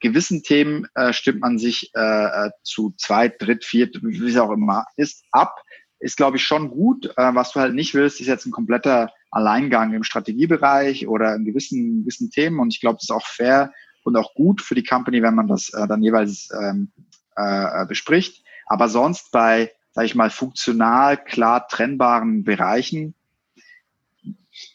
gewissen 0.00 0.42
Themen 0.42 0.86
äh, 0.94 1.12
stimmt 1.12 1.40
man 1.40 1.58
sich 1.58 1.90
äh, 1.94 2.46
äh 2.46 2.50
zu 2.62 2.94
zweit, 2.96 3.40
dritt, 3.40 3.64
viert, 3.64 3.98
wie 4.02 4.28
es 4.28 4.36
auch 4.36 4.52
immer 4.52 4.84
ist, 4.96 5.24
ab. 5.32 5.62
Ist, 6.00 6.16
glaube 6.16 6.36
ich, 6.36 6.44
schon 6.44 6.70
gut. 6.70 7.06
Äh, 7.16 7.34
was 7.34 7.52
du 7.52 7.60
halt 7.60 7.74
nicht 7.74 7.94
willst, 7.94 8.20
ist 8.20 8.28
jetzt 8.28 8.46
ein 8.46 8.52
kompletter 8.52 9.10
Alleingang 9.30 9.92
im 9.92 10.04
Strategiebereich 10.04 11.08
oder 11.08 11.34
in 11.34 11.44
gewissen, 11.44 12.02
gewissen 12.02 12.30
Themen. 12.30 12.60
Und 12.60 12.72
ich 12.72 12.80
glaube, 12.80 12.96
das 12.96 13.04
ist 13.04 13.10
auch 13.10 13.26
fair 13.26 13.72
und 14.04 14.16
auch 14.16 14.34
gut 14.34 14.62
für 14.62 14.74
die 14.74 14.84
Company, 14.84 15.22
wenn 15.22 15.34
man 15.34 15.48
das 15.48 15.70
äh, 15.74 15.86
dann 15.88 16.02
jeweils 16.02 16.48
ähm, 16.52 16.92
äh, 17.38 17.86
bespricht. 17.86 18.44
Aber 18.66 18.88
sonst 18.88 19.30
bei, 19.30 19.72
sage 19.92 20.06
ich 20.06 20.14
mal, 20.14 20.30
funktional 20.30 21.22
klar 21.22 21.68
trennbaren 21.68 22.44
Bereichen, 22.44 23.14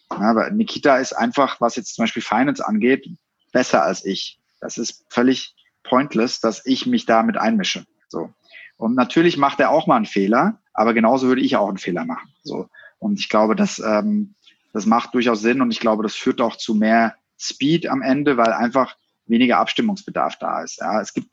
aber 0.10 0.50
Nikita 0.52 0.98
ist 0.98 1.14
einfach, 1.14 1.60
was 1.62 1.76
jetzt 1.76 1.96
zum 1.96 2.04
Beispiel 2.04 2.22
Finance 2.22 2.66
angeht, 2.66 3.08
besser 3.52 3.84
als 3.84 4.06
ich. 4.06 4.40
Das 4.60 4.78
ist 4.78 5.06
völlig 5.10 5.56
pointless, 5.84 6.40
dass 6.40 6.66
ich 6.66 6.86
mich 6.86 7.06
damit 7.06 7.38
einmische. 7.38 7.86
So. 8.08 8.34
Und 8.78 8.96
natürlich 8.96 9.38
macht 9.38 9.60
er 9.60 9.72
auch 9.72 9.88
mal 9.88 9.98
einen 9.98 10.06
Fehler, 10.06 10.60
aber 10.74 10.94
genauso 10.94 11.28
würde 11.28 11.42
ich 11.42 11.56
auch 11.56 11.68
einen 11.68 11.78
Fehler 11.78 12.06
machen. 12.06 12.34
So. 12.44 12.70
Und 13.00 13.20
ich 13.20 13.30
glaube, 13.30 13.56
das, 13.56 13.80
ähm, 13.80 14.36
das 14.72 14.86
macht 14.86 15.14
durchaus 15.14 15.42
Sinn 15.42 15.62
und 15.62 15.72
ich 15.72 15.80
glaube, 15.80 16.04
das 16.04 16.16
führt 16.16 16.42
auch 16.42 16.56
zu 16.56 16.76
mehr 16.76 17.16
Speed 17.40 17.88
am 17.88 18.02
Ende, 18.02 18.38
weil 18.38 18.54
einfach 18.54 18.96
weniger 19.26 19.58
Abstimmungsbedarf 19.60 20.38
da 20.38 20.64
ist. 20.64 20.80
Ja, 20.80 21.02
es 21.02 21.14
gibt 21.14 21.28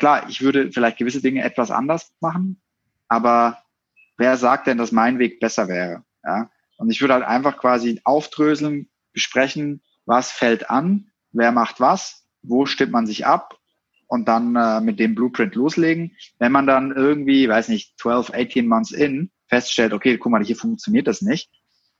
klar, 0.00 0.28
ich 0.28 0.42
würde 0.42 0.72
vielleicht 0.72 0.98
gewisse 0.98 1.22
Dinge 1.22 1.44
etwas 1.44 1.70
anders 1.70 2.12
machen, 2.20 2.60
aber 3.06 3.62
wer 4.16 4.36
sagt 4.36 4.66
denn, 4.66 4.78
dass 4.78 4.90
mein 4.90 5.18
Weg 5.18 5.38
besser 5.38 5.68
wäre? 5.68 6.04
Ja? 6.24 6.50
Und 6.76 6.90
ich 6.90 7.00
würde 7.00 7.14
halt 7.14 7.24
einfach 7.24 7.58
quasi 7.58 8.00
aufdröseln, 8.04 8.88
besprechen, 9.12 9.82
was 10.06 10.32
fällt 10.32 10.70
an, 10.70 11.10
wer 11.32 11.52
macht 11.52 11.78
was, 11.78 12.26
wo 12.42 12.66
stimmt 12.66 12.92
man 12.92 13.06
sich 13.06 13.26
ab 13.26 13.58
und 14.06 14.26
dann 14.26 14.56
äh, 14.56 14.80
mit 14.80 14.98
dem 14.98 15.14
Blueprint 15.14 15.54
loslegen. 15.54 16.16
Wenn 16.38 16.52
man 16.52 16.66
dann 16.66 16.92
irgendwie, 16.92 17.48
weiß 17.48 17.68
nicht, 17.68 17.98
12, 17.98 18.32
18 18.34 18.66
months 18.66 18.90
in 18.92 19.30
feststellt, 19.46 19.92
okay, 19.92 20.16
guck 20.16 20.32
mal, 20.32 20.44
hier 20.44 20.56
funktioniert 20.56 21.06
das 21.06 21.22
nicht, 21.22 21.50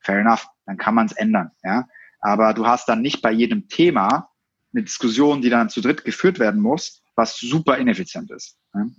fair 0.00 0.18
enough, 0.18 0.46
dann 0.66 0.76
kann 0.76 0.94
man 0.94 1.06
es 1.06 1.12
ändern. 1.12 1.50
Ja? 1.62 1.86
Aber 2.20 2.54
du 2.54 2.66
hast 2.66 2.88
dann 2.88 3.02
nicht 3.02 3.22
bei 3.22 3.32
jedem 3.32 3.68
Thema 3.68 4.30
eine 4.72 4.84
Diskussion, 4.84 5.42
die 5.42 5.50
dann 5.50 5.68
zu 5.68 5.80
dritt 5.80 6.04
geführt 6.04 6.38
werden 6.38 6.60
muss, 6.60 6.99
was 7.20 7.37
super 7.37 7.76
ineffizient 7.76 8.30
ist. 8.30 8.56
Ne? 8.74 8.90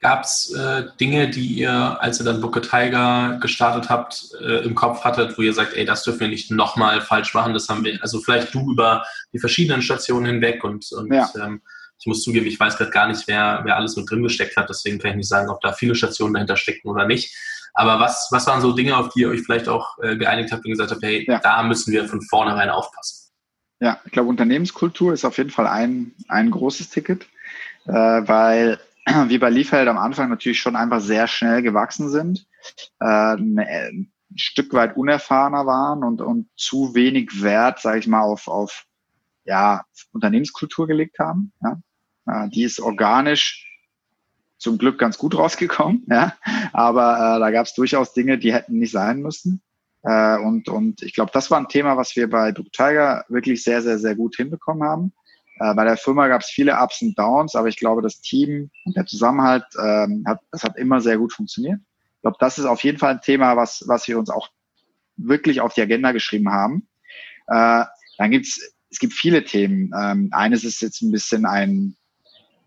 Gab 0.00 0.24
es 0.24 0.52
äh, 0.54 0.86
Dinge, 0.98 1.28
die 1.28 1.46
ihr, 1.46 1.70
als 2.00 2.20
ihr 2.20 2.24
dann 2.24 2.40
Booker 2.40 2.62
Tiger 2.62 3.38
gestartet 3.40 3.90
habt, 3.90 4.30
äh, 4.40 4.64
im 4.64 4.74
Kopf 4.74 5.04
hattet, 5.04 5.36
wo 5.36 5.42
ihr 5.42 5.52
sagt, 5.52 5.74
ey, 5.74 5.84
das 5.84 6.04
dürfen 6.04 6.20
wir 6.20 6.28
nicht 6.28 6.50
nochmal 6.50 7.02
falsch 7.02 7.34
machen? 7.34 7.52
Das 7.52 7.68
haben 7.68 7.84
wir, 7.84 7.98
also 8.00 8.18
vielleicht 8.20 8.54
du 8.54 8.72
über 8.72 9.04
die 9.34 9.38
verschiedenen 9.38 9.82
Stationen 9.82 10.26
hinweg 10.26 10.64
und, 10.64 10.90
und 10.92 11.12
ja. 11.12 11.28
ähm, 11.36 11.60
ich 11.98 12.06
muss 12.06 12.22
zugeben, 12.22 12.46
ich 12.46 12.58
weiß 12.58 12.78
gerade 12.78 12.90
gar 12.90 13.08
nicht, 13.08 13.28
wer, 13.28 13.60
wer 13.64 13.76
alles 13.76 13.94
mit 13.94 14.10
drin 14.10 14.22
gesteckt 14.22 14.56
hat, 14.56 14.70
deswegen 14.70 14.98
kann 14.98 15.10
ich 15.10 15.16
nicht 15.18 15.28
sagen, 15.28 15.50
ob 15.50 15.60
da 15.60 15.74
viele 15.74 15.94
Stationen 15.94 16.32
dahinter 16.32 16.56
steckten 16.56 16.90
oder 16.90 17.06
nicht. 17.06 17.34
Aber 17.74 18.00
was, 18.00 18.28
was 18.30 18.46
waren 18.46 18.62
so 18.62 18.72
Dinge, 18.72 18.96
auf 18.96 19.10
die 19.10 19.20
ihr 19.20 19.28
euch 19.28 19.42
vielleicht 19.42 19.68
auch 19.68 19.98
äh, 19.98 20.16
geeinigt 20.16 20.50
habt 20.50 20.64
und 20.64 20.70
gesagt 20.70 20.92
habt, 20.92 21.02
hey, 21.02 21.26
ja. 21.28 21.40
da 21.40 21.62
müssen 21.62 21.92
wir 21.92 22.08
von 22.08 22.22
vornherein 22.22 22.70
aufpassen? 22.70 23.29
Ja, 23.80 23.98
ich 24.04 24.12
glaube, 24.12 24.28
Unternehmenskultur 24.28 25.12
ist 25.14 25.24
auf 25.24 25.38
jeden 25.38 25.50
Fall 25.50 25.66
ein, 25.66 26.12
ein 26.28 26.50
großes 26.50 26.90
Ticket, 26.90 27.26
äh, 27.86 27.92
weil 27.92 28.78
wir 29.26 29.40
bei 29.40 29.50
Liefeld 29.50 29.88
am 29.88 29.96
Anfang 29.98 30.28
natürlich 30.28 30.60
schon 30.60 30.76
einfach 30.76 31.00
sehr 31.00 31.26
schnell 31.26 31.62
gewachsen 31.62 32.10
sind, 32.10 32.46
äh, 33.00 33.34
ein 33.34 34.12
Stück 34.36 34.74
weit 34.74 34.96
unerfahrener 34.96 35.66
waren 35.66 36.04
und, 36.04 36.20
und 36.20 36.48
zu 36.56 36.94
wenig 36.94 37.42
Wert, 37.42 37.80
sage 37.80 37.98
ich 37.98 38.06
mal, 38.06 38.20
auf, 38.20 38.48
auf 38.48 38.84
ja, 39.44 39.84
Unternehmenskultur 40.12 40.86
gelegt 40.86 41.18
haben. 41.18 41.52
Ja. 41.62 41.80
Äh, 42.26 42.48
die 42.50 42.62
ist 42.62 42.80
organisch 42.80 43.66
zum 44.58 44.76
Glück 44.76 44.98
ganz 44.98 45.16
gut 45.16 45.36
rausgekommen, 45.36 46.04
ja. 46.10 46.36
aber 46.74 47.14
äh, 47.14 47.40
da 47.40 47.50
gab 47.50 47.66
es 47.66 47.74
durchaus 47.74 48.12
Dinge, 48.12 48.38
die 48.38 48.52
hätten 48.52 48.78
nicht 48.78 48.92
sein 48.92 49.22
müssen. 49.22 49.62
Äh, 50.02 50.38
und, 50.38 50.68
und 50.68 51.02
ich 51.02 51.14
glaube, 51.14 51.30
das 51.32 51.50
war 51.50 51.58
ein 51.58 51.68
Thema, 51.68 51.96
was 51.96 52.16
wir 52.16 52.28
bei 52.28 52.52
Duke 52.52 52.70
Tiger 52.70 53.24
wirklich 53.28 53.62
sehr, 53.62 53.82
sehr, 53.82 53.98
sehr 53.98 54.14
gut 54.14 54.36
hinbekommen 54.36 54.88
haben. 54.88 55.12
Äh, 55.58 55.74
bei 55.74 55.84
der 55.84 55.96
Firma 55.96 56.28
gab 56.28 56.42
es 56.42 56.48
viele 56.48 56.78
Ups 56.80 57.02
und 57.02 57.18
Downs, 57.18 57.54
aber 57.54 57.68
ich 57.68 57.76
glaube, 57.76 58.02
das 58.02 58.20
Team 58.20 58.70
und 58.84 58.96
der 58.96 59.06
Zusammenhalt, 59.06 59.64
ähm, 59.82 60.24
hat, 60.26 60.40
das 60.50 60.64
hat 60.64 60.76
immer 60.76 61.00
sehr 61.00 61.18
gut 61.18 61.32
funktioniert. 61.32 61.80
Ich 62.16 62.22
glaube, 62.22 62.36
das 62.40 62.58
ist 62.58 62.66
auf 62.66 62.82
jeden 62.82 62.98
Fall 62.98 63.12
ein 63.12 63.20
Thema, 63.20 63.56
was, 63.56 63.84
was 63.86 64.06
wir 64.08 64.18
uns 64.18 64.30
auch 64.30 64.48
wirklich 65.16 65.60
auf 65.60 65.74
die 65.74 65.82
Agenda 65.82 66.12
geschrieben 66.12 66.50
haben. 66.50 66.88
Äh, 67.46 67.84
dann 68.18 68.30
gibt's 68.30 68.60
es 68.90 68.98
gibt 68.98 69.12
viele 69.12 69.44
Themen. 69.44 69.92
Ähm, 69.96 70.28
eines 70.32 70.64
ist 70.64 70.82
jetzt 70.82 71.00
ein 71.00 71.12
bisschen 71.12 71.46
ein, 71.46 71.96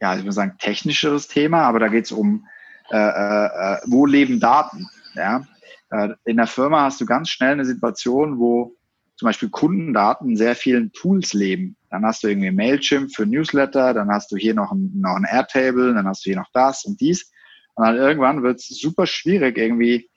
ja, 0.01 0.15
ich 0.15 0.21
würde 0.21 0.31
sagen, 0.31 0.55
technischeres 0.57 1.27
Thema, 1.27 1.63
aber 1.63 1.79
da 1.79 1.89
geht 1.89 2.05
es 2.05 2.11
um, 2.11 2.47
äh, 2.91 2.97
äh, 2.97 3.45
äh, 3.45 3.77
wo 3.85 4.05
leben 4.05 4.39
Daten? 4.39 4.87
Ja? 5.15 5.45
Äh, 5.93 6.15
in 6.25 6.37
der 6.37 6.47
Firma 6.47 6.81
hast 6.81 6.99
du 6.99 7.05
ganz 7.05 7.29
schnell 7.29 7.51
eine 7.51 7.65
Situation, 7.65 8.39
wo 8.39 8.75
zum 9.15 9.27
Beispiel 9.27 9.49
Kundendaten 9.49 10.31
in 10.31 10.37
sehr 10.37 10.55
vielen 10.55 10.91
Tools 10.91 11.33
leben. 11.33 11.77
Dann 11.91 12.03
hast 12.03 12.23
du 12.23 12.27
irgendwie 12.27 12.51
Mailchimp 12.51 13.13
für 13.13 13.27
Newsletter, 13.27 13.93
dann 13.93 14.09
hast 14.09 14.31
du 14.31 14.35
hier 14.35 14.55
noch 14.55 14.71
ein, 14.71 14.91
noch 14.95 15.15
ein 15.15 15.27
Airtable, 15.29 15.93
dann 15.93 16.07
hast 16.07 16.25
du 16.25 16.31
hier 16.31 16.39
noch 16.39 16.49
das 16.51 16.83
und 16.85 16.99
dies. 16.99 17.31
Und 17.75 17.85
dann 17.85 17.95
irgendwann 17.95 18.41
wird 18.41 18.59
es 18.59 18.67
super 18.69 19.05
schwierig, 19.05 19.57
irgendwie 19.57 20.09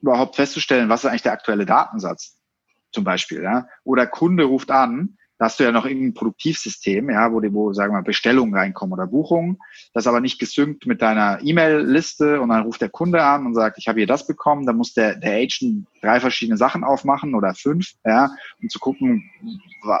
überhaupt 0.00 0.36
festzustellen, 0.36 0.88
was 0.88 1.02
ist 1.02 1.10
eigentlich 1.10 1.22
der 1.22 1.32
aktuelle 1.32 1.66
Datensatz 1.66 2.38
zum 2.92 3.02
Beispiel. 3.02 3.42
Ja? 3.42 3.66
Oder 3.82 4.06
Kunde 4.06 4.44
ruft 4.44 4.70
an 4.70 5.16
da 5.40 5.46
hast 5.46 5.58
du 5.58 5.64
ja 5.64 5.72
noch 5.72 5.86
irgendein 5.86 6.12
Produktivsystem, 6.12 7.08
ja, 7.08 7.32
wo, 7.32 7.40
die, 7.40 7.50
wo 7.50 7.72
sagen 7.72 7.94
wir, 7.94 8.02
Bestellungen 8.02 8.54
reinkommen 8.54 8.92
oder 8.92 9.06
Buchungen. 9.06 9.56
Das 9.94 10.04
ist 10.04 10.06
aber 10.06 10.20
nicht 10.20 10.38
gesynkt 10.38 10.84
mit 10.84 11.00
deiner 11.00 11.38
E-Mail-Liste 11.42 12.42
und 12.42 12.50
dann 12.50 12.64
ruft 12.64 12.82
der 12.82 12.90
Kunde 12.90 13.24
an 13.24 13.46
und 13.46 13.54
sagt, 13.54 13.78
ich 13.78 13.88
habe 13.88 14.00
hier 14.00 14.06
das 14.06 14.26
bekommen. 14.26 14.66
Dann 14.66 14.76
muss 14.76 14.92
der, 14.92 15.16
der 15.16 15.36
Agent 15.36 15.86
drei 16.02 16.20
verschiedene 16.20 16.58
Sachen 16.58 16.84
aufmachen 16.84 17.34
oder 17.34 17.54
fünf, 17.54 17.94
ja, 18.04 18.30
um 18.60 18.68
zu 18.68 18.78
gucken, 18.78 19.30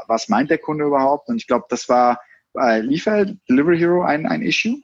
was 0.08 0.28
meint 0.28 0.50
der 0.50 0.58
Kunde 0.58 0.84
überhaupt. 0.84 1.30
Und 1.30 1.36
ich 1.36 1.46
glaube, 1.46 1.64
das 1.70 1.88
war 1.88 2.20
bei 2.52 2.80
Liefeld, 2.80 3.38
Delivery 3.48 3.78
Hero, 3.78 4.02
ein, 4.02 4.26
ein 4.26 4.42
Issue. 4.42 4.82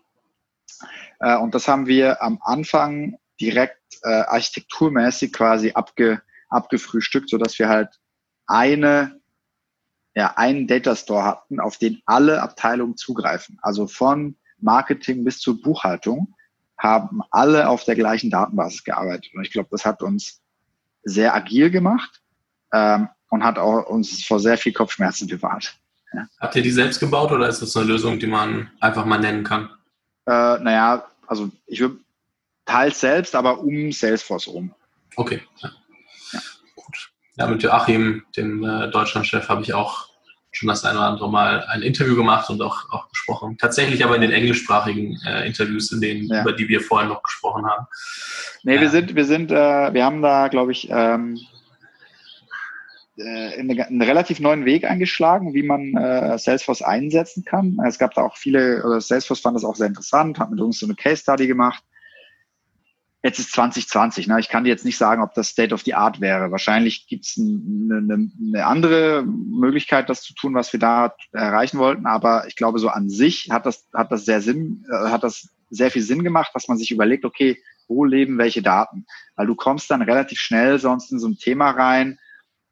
Äh, 1.20 1.36
und 1.36 1.54
das 1.54 1.68
haben 1.68 1.86
wir 1.86 2.22
am 2.22 2.38
Anfang 2.40 3.18
direkt 3.38 3.98
äh, 4.04 4.08
architekturmäßig 4.08 5.34
quasi 5.34 5.72
abge, 5.72 6.22
abgefrühstückt, 6.48 7.28
sodass 7.28 7.58
wir 7.58 7.68
halt 7.68 7.90
eine 8.46 9.20
ja, 10.16 10.32
einen 10.36 10.66
Data 10.66 10.96
Store 10.96 11.22
hatten, 11.24 11.60
auf 11.60 11.76
den 11.76 12.00
alle 12.06 12.42
Abteilungen 12.42 12.96
zugreifen. 12.96 13.58
Also 13.60 13.86
von 13.86 14.34
Marketing 14.58 15.24
bis 15.24 15.38
zur 15.38 15.60
Buchhaltung 15.60 16.34
haben 16.78 17.20
alle 17.30 17.68
auf 17.68 17.84
der 17.84 17.96
gleichen 17.96 18.30
Datenbasis 18.30 18.82
gearbeitet. 18.82 19.32
Und 19.34 19.44
ich 19.44 19.52
glaube, 19.52 19.68
das 19.70 19.84
hat 19.84 20.02
uns 20.02 20.40
sehr 21.02 21.34
agil 21.34 21.70
gemacht 21.70 22.22
ähm, 22.72 23.08
und 23.28 23.44
hat 23.44 23.58
auch 23.58 23.86
uns 23.86 24.24
vor 24.24 24.40
sehr 24.40 24.56
viel 24.56 24.72
Kopfschmerzen 24.72 25.28
bewahrt. 25.28 25.76
Ja. 26.14 26.26
Habt 26.40 26.56
ihr 26.56 26.62
die 26.62 26.70
selbst 26.70 26.98
gebaut 26.98 27.30
oder 27.30 27.46
ist 27.48 27.60
das 27.60 27.76
eine 27.76 27.86
Lösung, 27.86 28.18
die 28.18 28.26
man 28.26 28.70
einfach 28.80 29.04
mal 29.04 29.20
nennen 29.20 29.44
kann? 29.44 29.68
Äh, 30.26 30.58
naja, 30.60 31.06
also 31.26 31.50
ich 31.66 31.80
würde 31.80 31.98
teils 32.64 33.00
selbst, 33.00 33.34
aber 33.34 33.60
um 33.60 33.92
Salesforce 33.92 34.48
rum. 34.48 34.74
Okay. 35.16 35.42
Ja. 37.36 37.44
ja. 37.44 37.46
Ja, 37.46 37.54
mit 37.54 37.62
Joachim, 37.62 38.24
dem 38.36 38.64
äh, 38.64 38.90
Deutschlandchef, 38.90 39.48
habe 39.48 39.62
ich 39.62 39.74
auch 39.74 40.08
schon 40.56 40.68
das 40.68 40.84
eine 40.84 40.98
oder 40.98 41.08
andere 41.08 41.30
Mal 41.30 41.64
ein 41.68 41.82
Interview 41.82 42.16
gemacht 42.16 42.48
und 42.48 42.62
auch, 42.62 42.90
auch 42.90 43.08
gesprochen. 43.10 43.58
Tatsächlich 43.58 44.04
aber 44.04 44.14
in 44.14 44.22
den 44.22 44.32
englischsprachigen 44.32 45.18
äh, 45.26 45.46
Interviews, 45.46 45.92
in 45.92 46.00
denen, 46.00 46.28
ja. 46.28 46.42
über 46.42 46.52
die 46.52 46.68
wir 46.68 46.80
vorhin 46.80 47.10
noch 47.10 47.22
gesprochen 47.22 47.66
haben. 47.66 47.86
Nee, 48.62 48.80
wir 48.80 48.88
sind, 48.88 49.14
wir 49.14 49.24
sind, 49.24 49.50
äh, 49.50 49.54
wir 49.54 50.04
haben 50.04 50.22
da, 50.22 50.48
glaube 50.48 50.72
ich, 50.72 50.88
ähm, 50.90 51.38
äh, 53.18 53.58
einen 53.58 54.02
relativ 54.02 54.40
neuen 54.40 54.64
Weg 54.64 54.84
eingeschlagen, 54.84 55.54
wie 55.54 55.62
man 55.62 55.94
äh, 55.96 56.38
Salesforce 56.38 56.82
einsetzen 56.82 57.44
kann. 57.44 57.78
Es 57.86 57.98
gab 57.98 58.14
da 58.14 58.22
auch 58.22 58.36
viele, 58.36 58.82
oder 58.84 59.00
Salesforce 59.00 59.40
fand 59.40 59.56
das 59.56 59.64
auch 59.64 59.76
sehr 59.76 59.86
interessant, 59.88 60.38
hat 60.38 60.50
mit 60.50 60.60
uns 60.60 60.80
so 60.80 60.86
eine 60.86 60.94
Case 60.94 61.22
Study 61.22 61.46
gemacht. 61.46 61.82
Jetzt 63.26 63.40
ist 63.40 63.50
2020. 63.54 64.28
Ne? 64.28 64.38
Ich 64.38 64.48
kann 64.48 64.62
dir 64.62 64.70
jetzt 64.70 64.84
nicht 64.84 64.98
sagen, 64.98 65.20
ob 65.20 65.34
das 65.34 65.48
State 65.48 65.74
of 65.74 65.82
the 65.82 65.94
Art 65.94 66.20
wäre. 66.20 66.52
Wahrscheinlich 66.52 67.08
gibt 67.08 67.24
es 67.24 67.36
eine, 67.36 67.96
eine, 67.96 68.30
eine 68.40 68.66
andere 68.66 69.24
Möglichkeit, 69.26 70.08
das 70.08 70.22
zu 70.22 70.32
tun, 70.32 70.54
was 70.54 70.72
wir 70.72 70.78
da 70.78 71.12
erreichen 71.32 71.78
wollten. 71.78 72.06
Aber 72.06 72.46
ich 72.46 72.54
glaube, 72.54 72.78
so 72.78 72.88
an 72.88 73.10
sich 73.10 73.48
hat 73.50 73.66
das, 73.66 73.88
hat 73.92 74.12
das 74.12 74.26
sehr 74.26 74.40
Sinn, 74.40 74.86
äh, 74.88 75.08
hat 75.08 75.24
das 75.24 75.48
sehr 75.70 75.90
viel 75.90 76.02
Sinn 76.02 76.22
gemacht, 76.22 76.52
dass 76.54 76.68
man 76.68 76.78
sich 76.78 76.92
überlegt, 76.92 77.24
okay, 77.24 77.60
wo 77.88 78.04
leben 78.04 78.38
welche 78.38 78.62
Daten? 78.62 79.06
Weil 79.34 79.48
du 79.48 79.56
kommst 79.56 79.90
dann 79.90 80.02
relativ 80.02 80.38
schnell 80.38 80.78
sonst 80.78 81.10
in 81.10 81.18
so 81.18 81.26
ein 81.26 81.36
Thema 81.36 81.70
rein, 81.70 82.20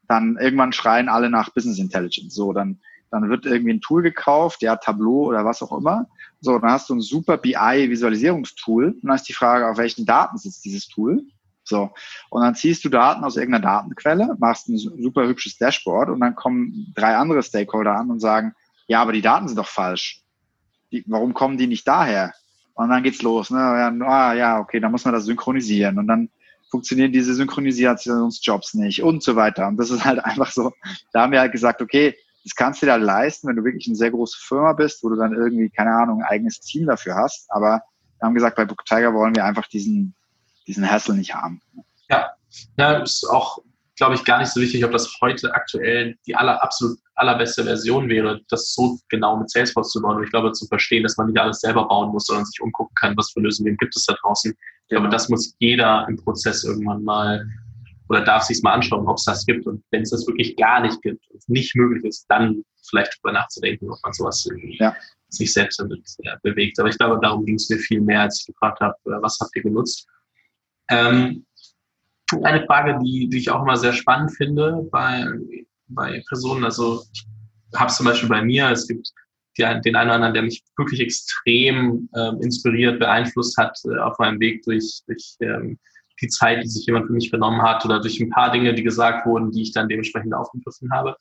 dann 0.07 0.37
irgendwann 0.41 0.73
schreien 0.73 1.09
alle 1.09 1.31
nach 1.31 1.51
Business 1.51 1.81
Intelligence. 1.81 2.33
So, 2.33 2.53
dann, 2.53 2.79
dann 3.11 3.29
wird 3.29 3.45
irgendwie 3.45 3.73
ein 3.73 3.81
Tool 3.81 4.03
gekauft, 4.03 4.63
ja, 4.63 4.77
Tableau 4.77 5.25
oder 5.25 5.45
was 5.45 5.63
auch 5.63 5.77
immer. 5.77 6.07
So, 6.45 6.59
dann 6.59 6.73
hast 6.73 6.91
du 6.91 6.95
ein 6.95 7.01
super 7.01 7.39
BI-Visualisierungstool. 7.39 8.89
Und 8.89 9.05
dann 9.05 9.17
ist 9.17 9.29
die 9.29 9.33
Frage, 9.33 9.67
auf 9.67 9.79
welchen 9.79 10.05
Daten 10.05 10.37
sitzt 10.37 10.65
dieses 10.67 10.87
Tool? 10.89 11.23
So. 11.65 11.91
Und 12.29 12.43
dann 12.43 12.55
ziehst 12.55 12.85
du 12.85 12.91
Daten 12.91 13.25
aus 13.25 13.37
irgendeiner 13.37 13.65
Datenquelle, 13.65 14.37
machst 14.39 14.69
ein 14.69 14.77
super 14.77 15.27
hübsches 15.27 15.57
Dashboard 15.57 16.11
und 16.11 16.21
dann 16.21 16.35
kommen 16.35 16.93
drei 16.95 17.17
andere 17.17 17.43
Stakeholder 17.43 17.97
an 17.97 18.11
und 18.11 18.21
sagen, 18.21 18.55
ja, 18.87 19.01
aber 19.01 19.13
die 19.13 19.23
Daten 19.23 19.49
sind 19.49 19.57
doch 19.57 19.67
falsch. 19.67 20.21
Die, 20.93 21.03
warum 21.07 21.33
kommen 21.33 21.57
die 21.57 21.67
nicht 21.67 21.89
daher? 21.89 22.35
Und 22.75 22.91
dann 22.91 23.03
geht's 23.03 23.23
los. 23.23 23.49
Ne? 23.49 23.59
Ja, 23.59 23.89
ah, 24.07 24.35
ja, 24.35 24.59
okay, 24.59 24.81
dann 24.81 24.93
muss 24.93 25.07
man 25.07 25.15
das 25.15 25.25
synchronisieren. 25.25 25.99
Und 25.99 26.09
dann 26.09 26.29
funktionieren 26.71 27.13
diese 27.13 27.33
Synchronisationsjobs 27.33 28.75
nicht 28.75 29.03
und 29.03 29.23
so 29.23 29.35
weiter. 29.35 29.67
Und 29.69 29.79
das 29.79 29.91
ist 29.91 30.05
halt 30.05 30.19
einfach 30.25 30.51
so, 30.51 30.73
da 31.13 31.23
haben 31.23 31.33
wir 31.33 31.41
halt 31.41 31.53
gesagt, 31.53 31.81
okay, 31.81 32.15
das 32.45 32.55
kannst 32.55 32.83
du 32.83 32.87
dir 32.87 32.99
leisten, 32.99 33.49
wenn 33.49 33.57
du 33.57 33.65
wirklich 33.65 33.87
eine 33.87 33.97
sehr 33.97 34.11
große 34.11 34.39
Firma 34.41 34.73
bist, 34.75 35.03
wo 35.03 35.09
du 35.09 35.17
dann 35.17 35.33
irgendwie, 35.33 35.71
keine 35.71 35.93
Ahnung, 35.93 36.21
ein 36.21 36.29
eigenes 36.29 36.61
Team 36.61 36.87
dafür 36.87 37.17
hast. 37.17 37.51
Aber 37.51 37.83
wir 38.19 38.27
haben 38.27 38.35
gesagt, 38.35 38.57
bei 38.57 38.65
Book 38.65 38.85
Tiger 38.85 39.15
wollen 39.15 39.35
wir 39.35 39.45
einfach 39.45 39.67
diesen, 39.67 40.15
diesen 40.67 40.89
Hassel 40.89 41.17
nicht 41.17 41.35
haben. 41.35 41.61
Ja, 42.09 42.33
ja, 42.77 42.99
ist 42.99 43.25
auch 43.25 43.63
glaube 43.97 44.15
ich, 44.15 44.25
gar 44.25 44.39
nicht 44.39 44.53
so 44.53 44.61
wichtig, 44.61 44.85
ob 44.85 44.93
das 44.93 45.17
heute 45.21 45.55
aktuell 45.55 46.17
die 46.27 46.35
aller, 46.35 46.63
absolut 46.63 46.99
allerbeste 47.15 47.65
Version 47.65 48.09
wäre, 48.09 48.41
das 48.49 48.75
so 48.75 48.99
genau 49.09 49.37
mit 49.37 49.51
Salesforce 49.51 49.91
zu 49.91 50.03
bauen. 50.03 50.17
Und 50.17 50.25
ich 50.25 50.31
glaube, 50.31 50.53
zu 50.53 50.67
verstehen, 50.67 51.05
dass 51.05 51.17
man 51.17 51.29
nicht 51.29 51.39
alles 51.39 51.61
selber 51.61 51.87
bauen 51.87 52.11
muss, 52.11 52.27
sondern 52.27 52.45
sich 52.45 52.61
umgucken 52.61 52.95
kann, 52.97 53.17
was 53.17 53.31
für 53.31 53.41
Lösungen 53.41 53.77
gibt 53.77 53.97
es 53.97 54.07
da 54.07 54.15
draußen. 54.21 54.53
Ich 54.53 54.89
glaube, 54.89 55.05
genau. 55.05 55.13
das 55.13 55.29
muss 55.29 55.55
jeder 55.59 56.07
im 56.09 56.17
Prozess 56.17 56.65
irgendwann 56.65 57.05
mal 57.05 57.47
oder 58.09 58.23
darf 58.23 58.43
sich 58.43 58.63
mal 58.63 58.73
anschauen, 58.73 59.07
ob 59.07 59.17
es 59.17 59.25
das 59.25 59.47
gibt. 59.47 59.67
Und 59.67 59.83
wenn 59.91 60.03
es 60.03 60.11
das 60.11 60.27
wirklich 60.27 60.57
gar 60.57 60.81
nicht 60.81 61.01
gibt 61.03 61.29
und 61.31 61.49
nicht 61.49 61.75
möglich 61.75 62.05
ist, 62.05 62.27
dann 62.29 62.63
vielleicht 62.89 63.19
darüber 63.23 63.41
nachzudenken, 63.41 63.91
ob 63.91 63.99
man 64.03 64.13
sowas 64.13 64.47
ja. 64.79 64.95
sich 65.29 65.53
selbst 65.53 65.81
damit 65.81 66.03
ja, 66.19 66.37
bewegt. 66.43 66.79
Aber 66.79 66.89
ich 66.89 66.99
glaube, 66.99 67.19
darum 67.23 67.45
ging 67.45 67.57
es 67.57 67.69
mir 67.71 67.79
viel 67.79 68.01
mehr, 68.01 68.23
als 68.23 68.41
ich 68.41 68.47
gefragt 68.47 68.81
habe, 68.81 68.97
äh, 69.07 69.23
was 69.23 69.39
habt 69.41 69.55
ihr 69.57 69.63
genutzt? 69.63 70.07
Ähm, 70.91 71.47
eine 72.43 72.67
Frage, 72.67 72.99
die, 73.03 73.29
die 73.29 73.39
ich 73.39 73.51
auch 73.51 73.63
immer 73.63 73.77
sehr 73.77 73.93
spannend 73.93 74.33
finde 74.37 74.87
bei, 74.91 75.27
bei 75.89 76.23
Personen. 76.29 76.65
Also 76.65 77.05
ich 77.13 77.27
habe 77.75 77.91
es 77.91 77.97
zum 77.97 78.07
Beispiel 78.07 78.29
bei 78.29 78.43
mir, 78.43 78.71
es 78.71 78.87
gibt 78.87 79.13
die, 79.57 79.63
den 79.63 79.97
einen 79.97 80.09
oder 80.09 80.15
anderen, 80.15 80.35
der 80.35 80.43
mich 80.43 80.63
wirklich 80.77 81.01
extrem 81.01 82.09
ähm, 82.17 82.41
inspiriert, 82.43 82.99
beeinflusst 82.99 83.57
hat 83.57 83.79
äh, 83.85 83.99
auf 83.99 84.19
meinem 84.19 84.41
Weg 84.41 84.63
durch, 84.65 85.03
durch 85.07 85.37
ähm, 85.41 85.79
die 86.21 86.29
Zeit, 86.29 86.63
die 86.63 86.69
sich 86.69 86.87
jemand 86.87 87.07
für 87.07 87.13
mich 87.13 87.31
genommen 87.31 87.63
hat 87.63 87.85
oder 87.85 88.01
durch 88.01 88.21
ein 88.21 88.31
paar 88.31 88.53
Dinge, 88.53 88.75
die 88.75 88.83
gesagt 88.83 89.27
wurden, 89.27 89.51
die 89.51 89.63
ich 89.63 89.73
dann 89.73 89.89
dementsprechend 89.89 90.35
aufgegriffen 90.35 90.93
habe. 90.93 91.17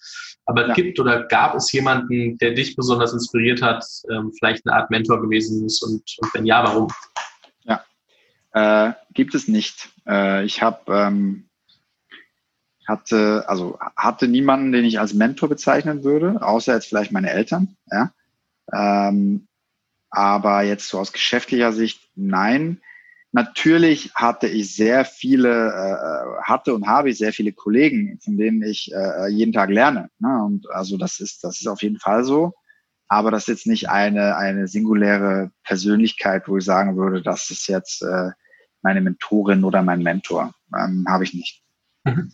Aber 0.45 0.67
ja. 0.67 0.73
gibt 0.73 0.99
oder 0.99 1.23
gab 1.23 1.55
es 1.55 1.71
jemanden, 1.71 2.37
der 2.37 2.51
dich 2.51 2.75
besonders 2.75 3.13
inspiriert 3.13 3.61
hat, 3.61 3.85
ähm, 4.11 4.31
vielleicht 4.37 4.65
eine 4.65 4.75
Art 4.75 4.91
Mentor 4.91 5.21
gewesen 5.21 5.65
ist 5.65 5.81
und, 5.81 6.03
und 6.19 6.33
wenn 6.33 6.45
ja, 6.45 6.63
warum? 6.63 6.89
Äh, 8.53 8.93
gibt 9.13 9.33
es 9.33 9.47
nicht. 9.47 9.89
Äh, 10.07 10.45
ich 10.45 10.61
habe 10.61 10.93
ähm, 10.93 11.49
hatte 12.87 13.45
also 13.47 13.79
hatte 13.95 14.27
niemanden, 14.27 14.71
den 14.71 14.85
ich 14.85 14.99
als 14.99 15.13
Mentor 15.13 15.49
bezeichnen 15.49 16.03
würde, 16.03 16.41
außer 16.41 16.73
jetzt 16.73 16.87
vielleicht 16.87 17.11
meine 17.11 17.31
Eltern. 17.31 17.75
Ja. 17.91 18.11
Ähm, 18.71 19.47
aber 20.11 20.61
jetzt 20.61 20.87
so 20.87 20.99
aus 20.99 21.11
geschäftlicher 21.11 21.73
Sicht 21.73 21.99
nein. 22.15 22.81
Natürlich 23.33 24.13
hatte 24.13 24.47
ich 24.47 24.75
sehr 24.75 25.05
viele, 25.05 25.49
äh, 25.49 26.43
hatte 26.43 26.73
und 26.73 26.85
habe 26.85 27.09
ich 27.09 27.17
sehr 27.17 27.33
viele 27.33 27.51
Kollegen, 27.51 28.19
von 28.23 28.37
denen 28.37 28.61
ich 28.61 28.91
äh, 28.93 29.27
jeden 29.27 29.53
Tag 29.53 29.71
lerne. 29.71 30.09
Ne? 30.19 30.43
Und 30.43 30.69
also 30.69 30.97
das 30.97 31.19
ist, 31.19 31.43
das 31.43 31.59
ist 31.59 31.67
auf 31.67 31.81
jeden 31.81 31.99
Fall 31.99 32.23
so. 32.23 32.53
Aber 33.07 33.31
das 33.31 33.43
ist 33.43 33.47
jetzt 33.47 33.67
nicht 33.67 33.89
eine, 33.89 34.37
eine 34.37 34.67
singuläre 34.67 35.51
Persönlichkeit, 35.63 36.47
wo 36.47 36.57
ich 36.57 36.63
sagen 36.63 36.95
würde, 36.95 37.21
das 37.21 37.49
ist 37.49 37.67
jetzt 37.67 38.03
äh, 38.03 38.29
meine 38.83 39.01
Mentorin 39.01 39.63
oder 39.63 39.81
mein 39.81 40.03
Mentor. 40.03 40.53
Ähm, 40.77 41.05
Habe 41.07 41.23
ich 41.23 41.33
nicht. 41.33 41.63
Mhm. 42.03 42.31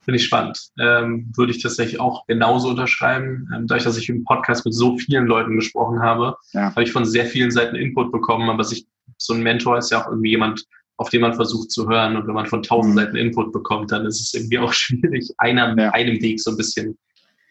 Finde 0.00 0.16
ich 0.16 0.24
spannend. 0.24 0.70
Ähm, 0.78 1.30
würde 1.36 1.52
ich 1.52 1.62
tatsächlich 1.62 2.00
auch 2.00 2.26
genauso 2.26 2.68
unterschreiben. 2.68 3.48
Ähm, 3.54 3.66
dadurch, 3.66 3.84
dass 3.84 3.98
ich 3.98 4.08
im 4.08 4.24
Podcast 4.24 4.64
mit 4.64 4.74
so 4.74 4.98
vielen 4.98 5.26
Leuten 5.26 5.56
gesprochen 5.56 6.00
habe, 6.00 6.36
ja. 6.52 6.70
habe 6.70 6.82
ich 6.82 6.92
von 6.92 7.04
sehr 7.04 7.26
vielen 7.26 7.50
Seiten 7.50 7.76
Input 7.76 8.12
bekommen. 8.12 8.48
Aber 8.48 8.64
sich, 8.64 8.86
so 9.16 9.34
ein 9.34 9.42
Mentor 9.42 9.78
ist 9.78 9.90
ja 9.90 10.02
auch 10.02 10.08
irgendwie 10.08 10.30
jemand, 10.30 10.64
auf 10.96 11.10
den 11.10 11.20
man 11.20 11.34
versucht 11.34 11.70
zu 11.70 11.88
hören. 11.88 12.16
Und 12.16 12.26
wenn 12.26 12.34
man 12.34 12.46
von 12.46 12.62
tausend 12.62 12.94
mhm. 12.94 12.98
Seiten 12.98 13.16
Input 13.16 13.52
bekommt, 13.52 13.92
dann 13.92 14.04
ist 14.04 14.20
es 14.20 14.34
irgendwie 14.34 14.58
auch 14.58 14.72
schwierig, 14.74 15.32
einer, 15.38 15.76
ja. 15.78 15.90
einem 15.90 16.20
Weg 16.20 16.40
so 16.40 16.50
ein 16.50 16.56
bisschen 16.56 16.98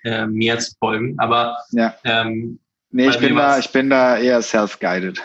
äh, 0.03 0.27
mehr 0.27 0.59
zu 0.59 0.73
folgen. 0.79 1.17
Aber 1.19 1.57
ja. 1.71 1.95
ähm, 2.03 2.59
nee, 2.91 3.09
ich 3.09 3.19
bin 3.19 3.35
da, 3.35 3.57
ich 3.57 3.71
bin 3.71 3.89
da 3.89 4.17
eher 4.17 4.41
self-guided. 4.41 5.21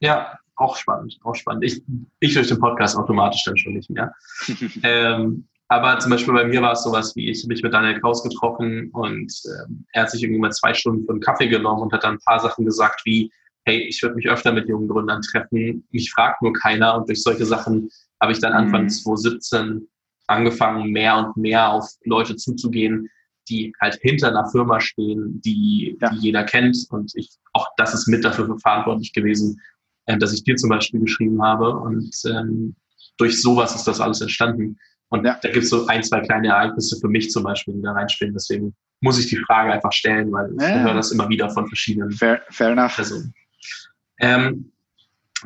Ja, 0.00 0.38
auch 0.56 0.76
spannend, 0.76 1.18
auch 1.24 1.34
spannend. 1.34 1.64
Ich, 1.64 1.82
ich 2.20 2.34
durch 2.34 2.48
den 2.48 2.60
Podcast 2.60 2.96
automatisch 2.96 3.42
dann 3.44 3.56
schon 3.56 3.74
nicht 3.74 3.90
mehr. 3.90 4.12
ähm, 4.82 5.46
aber 5.68 5.98
zum 5.98 6.10
Beispiel 6.10 6.34
bei 6.34 6.44
mir 6.44 6.62
war 6.62 6.72
es 6.72 6.84
sowas 6.84 7.16
wie, 7.16 7.30
ich 7.30 7.42
habe 7.42 7.48
mich 7.48 7.62
mit 7.62 7.72
Daniel 7.72 7.98
Kraus 8.00 8.22
getroffen 8.22 8.90
und 8.92 9.32
ähm, 9.46 9.84
er 9.92 10.02
hat 10.02 10.10
sich 10.10 10.22
irgendwie 10.22 10.40
mal 10.40 10.52
zwei 10.52 10.74
Stunden 10.74 11.04
für 11.04 11.12
einen 11.12 11.20
Kaffee 11.20 11.48
genommen 11.48 11.82
und 11.82 11.92
hat 11.92 12.04
dann 12.04 12.14
ein 12.14 12.24
paar 12.24 12.38
Sachen 12.38 12.64
gesagt 12.64 13.00
wie, 13.04 13.32
hey, 13.64 13.82
ich 13.88 14.02
würde 14.02 14.16
mich 14.16 14.28
öfter 14.28 14.52
mit 14.52 14.68
jungen 14.68 14.88
Gründern 14.88 15.22
treffen, 15.22 15.86
mich 15.90 16.10
fragt 16.10 16.42
nur 16.42 16.52
keiner 16.52 16.96
und 16.96 17.08
durch 17.08 17.22
solche 17.22 17.46
Sachen 17.46 17.88
habe 18.20 18.32
ich 18.32 18.40
dann 18.40 18.52
Anfang 18.52 18.84
mhm. 18.84 18.88
2017 18.90 19.88
angefangen, 20.26 20.90
mehr 20.90 21.16
und 21.18 21.36
mehr 21.36 21.70
auf 21.70 21.88
Leute 22.04 22.36
zuzugehen, 22.36 23.08
die 23.48 23.72
halt 23.80 23.98
hinter 24.00 24.28
einer 24.28 24.48
Firma 24.50 24.80
stehen, 24.80 25.40
die, 25.42 25.96
ja. 26.00 26.10
die 26.10 26.18
jeder 26.18 26.44
kennt 26.44 26.76
und 26.90 27.12
ich, 27.14 27.30
auch 27.52 27.68
das 27.76 27.94
ist 27.94 28.06
mit 28.06 28.24
dafür 28.24 28.58
verantwortlich 28.58 29.12
gewesen, 29.12 29.60
äh, 30.06 30.18
dass 30.18 30.32
ich 30.32 30.44
dir 30.44 30.56
zum 30.56 30.70
Beispiel 30.70 31.00
geschrieben 31.00 31.42
habe. 31.42 31.76
Und 31.76 32.14
ähm, 32.26 32.74
durch 33.18 33.40
sowas 33.40 33.74
ist 33.74 33.84
das 33.84 34.00
alles 34.00 34.20
entstanden. 34.20 34.78
Und 35.08 35.24
ja. 35.24 35.38
da 35.42 35.50
gibt 35.50 35.64
es 35.64 35.70
so 35.70 35.86
ein, 35.86 36.02
zwei 36.02 36.20
kleine 36.20 36.48
Ereignisse 36.48 36.98
für 37.00 37.08
mich 37.08 37.30
zum 37.30 37.44
Beispiel, 37.44 37.74
die 37.74 37.82
da 37.82 37.92
reinspielen. 37.92 38.34
Deswegen 38.34 38.74
muss 39.00 39.18
ich 39.18 39.28
die 39.28 39.36
Frage 39.36 39.72
einfach 39.72 39.92
stellen, 39.92 40.32
weil 40.32 40.54
ja. 40.58 40.68
ich 40.68 40.82
höre 40.82 40.94
das 40.94 41.12
immer 41.12 41.28
wieder 41.28 41.50
von 41.50 41.66
verschiedenen 41.68 42.10
fair, 42.12 42.42
fair 42.50 42.70
enough. 42.70 42.96
Personen. 42.96 43.34
Ähm, 44.20 44.72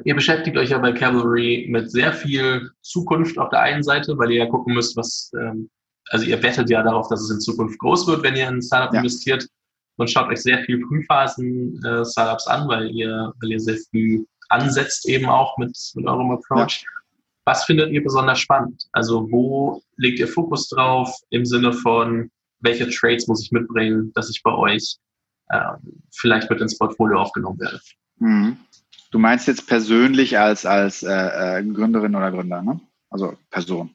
ihr 0.04 0.14
beschäftigt 0.14 0.56
euch 0.56 0.70
ja 0.70 0.78
bei 0.78 0.92
Cavalry 0.92 1.66
mit 1.70 1.90
sehr 1.90 2.12
viel 2.12 2.70
Zukunft 2.82 3.38
auf 3.38 3.50
der 3.50 3.60
einen 3.60 3.82
Seite, 3.82 4.16
weil 4.18 4.30
ihr 4.30 4.44
ja 4.44 4.50
gucken 4.50 4.74
müsst, 4.74 4.96
was, 4.96 5.30
ähm, 5.40 5.70
also 6.10 6.24
ihr 6.24 6.42
wettet 6.42 6.70
ja 6.70 6.82
darauf, 6.82 7.08
dass 7.08 7.22
es 7.22 7.30
in 7.30 7.40
Zukunft 7.40 7.78
groß 7.78 8.06
wird, 8.06 8.22
wenn 8.22 8.36
ihr 8.36 8.48
in 8.48 8.56
ein 8.56 8.62
Startup 8.62 8.92
ja. 8.92 9.00
investiert 9.00 9.46
und 9.96 10.10
schaut 10.10 10.28
euch 10.28 10.42
sehr 10.42 10.58
viel 10.64 10.80
Frühphasen 10.86 11.82
äh, 11.84 12.04
Startups 12.04 12.46
an, 12.46 12.68
weil 12.68 12.90
ihr, 12.90 13.32
weil 13.40 13.50
ihr 13.50 13.60
sehr 13.60 13.78
viel 13.90 14.26
ansetzt 14.48 15.08
eben 15.08 15.26
auch 15.26 15.58
mit, 15.58 15.76
mit 15.94 16.06
eurem 16.06 16.30
Approach. 16.30 16.82
Ja. 16.82 16.88
Was 17.44 17.64
findet 17.64 17.90
ihr 17.92 18.02
besonders 18.02 18.38
spannend? 18.38 18.86
Also 18.92 19.30
wo 19.30 19.82
legt 19.96 20.18
ihr 20.18 20.28
Fokus 20.28 20.68
drauf 20.68 21.14
im 21.30 21.44
Sinne 21.44 21.72
von, 21.72 22.30
welche 22.60 22.88
Trades 22.90 23.26
muss 23.26 23.42
ich 23.42 23.52
mitbringen, 23.52 24.12
dass 24.14 24.30
ich 24.30 24.42
bei 24.42 24.52
euch 24.52 24.96
ähm, 25.52 26.02
vielleicht 26.12 26.50
mit 26.50 26.60
ins 26.60 26.76
Portfolio 26.76 27.20
aufgenommen 27.20 27.58
werde? 27.58 27.80
Mhm. 28.18 28.56
Du 29.10 29.18
meinst 29.18 29.46
jetzt 29.48 29.66
persönlich 29.66 30.38
als, 30.38 30.66
als 30.66 31.02
äh, 31.02 31.58
äh, 31.60 31.64
Gründerin 31.64 32.14
oder 32.14 32.30
Gründer, 32.30 32.62
ne? 32.62 32.80
Also 33.10 33.34
Person. 33.50 33.94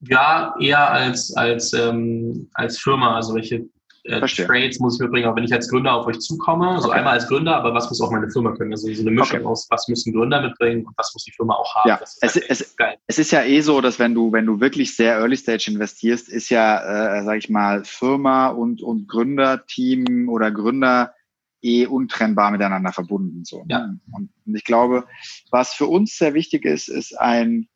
Ja, 0.00 0.54
eher 0.60 0.90
als, 0.90 1.34
als, 1.36 1.72
ähm, 1.72 2.48
als 2.54 2.78
Firma. 2.78 3.14
Also 3.14 3.34
welche 3.34 3.66
äh, 4.04 4.20
Trades 4.20 4.80
muss 4.80 4.96
ich 4.96 5.00
mitbringen, 5.00 5.26
auch 5.26 5.36
wenn 5.36 5.44
ich 5.44 5.52
als 5.52 5.68
Gründer 5.68 5.94
auf 5.94 6.06
euch 6.06 6.18
zukomme. 6.18 6.68
Also 6.68 6.88
okay. 6.88 6.98
einmal 6.98 7.14
als 7.14 7.26
Gründer, 7.26 7.56
aber 7.56 7.72
was 7.72 7.88
muss 7.88 8.00
auch 8.00 8.10
meine 8.10 8.28
Firma 8.30 8.54
können? 8.54 8.72
Also 8.72 8.92
so 8.92 9.00
eine 9.00 9.10
Mischung 9.10 9.40
okay. 9.40 9.46
aus, 9.46 9.66
was 9.70 9.88
müssen 9.88 10.12
Gründer 10.12 10.42
mitbringen 10.42 10.84
und 10.84 10.92
was 10.98 11.12
muss 11.14 11.24
die 11.24 11.32
Firma 11.32 11.54
auch 11.54 11.74
haben. 11.74 11.88
Ja, 11.88 12.00
es, 12.02 12.34
halt 12.34 12.44
es, 12.48 12.74
es, 13.06 13.18
ist 13.18 13.30
ja 13.30 13.42
eh 13.44 13.60
so, 13.60 13.80
dass 13.80 13.98
wenn 13.98 14.14
du, 14.14 14.32
wenn 14.32 14.46
du 14.46 14.60
wirklich 14.60 14.94
sehr 14.94 15.16
Early 15.18 15.36
Stage 15.36 15.70
investierst, 15.70 16.28
ist 16.28 16.50
ja, 16.50 17.18
äh, 17.18 17.24
sag 17.24 17.38
ich 17.38 17.48
mal, 17.48 17.84
Firma 17.84 18.48
und, 18.48 18.82
und 18.82 19.08
Gründerteam 19.08 20.28
oder 20.28 20.50
Gründer 20.50 21.14
eh 21.64 21.86
untrennbar 21.86 22.50
miteinander 22.50 22.92
verbunden. 22.92 23.44
So. 23.44 23.64
Ja. 23.68 23.94
Und, 24.12 24.30
und 24.44 24.54
ich 24.54 24.64
glaube, 24.64 25.06
was 25.50 25.72
für 25.72 25.86
uns 25.86 26.16
sehr 26.16 26.34
wichtig 26.34 26.64
ist, 26.64 26.88
ist 26.88 27.18
ein 27.18 27.68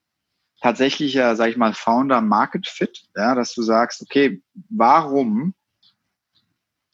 tatsächlicher, 0.60 1.36
sag 1.36 1.50
ich 1.50 1.56
mal, 1.56 1.72
Founder 1.72 2.20
Market 2.20 2.68
Fit, 2.68 3.08
ja, 3.16 3.34
dass 3.34 3.54
du 3.54 3.62
sagst, 3.62 4.02
okay, 4.02 4.42
warum 4.68 5.54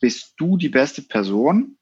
bist 0.00 0.34
du 0.36 0.56
die 0.56 0.68
beste 0.68 1.02
Person, 1.02 1.78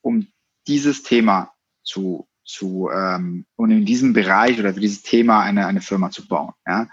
um 0.00 0.26
dieses 0.66 1.02
Thema 1.02 1.52
zu, 1.84 2.26
zu 2.44 2.88
ähm, 2.92 3.46
und 3.56 3.70
in 3.70 3.84
diesem 3.84 4.12
Bereich 4.12 4.58
oder 4.58 4.72
für 4.72 4.80
dieses 4.80 5.02
Thema 5.02 5.42
eine, 5.42 5.66
eine 5.66 5.80
Firma 5.80 6.10
zu 6.10 6.26
bauen. 6.26 6.54
Ja? 6.66 6.88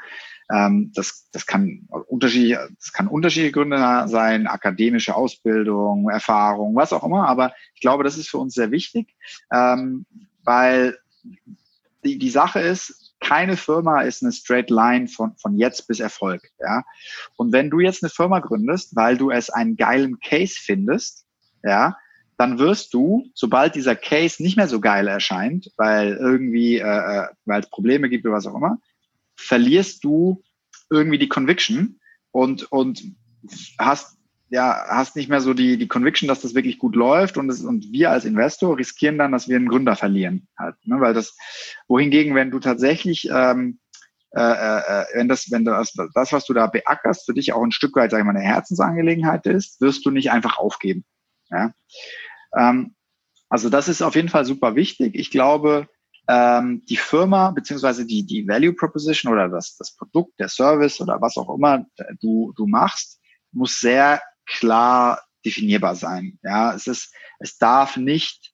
Ähm, 0.52 0.92
das, 0.96 1.30
das, 1.32 1.46
kann 1.46 1.88
unterschiedliche, 2.08 2.70
das 2.78 2.92
kann 2.94 3.08
unterschiedliche 3.08 3.54
Gründe 3.54 4.06
sein, 4.08 4.48
akademische 4.48 5.16
Ausbildung, 5.16 6.10
Erfahrung, 6.10 6.76
was 6.76 6.94
auch 6.94 7.04
immer. 7.04 7.28
Aber 7.28 7.54
ich 7.76 7.82
glaube, 7.82 8.04
das 8.04 8.18
ist 8.18 8.30
für 8.30 8.38
uns 8.38 8.54
sehr 8.54 8.72
wichtig, 8.72 9.16
ähm, 9.52 10.06
weil 10.44 10.98
die, 12.04 12.18
die 12.18 12.30
Sache 12.30 12.60
ist, 12.60 13.16
keine 13.20 13.56
Firma 13.56 14.02
ist 14.02 14.22
eine 14.22 14.34
straight 14.34 14.70
line 14.70 15.08
von, 15.08 15.36
von 15.38 15.58
jetzt 15.58 15.88
bis 15.88 16.00
Erfolg. 16.00 16.42
Ja? 16.60 16.84
Und 17.38 17.54
wenn 17.54 17.70
du 17.70 17.80
jetzt 17.80 18.04
eine 18.04 18.10
Firma 18.10 18.40
gründest, 18.40 18.96
weil 18.96 19.18
du 19.18 19.32
es 19.32 19.50
einen 19.50 19.78
geilen 19.78 20.20
Case 20.20 20.56
findest, 20.60 21.26
ja, 21.64 21.96
dann 22.38 22.60
wirst 22.60 22.94
du, 22.94 23.30
sobald 23.34 23.76
dieser 23.76 23.96
Case 23.96 24.42
nicht 24.44 24.58
mehr 24.58 24.68
so 24.68 24.82
geil 24.82 25.08
erscheint, 25.08 25.72
weil 25.78 26.14
irgendwie, 26.14 26.78
äh, 26.78 26.82
äh 26.82 27.28
weil 27.46 27.62
es 27.62 27.70
Probleme 27.70 28.10
gibt 28.10 28.26
oder 28.26 28.36
was 28.36 28.48
auch 28.48 28.56
immer, 28.56 28.80
verlierst 29.36 30.04
du 30.04 30.44
irgendwie 30.90 31.18
die 31.18 31.30
Conviction 31.30 32.00
und, 32.32 32.72
und 32.72 33.04
hast 33.78 34.18
ja, 34.54 34.86
hast 34.88 35.16
nicht 35.16 35.30
mehr 35.30 35.42
so 35.42 35.56
die, 35.56 35.78
die 35.78 35.88
Conviction, 35.88 36.28
dass 36.28 36.42
das 36.42 36.54
wirklich 36.54 36.78
gut 36.78 36.96
läuft 36.96 37.38
und, 37.38 37.50
es, 37.50 37.64
und 37.64 37.92
wir 37.92 38.12
als 38.12 38.24
Investor 38.24 38.78
riskieren 38.78 39.18
dann, 39.18 39.32
dass 39.32 39.50
wir 39.50 39.56
einen 39.56 39.68
Gründer 39.68 39.96
verlieren 39.96 40.48
halt, 40.60 40.76
ne? 40.86 41.02
weil 41.02 41.16
das, 41.16 41.36
wohingegen, 41.88 42.36
wenn 42.36 42.52
du 42.52 42.60
tatsächlich, 42.60 43.28
ähm, 43.34 43.80
äh, 44.30 44.42
äh, 44.42 45.06
wenn 45.16 45.28
das, 45.28 45.50
wenn 45.50 45.66
das, 45.66 45.94
das, 46.14 46.34
was 46.34 46.46
du 46.46 46.54
da 46.54 46.68
beackerst, 46.68 47.26
für 47.26 47.34
dich 47.34 47.52
auch 47.52 47.64
ein 47.64 47.72
Stück 47.72 47.96
weit, 47.96 48.12
sag 48.12 48.20
ich 48.20 48.26
mal, 48.26 48.36
eine 48.36 48.46
Herzensangelegenheit 48.46 49.48
ist, 49.48 49.82
wirst 49.82 50.06
du 50.06 50.12
nicht 50.12 50.30
einfach 50.30 50.60
aufgeben. 50.60 51.04
Ja? 51.50 51.74
Ähm, 52.56 52.94
also 53.50 53.72
das 53.72 53.88
ist 53.88 54.04
auf 54.04 54.14
jeden 54.14 54.30
Fall 54.30 54.46
super 54.46 54.76
wichtig. 54.76 55.16
Ich 55.16 55.32
glaube, 55.32 55.88
ähm, 56.28 56.84
die 56.88 56.98
Firma 56.98 57.52
beziehungsweise 57.52 58.06
die, 58.06 58.26
die 58.26 58.48
Value 58.48 58.74
Proposition 58.74 59.32
oder 59.32 59.50
das, 59.50 59.76
das 59.78 59.96
Produkt, 59.96 60.40
der 60.40 60.48
Service 60.48 61.02
oder 61.02 61.22
was 61.22 61.38
auch 61.38 61.54
immer 61.54 61.86
du, 62.22 62.54
du 62.56 62.68
machst, 62.68 63.20
muss 63.52 63.80
sehr 63.80 64.22
klar 64.46 65.22
definierbar 65.46 65.96
sein. 65.96 66.40
Ja, 66.44 66.74
es 66.74 66.88
ist, 66.88 67.14
es 67.40 67.58
darf 67.58 67.98
nicht 67.98 68.54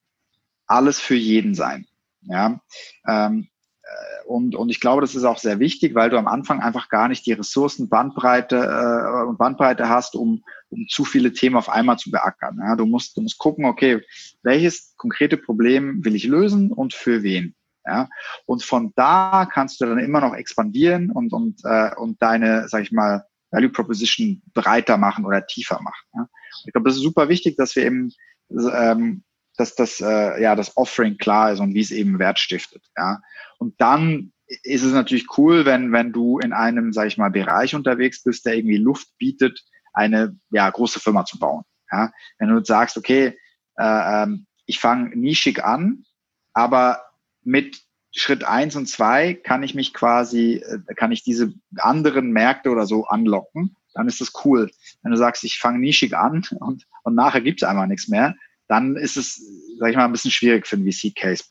alles 0.66 1.00
für 1.00 1.14
jeden 1.14 1.54
sein. 1.54 1.86
Ja, 2.22 2.60
ähm, 3.08 3.48
äh, 3.82 4.26
und, 4.26 4.54
und 4.54 4.68
ich 4.68 4.80
glaube, 4.80 5.00
das 5.00 5.14
ist 5.14 5.24
auch 5.24 5.38
sehr 5.38 5.58
wichtig, 5.58 5.94
weil 5.94 6.10
du 6.10 6.18
am 6.18 6.26
Anfang 6.26 6.60
einfach 6.60 6.88
gar 6.88 7.08
nicht 7.08 7.24
die 7.26 7.32
Ressourcen, 7.32 7.88
Bandbreite 7.88 8.56
äh, 8.56 9.28
und 9.28 9.38
Bandbreite 9.38 9.88
hast, 9.88 10.14
um, 10.14 10.44
um 10.68 10.86
zu 10.88 11.04
viele 11.04 11.32
Themen 11.32 11.56
auf 11.56 11.68
einmal 11.68 11.98
zu 11.98 12.10
beackern. 12.10 12.58
Ja, 12.60 12.76
du 12.76 12.86
musst, 12.86 13.16
du 13.16 13.22
musst 13.22 13.38
gucken, 13.38 13.64
okay, 13.64 14.02
welches 14.42 14.94
konkrete 14.96 15.36
Problem 15.36 16.04
will 16.04 16.14
ich 16.14 16.24
lösen 16.24 16.72
und 16.72 16.94
für 16.94 17.22
wen? 17.22 17.54
Ja, 17.86 18.08
und 18.44 18.62
von 18.62 18.92
da 18.94 19.48
kannst 19.50 19.80
du 19.80 19.86
dann 19.86 19.98
immer 19.98 20.20
noch 20.20 20.34
expandieren 20.34 21.10
und, 21.10 21.32
und, 21.32 21.60
äh, 21.64 21.94
und 21.96 22.20
deine, 22.20 22.68
sag 22.68 22.82
ich 22.82 22.92
mal, 22.92 23.24
Value 23.50 23.70
Proposition 23.70 24.42
breiter 24.54 24.96
machen 24.96 25.24
oder 25.24 25.46
tiefer 25.46 25.80
machen. 25.82 26.06
Ja. 26.14 26.28
Ich 26.66 26.72
glaube, 26.72 26.88
das 26.88 26.96
ist 26.96 27.02
super 27.02 27.28
wichtig, 27.28 27.56
dass 27.56 27.74
wir 27.76 27.84
eben, 27.84 28.12
ähm, 28.50 29.24
dass 29.56 29.74
das, 29.74 30.00
äh, 30.00 30.40
ja, 30.40 30.54
das 30.54 30.76
Offering 30.76 31.16
klar 31.16 31.52
ist 31.52 31.60
und 31.60 31.74
wie 31.74 31.80
es 31.80 31.90
eben 31.90 32.18
Wert 32.18 32.38
stiftet. 32.38 32.84
Ja. 32.96 33.20
Und 33.58 33.80
dann 33.80 34.32
ist 34.62 34.82
es 34.82 34.92
natürlich 34.92 35.26
cool, 35.38 35.64
wenn, 35.64 35.92
wenn 35.92 36.12
du 36.12 36.38
in 36.38 36.52
einem, 36.52 36.92
sag 36.92 37.06
ich 37.06 37.18
mal, 37.18 37.30
Bereich 37.30 37.74
unterwegs 37.74 38.22
bist, 38.22 38.46
der 38.46 38.56
irgendwie 38.56 38.76
Luft 38.76 39.08
bietet, 39.18 39.62
eine 39.92 40.36
ja, 40.50 40.68
große 40.68 41.00
Firma 41.00 41.24
zu 41.24 41.38
bauen. 41.38 41.64
Ja. 41.90 42.12
Wenn 42.38 42.48
du 42.48 42.64
sagst, 42.64 42.96
okay, 42.96 43.38
äh, 43.76 44.22
ähm, 44.22 44.46
ich 44.66 44.78
fange 44.78 45.16
nischig 45.16 45.64
an, 45.64 46.04
aber 46.52 47.02
mit 47.42 47.82
Schritt 48.12 48.44
eins 48.44 48.74
und 48.76 48.86
zwei 48.86 49.34
kann 49.34 49.62
ich 49.62 49.74
mich 49.74 49.94
quasi, 49.94 50.54
äh, 50.54 50.94
kann 50.94 51.12
ich 51.12 51.22
diese 51.22 51.52
anderen 51.76 52.32
Märkte 52.32 52.70
oder 52.70 52.86
so 52.86 53.06
anlocken, 53.06 53.76
dann 53.94 54.08
ist 54.08 54.20
das 54.20 54.32
cool. 54.44 54.70
Wenn 55.02 55.12
du 55.12 55.18
sagst, 55.18 55.44
ich 55.44 55.58
fange 55.58 55.78
nischig 55.78 56.16
an 56.16 56.44
und, 56.60 56.86
und 57.04 57.14
nachher 57.14 57.40
gibt 57.40 57.62
es 57.62 57.68
einfach 57.68 57.86
nichts 57.86 58.08
mehr, 58.08 58.34
dann 58.68 58.96
ist 58.96 59.16
es, 59.16 59.42
sag 59.78 59.90
ich 59.90 59.96
mal, 59.96 60.04
ein 60.04 60.12
bisschen 60.12 60.30
schwierig 60.30 60.66
für 60.66 60.76
einen 60.76 60.90
VC-Case. 60.90 61.44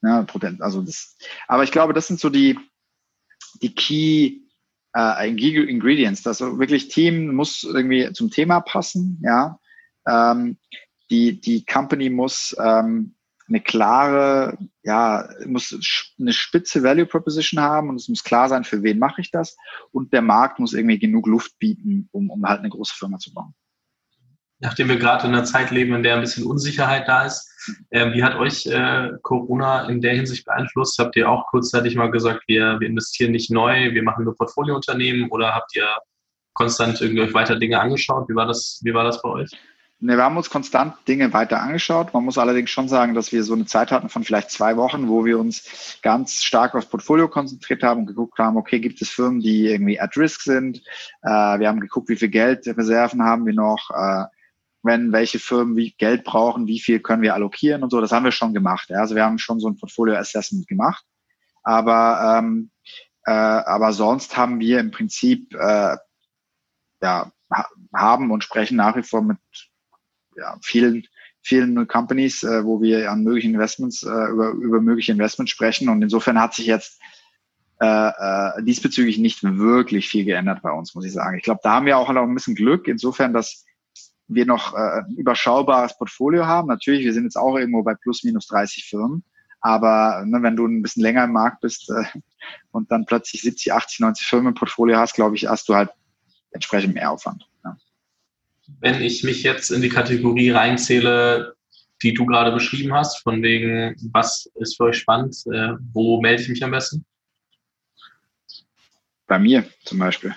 Ja, 0.00 0.22
potent, 0.22 0.62
also 0.62 0.80
das, 0.80 1.16
aber 1.48 1.64
ich 1.64 1.72
glaube, 1.72 1.92
das 1.92 2.06
sind 2.06 2.20
so 2.20 2.30
die, 2.30 2.56
die 3.62 3.74
Key 3.74 4.38
äh, 4.94 5.28
Ingredients. 5.28 6.22
Das 6.22 6.40
wirklich 6.40 6.88
Team 6.88 7.34
muss 7.34 7.64
irgendwie 7.64 8.12
zum 8.12 8.30
Thema 8.30 8.60
passen, 8.60 9.20
ja. 9.24 9.58
Ähm, 10.06 10.56
die, 11.10 11.40
die 11.40 11.64
Company 11.64 12.10
muss 12.10 12.54
ähm, 12.62 13.14
eine 13.48 13.60
klare, 13.60 14.58
ja, 14.82 15.28
muss 15.46 16.12
eine 16.18 16.32
spitze 16.32 16.82
Value 16.82 17.06
Proposition 17.06 17.60
haben 17.60 17.88
und 17.88 17.96
es 17.96 18.08
muss 18.08 18.24
klar 18.24 18.48
sein, 18.48 18.64
für 18.64 18.82
wen 18.82 18.98
mache 18.98 19.20
ich 19.20 19.30
das. 19.30 19.56
Und 19.92 20.12
der 20.12 20.22
Markt 20.22 20.58
muss 20.58 20.74
irgendwie 20.74 20.98
genug 20.98 21.26
Luft 21.26 21.58
bieten, 21.58 22.08
um, 22.12 22.30
um 22.30 22.46
halt 22.46 22.60
eine 22.60 22.68
große 22.68 22.94
Firma 22.94 23.18
zu 23.18 23.32
bauen. 23.32 23.54
Nachdem 24.60 24.88
wir 24.88 24.96
gerade 24.96 25.26
in 25.26 25.34
einer 25.34 25.44
Zeit 25.44 25.70
leben, 25.70 25.94
in 25.94 26.02
der 26.02 26.16
ein 26.16 26.20
bisschen 26.20 26.44
Unsicherheit 26.44 27.06
da 27.06 27.24
ist, 27.24 27.48
äh, 27.90 28.12
wie 28.12 28.24
hat 28.24 28.34
euch 28.34 28.66
äh, 28.66 29.10
Corona 29.22 29.88
in 29.88 30.00
der 30.00 30.14
Hinsicht 30.14 30.44
beeinflusst? 30.44 30.98
Habt 30.98 31.14
ihr 31.14 31.30
auch 31.30 31.46
kurzzeitig 31.46 31.94
mal 31.94 32.10
gesagt, 32.10 32.42
wir, 32.48 32.80
wir 32.80 32.88
investieren 32.88 33.30
nicht 33.30 33.50
neu, 33.52 33.94
wir 33.94 34.02
machen 34.02 34.24
nur 34.24 34.34
Portfoliounternehmen 34.34 35.30
oder 35.30 35.54
habt 35.54 35.76
ihr 35.76 35.86
konstant 36.54 37.00
irgendwie 37.00 37.22
euch 37.22 37.34
weiter 37.34 37.56
Dinge 37.56 37.78
angeschaut? 37.78 38.28
Wie 38.28 38.34
war 38.34 38.46
das, 38.46 38.80
wie 38.82 38.92
war 38.92 39.04
das 39.04 39.22
bei 39.22 39.28
euch? 39.28 39.50
Ne, 40.00 40.16
wir 40.16 40.22
haben 40.22 40.36
uns 40.36 40.48
konstant 40.48 40.94
Dinge 41.08 41.32
weiter 41.32 41.60
angeschaut. 41.60 42.14
Man 42.14 42.24
muss 42.24 42.38
allerdings 42.38 42.70
schon 42.70 42.88
sagen, 42.88 43.14
dass 43.14 43.32
wir 43.32 43.42
so 43.42 43.54
eine 43.54 43.66
Zeit 43.66 43.90
hatten 43.90 44.08
von 44.08 44.22
vielleicht 44.22 44.52
zwei 44.52 44.76
Wochen, 44.76 45.08
wo 45.08 45.24
wir 45.24 45.40
uns 45.40 45.98
ganz 46.02 46.44
stark 46.44 46.76
aufs 46.76 46.86
Portfolio 46.86 47.26
konzentriert 47.26 47.82
haben 47.82 48.00
und 48.00 48.06
geguckt 48.06 48.38
haben, 48.38 48.56
okay, 48.56 48.78
gibt 48.78 49.02
es 49.02 49.10
Firmen, 49.10 49.40
die 49.40 49.66
irgendwie 49.66 49.98
at 49.98 50.16
risk 50.16 50.42
sind? 50.42 50.78
Äh, 51.22 51.58
wir 51.58 51.66
haben 51.66 51.80
geguckt, 51.80 52.08
wie 52.08 52.16
viel 52.16 52.28
Geldreserven 52.28 53.24
haben 53.24 53.44
wir 53.44 53.54
noch? 53.54 53.90
Äh, 53.90 54.26
wenn 54.84 55.10
welche 55.10 55.40
Firmen 55.40 55.76
wie 55.76 55.90
Geld 55.98 56.22
brauchen, 56.22 56.68
wie 56.68 56.78
viel 56.78 57.00
können 57.00 57.22
wir 57.22 57.34
allokieren 57.34 57.82
und 57.82 57.90
so. 57.90 58.00
Das 58.00 58.12
haben 58.12 58.24
wir 58.24 58.30
schon 58.30 58.54
gemacht. 58.54 58.90
Ja? 58.90 59.00
Also 59.00 59.16
wir 59.16 59.24
haben 59.24 59.38
schon 59.38 59.58
so 59.58 59.68
ein 59.68 59.76
Portfolio-Assessment 59.76 60.68
gemacht. 60.68 61.04
Aber, 61.64 62.38
ähm, 62.38 62.70
äh, 63.26 63.32
aber 63.32 63.92
sonst 63.92 64.36
haben 64.36 64.60
wir 64.60 64.78
im 64.78 64.92
Prinzip 64.92 65.52
äh, 65.54 65.96
ja, 67.02 67.32
haben 67.92 68.30
und 68.30 68.44
sprechen 68.44 68.76
nach 68.76 68.94
wie 68.94 69.02
vor 69.02 69.22
mit 69.22 69.38
ja, 70.38 70.56
vielen, 70.62 71.04
vielen 71.42 71.86
Companies, 71.88 72.42
äh, 72.42 72.64
wo 72.64 72.80
wir 72.80 73.10
an 73.10 73.24
möglichen 73.24 73.54
Investments, 73.54 74.02
äh, 74.02 74.30
über, 74.30 74.50
über 74.50 74.80
mögliche 74.80 75.12
Investments 75.12 75.52
sprechen. 75.52 75.88
Und 75.88 76.02
insofern 76.02 76.40
hat 76.40 76.54
sich 76.54 76.66
jetzt 76.66 77.00
äh, 77.80 77.86
äh, 78.08 78.62
diesbezüglich 78.62 79.18
nicht 79.18 79.42
wirklich 79.42 80.08
viel 80.08 80.24
geändert 80.24 80.62
bei 80.62 80.72
uns, 80.72 80.94
muss 80.94 81.04
ich 81.04 81.12
sagen. 81.12 81.36
Ich 81.36 81.44
glaube, 81.44 81.60
da 81.62 81.74
haben 81.74 81.86
wir 81.86 81.98
auch 81.98 82.12
noch 82.12 82.22
ein 82.22 82.34
bisschen 82.34 82.54
Glück, 82.54 82.88
insofern, 82.88 83.32
dass 83.32 83.64
wir 84.26 84.46
noch 84.46 84.74
äh, 84.74 85.00
ein 85.06 85.16
überschaubares 85.16 85.96
Portfolio 85.96 86.46
haben. 86.46 86.68
Natürlich, 86.68 87.04
wir 87.04 87.12
sind 87.12 87.24
jetzt 87.24 87.36
auch 87.36 87.56
irgendwo 87.56 87.82
bei 87.82 87.94
plus 87.94 88.24
minus 88.24 88.46
30 88.48 88.84
Firmen. 88.84 89.24
Aber 89.60 90.24
ne, 90.24 90.42
wenn 90.42 90.56
du 90.56 90.66
ein 90.66 90.82
bisschen 90.82 91.02
länger 91.02 91.24
im 91.24 91.32
Markt 91.32 91.62
bist 91.62 91.90
äh, 91.90 92.04
und 92.70 92.90
dann 92.92 93.06
plötzlich 93.06 93.42
70, 93.42 93.72
80, 93.72 94.00
90 94.00 94.26
Firmen 94.26 94.48
im 94.48 94.54
Portfolio 94.54 94.98
hast, 94.98 95.14
glaube 95.14 95.36
ich, 95.36 95.46
hast 95.46 95.68
du 95.68 95.74
halt 95.74 95.90
entsprechend 96.50 96.94
mehr 96.94 97.10
Aufwand. 97.10 97.48
Wenn 98.80 99.00
ich 99.02 99.24
mich 99.24 99.42
jetzt 99.42 99.70
in 99.70 99.82
die 99.82 99.88
Kategorie 99.88 100.50
reinzähle, 100.50 101.54
die 102.02 102.14
du 102.14 102.26
gerade 102.26 102.52
beschrieben 102.52 102.94
hast, 102.94 103.22
von 103.22 103.42
wegen, 103.42 103.96
was 104.12 104.50
ist 104.56 104.76
für 104.76 104.84
euch 104.84 104.98
spannend, 104.98 105.36
äh, 105.52 105.72
wo 105.92 106.20
melde 106.20 106.42
ich 106.42 106.48
mich 106.48 106.62
am 106.62 106.70
besten? 106.70 107.04
Bei 109.26 109.38
mir 109.38 109.64
zum 109.84 109.98
Beispiel. 109.98 110.34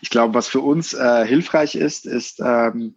Ich 0.00 0.10
glaube, 0.10 0.34
was 0.34 0.48
für 0.48 0.60
uns 0.60 0.94
äh, 0.94 1.26
hilfreich 1.26 1.74
ist, 1.74 2.06
ist 2.06 2.40
ähm, 2.40 2.96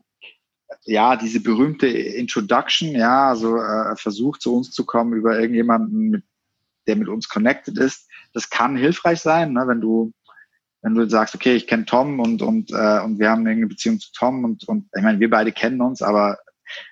ja 0.86 1.16
diese 1.16 1.42
berühmte 1.42 1.88
Introduction, 1.88 2.92
ja, 2.92 3.30
also 3.30 3.58
äh, 3.58 3.96
versucht 3.96 4.42
zu 4.42 4.56
uns 4.56 4.72
zu 4.72 4.86
kommen 4.86 5.14
über 5.14 5.40
irgendjemanden, 5.40 6.10
mit, 6.10 6.24
der 6.88 6.96
mit 6.96 7.10
uns 7.10 7.30
connected 7.30 7.78
ist. 7.78 8.08
Das 8.34 8.50
kann 8.50 8.78
hilfreich 8.78 9.20
sein, 9.20 9.54
ne, 9.54 9.68
wenn 9.68 9.82
du 9.82 10.14
wenn 10.82 10.96
du 10.96 11.08
sagst, 11.10 11.36
okay, 11.36 11.56
ich 11.56 11.68
kenne 11.68 11.86
Tom 11.86 12.20
und 12.20 12.42
und 12.42 12.72
äh, 12.72 13.00
und 13.02 13.20
wir 13.20 13.30
haben 13.30 13.46
eine 13.46 13.68
Beziehung 13.68 14.00
zu 14.00 14.12
Tom 14.14 14.44
und 14.44 14.68
und 14.68 14.90
ich 14.96 15.04
meine, 15.04 15.20
wir 15.20 15.30
beide 15.30 15.52
kennen 15.52 15.82
uns, 15.82 16.02
aber 16.02 16.40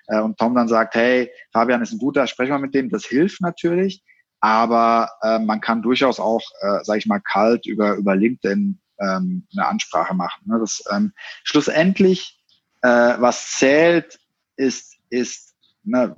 äh, 0.06 0.20
und 0.20 0.38
Tom 0.38 0.54
dann 0.54 0.68
sagt, 0.68 0.94
hey, 0.94 1.30
Fabian 1.52 1.82
ist 1.82 1.92
ein 1.92 1.98
guter, 1.98 2.26
sprechen 2.26 2.52
wir 2.52 2.58
mit 2.58 2.74
dem, 2.74 2.90
das 2.90 3.04
hilft 3.04 3.40
natürlich, 3.40 4.02
aber 4.40 5.10
äh, 5.22 5.38
man 5.38 5.60
kann 5.60 5.82
durchaus 5.82 6.20
auch, 6.20 6.42
äh, 6.60 6.84
sage 6.84 6.98
ich 7.00 7.06
mal, 7.06 7.20
kalt 7.20 7.66
über 7.66 7.94
über 7.94 8.14
LinkedIn 8.14 8.80
ähm, 9.00 9.46
eine 9.56 9.66
Ansprache 9.66 10.14
machen. 10.14 10.42
Ne? 10.44 10.58
Das 10.60 10.82
ähm, 10.90 11.12
schlussendlich, 11.42 12.38
äh, 12.82 12.88
was 12.88 13.52
zählt, 13.56 14.18
ist 14.56 14.96
ist 15.08 15.56
ne, 15.82 16.14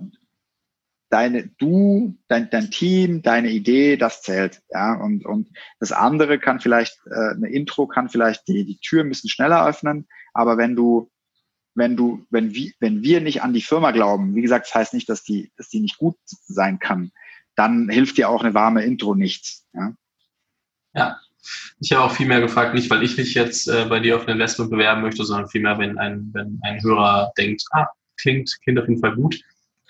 deine, 1.12 1.48
du, 1.58 2.16
dein, 2.28 2.48
dein 2.48 2.70
Team, 2.70 3.20
deine 3.20 3.50
Idee, 3.50 3.98
das 3.98 4.22
zählt. 4.22 4.62
Ja, 4.70 4.94
und, 4.94 5.26
und 5.26 5.50
das 5.78 5.92
andere 5.92 6.38
kann 6.38 6.58
vielleicht, 6.58 6.98
äh, 7.06 7.34
eine 7.34 7.50
Intro 7.50 7.86
kann 7.86 8.08
vielleicht 8.08 8.48
die, 8.48 8.64
die 8.64 8.78
Tür 8.78 9.02
ein 9.02 9.10
bisschen 9.10 9.28
schneller 9.28 9.66
öffnen, 9.66 10.08
aber 10.32 10.56
wenn 10.56 10.74
du, 10.74 11.10
wenn 11.74 11.96
du, 11.96 12.24
wenn 12.30 12.54
wir, 12.54 12.72
wenn 12.80 13.02
wir 13.02 13.20
nicht 13.20 13.42
an 13.42 13.52
die 13.52 13.60
Firma 13.60 13.90
glauben, 13.90 14.34
wie 14.34 14.40
gesagt, 14.40 14.66
das 14.66 14.74
heißt 14.74 14.94
nicht, 14.94 15.08
dass 15.08 15.22
die, 15.22 15.52
dass 15.56 15.68
die 15.68 15.80
nicht 15.80 15.98
gut 15.98 16.16
sein 16.26 16.78
kann, 16.78 17.12
dann 17.56 17.90
hilft 17.90 18.16
dir 18.16 18.30
auch 18.30 18.42
eine 18.42 18.54
warme 18.54 18.82
Intro 18.82 19.14
nichts. 19.14 19.66
Ja. 19.74 19.92
ja. 20.94 21.20
Ich 21.80 21.92
habe 21.92 22.04
auch 22.04 22.14
viel 22.14 22.26
mehr 22.26 22.40
gefragt, 22.40 22.72
nicht 22.72 22.88
weil 22.88 23.02
ich 23.02 23.18
mich 23.18 23.34
jetzt 23.34 23.68
äh, 23.68 23.84
bei 23.86 24.00
dir 24.00 24.16
auf 24.16 24.26
ein 24.26 24.34
Investment 24.34 24.70
bewerben 24.70 25.02
möchte, 25.02 25.24
sondern 25.24 25.50
vielmehr, 25.50 25.78
wenn 25.78 25.98
ein, 25.98 26.30
wenn 26.32 26.58
ein 26.62 26.82
Hörer 26.82 27.32
denkt, 27.36 27.64
ah, 27.72 27.88
klingt, 28.16 28.56
klingt 28.62 28.78
auf 28.78 28.88
jeden 28.88 29.00
Fall 29.00 29.14
gut, 29.14 29.42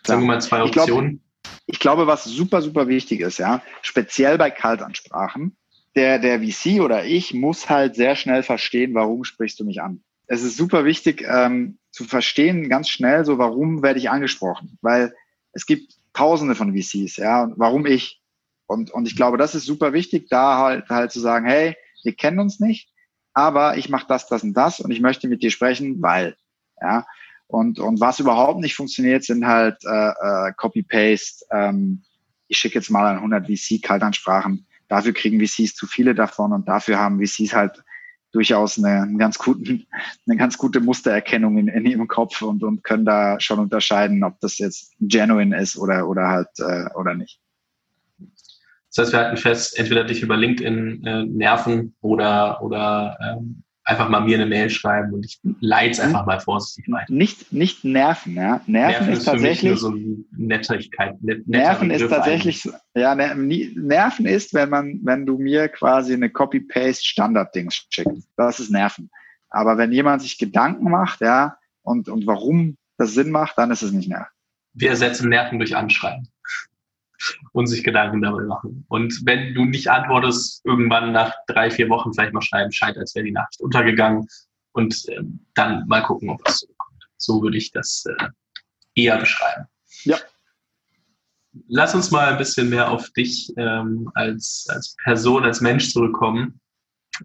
Sagen 0.05 0.23
wir 0.23 0.27
mal 0.27 0.41
zwei 0.41 0.63
Optionen. 0.63 1.21
Ich, 1.21 1.43
glaub, 1.43 1.63
ich 1.67 1.79
glaube, 1.79 2.07
was 2.07 2.25
super, 2.25 2.63
super 2.63 2.89
wichtig 2.89 3.21
ist, 3.21 3.39
ja, 3.39 3.63
speziell 3.83 4.39
bei 4.39 4.51
Kaltansprachen, 4.51 5.57
der, 5.95 6.19
der 6.19 6.41
VC 6.41 6.81
oder 6.81 7.05
ich 7.05 7.35
muss 7.35 7.69
halt 7.69 7.95
sehr 7.95 8.17
schnell 8.17 8.43
verstehen, 8.43 8.95
warum 8.95 9.25
sprichst 9.25 9.61
du 9.61 9.65
mich 9.65 9.83
an. 9.83 10.03
Es 10.27 10.43
ist 10.43 10.57
super 10.57 10.85
wichtig 10.85 11.25
ähm, 11.29 11.79
zu 11.91 12.05
verstehen, 12.05 12.69
ganz 12.69 12.89
schnell, 12.89 13.25
so 13.25 13.39
warum 13.39 13.83
werde 13.83 13.99
ich 13.99 14.11
angesprochen, 14.11 14.79
weil 14.81 15.15
es 15.53 15.67
gibt 15.67 15.95
Tausende 16.15 16.55
von 16.55 16.77
VCs, 16.77 17.17
ja, 17.17 17.45
und 17.45 17.55
warum 17.59 17.87
ich. 17.87 18.21
Und, 18.67 18.91
und 18.91 19.07
ich 19.07 19.17
glaube, 19.17 19.39
das 19.39 19.55
ist 19.55 19.65
super 19.65 19.93
wichtig, 19.93 20.29
da 20.29 20.59
halt, 20.59 20.89
halt 20.89 21.11
zu 21.11 21.21
sagen, 21.21 21.47
hey, 21.47 21.75
wir 22.03 22.15
kennen 22.15 22.39
uns 22.39 22.61
nicht, 22.61 22.91
aber 23.33 23.79
ich 23.79 23.89
mache 23.89 24.07
das, 24.09 24.29
das 24.29 24.43
und 24.43 24.55
das 24.55 24.81
und 24.81 24.91
ich 24.91 25.01
möchte 25.01 25.29
mit 25.29 25.43
dir 25.43 25.51
sprechen, 25.51 26.03
weil, 26.03 26.37
ja. 26.81 27.07
Und, 27.53 27.79
und 27.79 28.01
was 28.01 28.19
überhaupt 28.19 28.61
nicht 28.61 28.75
funktioniert, 28.75 29.25
sind 29.25 29.47
halt 29.47 29.77
äh, 29.85 29.89
äh, 30.49 30.53
Copy-Paste. 30.57 31.45
Ähm, 31.51 32.03
ich 32.49 32.57
schicke 32.57 32.77
jetzt 32.77 32.91
mal 32.91 33.07
an 33.07 33.17
100 33.17 33.47
VC-Kaltansprachen. 33.47 34.67
Dafür 34.89 35.13
kriegen 35.13 35.39
VCs 35.39 35.75
zu 35.75 35.87
viele 35.87 36.15
davon 36.15 36.55
und 36.55 36.67
dafür 36.67 36.99
haben 36.99 37.21
VCs 37.21 37.53
halt 37.53 37.85
durchaus 38.33 38.79
eine, 38.79 39.03
einen 39.03 39.19
ganz 39.19 39.39
guten, 39.39 39.87
eine 40.27 40.39
ganz 40.39 40.57
gute 40.57 40.81
Mustererkennung 40.81 41.59
in, 41.59 41.69
in 41.69 41.85
ihrem 41.85 42.09
Kopf 42.09 42.41
und, 42.41 42.63
und 42.63 42.85
können 42.85 43.05
da 43.05 43.39
schon 43.39 43.59
unterscheiden, 43.59 44.25
ob 44.25 44.41
das 44.41 44.57
jetzt 44.57 44.95
genuine 44.99 45.61
ist 45.61 45.77
oder, 45.77 46.09
oder 46.09 46.29
halt 46.29 46.49
äh, 46.59 46.89
oder 46.95 47.15
nicht. 47.15 47.39
Das 48.89 49.05
heißt, 49.05 49.13
wir 49.13 49.21
halten 49.21 49.37
fest, 49.37 49.79
entweder 49.79 50.05
dich 50.05 50.23
über 50.23 50.39
LinkedIn 50.39 51.05
äh, 51.05 51.25
nerven 51.25 51.95
oder, 52.01 52.63
oder 52.63 53.19
ähm, 53.21 53.63
einfach 53.85 54.09
mal 54.09 54.21
mir 54.21 54.37
eine 54.37 54.47
Mail 54.47 54.71
schreiben 54.71 55.13
und 55.13 55.25
ich 55.25 55.41
leite 55.61 55.93
es 55.93 56.01
einfach 56.01 56.25
mal 56.27 56.41
vorsichtig 56.41 56.91
weiter. 56.93 57.13
Nicht, 57.13 57.53
nicht 57.53 57.85
nerven, 57.85 58.35
ja. 58.35 58.61
Nerven, 58.67 58.73
nerven 58.73 59.09
ist, 59.09 59.19
ist 59.19 59.25
tatsächlich. 59.25 59.79
so 59.79 59.95
Nettigkeit. 60.37 61.23
Net, 61.23 61.47
nerven 61.49 61.91
ist 61.91 62.09
tatsächlich, 62.09 62.65
eigentlich. 62.65 62.81
ja, 62.95 63.15
nerven 63.15 64.27
ist, 64.27 64.55
wenn 64.55 64.71
man, 64.71 65.01
wenn 65.03 65.27
du 65.27 65.39
mir 65.39 65.69
quasi 65.69 66.15
eine 66.15 66.31
Copy-Paste 66.31 67.05
Standard-Dings 67.05 67.87
schickst. 67.91 68.29
Das 68.37 68.61
ist 68.61 68.71
nerven. 68.71 69.11
Aber 69.51 69.77
wenn 69.79 69.93
jemand 69.93 70.23
sich 70.23 70.39
Gedanken 70.39 70.91
macht, 70.91 71.21
ja, 71.21 71.57
und, 71.83 72.09
und 72.09 72.27
warum 72.27 72.77
das 72.99 73.15
Sinn 73.15 73.31
macht, 73.31 73.59
dann 73.59 73.71
ist 73.71 73.83
es 73.83 73.93
nicht 73.93 74.09
nerven. 74.09 74.31
Wir 74.75 74.91
ersetzen 74.91 75.29
Nerven 75.29 75.59
durch 75.59 75.77
Anschreiben 75.77 76.29
und 77.53 77.67
sich 77.67 77.85
Gedanken 77.85 78.23
darüber 78.23 78.47
machen. 78.47 78.85
Und 78.89 79.23
wenn 79.25 79.55
du 79.55 79.65
nicht 79.65 79.89
antwortest, 79.89 80.65
irgendwann 80.65 81.13
nach 81.13 81.33
drei, 81.47 81.71
vier 81.71 81.89
Wochen 81.89 82.13
vielleicht 82.13 82.33
mal 82.33 82.43
schreiben, 82.43 82.73
scheint, 82.73 82.99
als 82.99 83.15
wäre 83.15 83.25
die 83.25 83.33
Nachricht 83.33 83.61
untergegangen 83.61 84.27
und 84.73 85.09
äh, 85.09 85.21
dann 85.55 85.87
mal 85.87 86.03
gucken, 86.03 86.31
ob 86.31 86.41
es 86.47 86.61
so 86.61 86.67
kommt. 86.77 87.05
So 87.17 87.43
würde 87.43 87.57
ich 87.57 87.71
das 87.71 88.05
äh, 88.07 88.29
eher 88.95 89.19
beschreiben. 89.19 89.67
Ja. 90.05 90.17
Lass 91.69 91.95
uns 91.95 92.11
mal 92.11 92.33
ein 92.33 92.39
bisschen 92.39 92.71
mehr 92.71 92.91
auf 92.91 93.11
dich 93.11 93.53
ähm, 93.59 94.11
als, 94.15 94.67
als 94.71 94.97
Person, 95.05 95.45
als 95.45 95.61
Mensch 95.61 95.93
zurückkommen. 95.93 96.61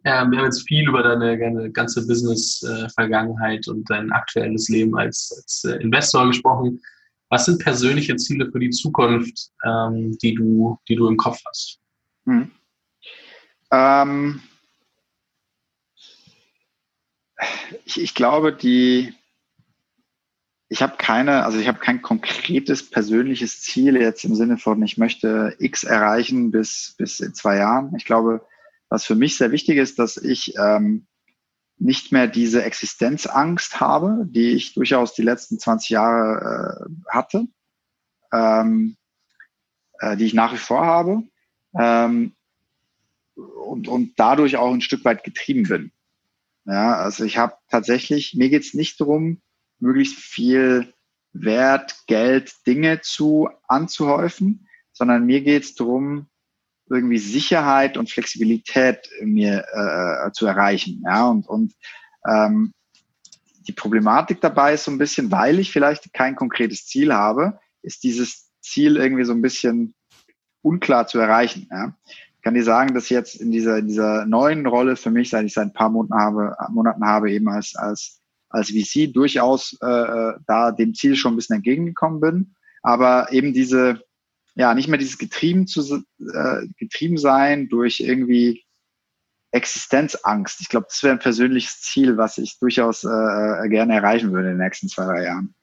Ähm, 0.04 0.32
wir 0.32 0.40
haben 0.40 0.46
jetzt 0.46 0.68
viel 0.68 0.88
über 0.88 1.02
deine, 1.02 1.38
deine 1.38 1.72
ganze 1.72 2.06
Business-Vergangenheit 2.06 3.68
äh, 3.68 3.72
und 3.72 3.90
dein 3.90 4.12
aktuelles 4.12 4.68
Leben 4.68 4.98
als, 4.98 5.32
als 5.38 5.64
äh, 5.64 5.82
Investor 5.82 6.28
gesprochen. 6.28 6.82
Was 7.30 7.46
sind 7.46 7.62
persönliche 7.62 8.16
Ziele 8.16 8.50
für 8.52 8.60
die 8.60 8.70
Zukunft, 8.70 9.52
ähm, 9.66 10.18
die, 10.20 10.34
du, 10.34 10.80
die 10.88 10.96
du 10.96 11.08
im 11.08 11.18
Kopf 11.18 11.42
hast? 11.46 11.80
Hm. 12.26 12.52
Ähm, 13.72 14.42
ich, 17.86 18.02
ich 18.02 18.14
glaube, 18.14 18.54
die, 18.54 19.14
ich 20.70 20.82
habe 20.82 20.96
keine, 20.98 21.44
also 21.46 21.60
ich 21.60 21.68
habe 21.68 21.80
kein 21.80 22.02
konkretes 22.02 22.90
persönliches 22.90 23.62
Ziel 23.62 23.98
jetzt 23.98 24.24
im 24.24 24.36
Sinne 24.36 24.58
von, 24.58 24.82
ich 24.84 24.98
möchte 24.98 25.56
X 25.60 25.84
erreichen 25.84 26.52
bis, 26.52 26.96
bis 26.98 27.20
in 27.20 27.34
zwei 27.34 27.58
Jahren. 27.58 27.94
Ich 27.98 28.06
glaube, 28.06 28.46
was 28.90 29.06
für 29.06 29.16
mich 29.16 29.38
sehr 29.38 29.52
wichtig 29.52 29.78
ist, 29.78 30.00
dass 30.00 30.16
ich 30.16 30.54
ähm, 30.58 31.08
nicht 31.80 32.12
mehr 32.12 32.28
diese 32.28 32.64
Existenzangst 32.64 33.80
habe, 33.80 34.26
die 34.28 34.52
ich 34.52 34.74
durchaus 34.74 35.14
die 35.14 35.22
letzten 35.22 35.60
20 35.60 35.90
Jahre 35.90 36.88
äh, 36.88 37.12
hatte, 37.12 37.48
ähm, 38.34 38.98
äh, 40.00 40.18
die 40.18 40.26
ich 40.26 40.34
nach 40.34 40.54
wie 40.54 40.58
vor 40.58 40.86
habe 40.86 41.24
ähm, 41.78 42.34
und, 43.36 43.88
und 43.88 44.14
dadurch 44.20 44.58
auch 44.58 44.74
ein 44.74 44.82
Stück 44.82 45.06
weit 45.06 45.24
getrieben 45.24 45.64
bin. 45.64 45.92
Ja, 46.66 46.96
also 46.96 47.24
ich 47.24 47.38
habe 47.38 47.56
tatsächlich, 47.70 48.34
mir 48.34 48.50
geht's 48.50 48.74
nicht 48.74 49.00
darum, 49.00 49.42
möglichst 49.80 50.16
viel 50.16 50.94
Wert, 51.32 52.04
Geld, 52.08 52.54
Dinge 52.66 53.02
zu 53.02 53.50
anzuhäufen, 53.68 54.68
sondern 54.92 55.26
mir 55.26 55.42
geht's 55.42 55.76
darum, 55.76 56.28
irgendwie 56.90 57.18
Sicherheit 57.18 57.98
und 57.98 58.10
Flexibilität 58.10 59.10
mir 59.22 59.66
äh, 59.72 60.32
zu 60.32 60.46
erreichen. 60.46 61.04
Ja, 61.06 61.28
und, 61.28 61.48
und 61.48 61.74
ähm, 62.28 62.74
die 63.68 63.74
Problematik 63.74 64.42
dabei 64.42 64.74
ist 64.74 64.86
so 64.86 64.92
ein 64.92 64.98
bisschen, 64.98 65.32
weil 65.32 65.60
ich 65.60 65.72
vielleicht 65.72 66.14
kein 66.14 66.36
konkretes 66.36 66.86
Ziel 66.86 67.14
habe, 67.14 67.60
ist 67.82 68.04
dieses 68.04 68.50
Ziel 68.62 68.98
irgendwie 68.98 69.26
so 69.26 69.34
ein 69.34 69.42
bisschen 69.42 69.94
unklar 70.62 71.08
zu 71.08 71.20
erreichen. 71.20 71.68
Ja. 71.72 71.94
Ich 72.36 72.42
kann 72.42 72.54
dir 72.54 72.64
sagen, 72.64 72.94
dass 72.94 73.10
jetzt 73.10 73.36
in 73.36 73.52
dieser, 73.52 73.78
in 73.78 73.88
dieser 73.88 74.26
neuen 74.26 74.66
Rolle 74.66 74.96
für 74.96 75.12
mich, 75.12 75.30
seit 75.30 75.46
ich 75.46 75.54
seit 75.54 75.68
ein 75.68 75.74
paar 75.74 75.90
Monaten 75.90 76.22
habe, 76.22 76.56
Monaten 76.70 77.06
habe 77.06 77.32
eben 77.32 77.50
als, 77.50 77.76
als, 77.76 78.22
als 78.50 78.70
VC 78.70 79.14
durchaus 79.14 79.78
äh, 79.82 79.88
äh, 79.88 80.34
da 80.46 80.72
dem 80.72 80.94
Ziel 80.94 81.16
schon 81.16 81.34
ein 81.34 81.36
bisschen 81.36 81.58
entgegengekommen 81.58 82.22
bin. 82.22 82.56
Aber 82.84 83.32
eben 83.34 83.54
diese, 83.54 84.02
ja, 84.58 84.74
nicht 84.74 84.88
mehr 84.88 84.98
dieses 84.98 85.18
getrieben 85.18 85.68
zu 85.68 86.04
äh, 86.20 86.68
getrieben 86.78 87.18
sein 87.18 87.70
durch 87.70 88.00
irgendwie 88.00 88.64
Existenzangst. 89.52 90.60
Ich 90.62 90.70
glaube, 90.70 90.88
das 90.90 91.04
wäre 91.04 91.14
ein 91.14 91.20
persönliches 91.20 91.82
Ziel, 91.82 92.18
was 92.18 92.38
ich 92.38 92.60
durchaus 92.60 93.04
äh, 93.04 93.08
äh, 93.08 93.70
gerne 93.70 93.96
erreichen 93.96 94.34
würde 94.34 94.50
in 94.50 94.58
den 94.58 94.66
nächsten 94.66 94.90
zwei, 94.90 95.06
drei 95.06 95.26
Jahren. 95.26 95.54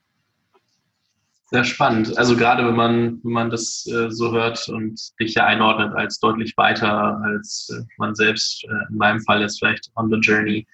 Sehr 1.51 1.65
spannend. 1.65 2.17
Also 2.17 2.35
gerade 2.35 2.65
wenn 2.65 2.75
man, 2.75 3.19
wenn 3.23 3.31
man 3.31 3.49
das 3.49 3.85
äh, 3.85 4.09
so 4.09 4.31
hört 4.31 4.67
und 4.69 4.99
dich 5.19 5.35
ja 5.35 5.45
einordnet 5.45 5.93
als 5.93 6.19
deutlich 6.19 6.55
weiter 6.57 7.21
als 7.23 7.69
äh, 7.71 7.83
man 7.97 8.15
selbst, 8.15 8.63
äh, 8.63 8.89
in 8.89 8.97
meinem 8.97 9.21
Fall 9.21 9.41
jetzt 9.41 9.59
vielleicht 9.59 9.91
on 9.95 10.09
the 10.09 10.17
journey, 10.17 10.65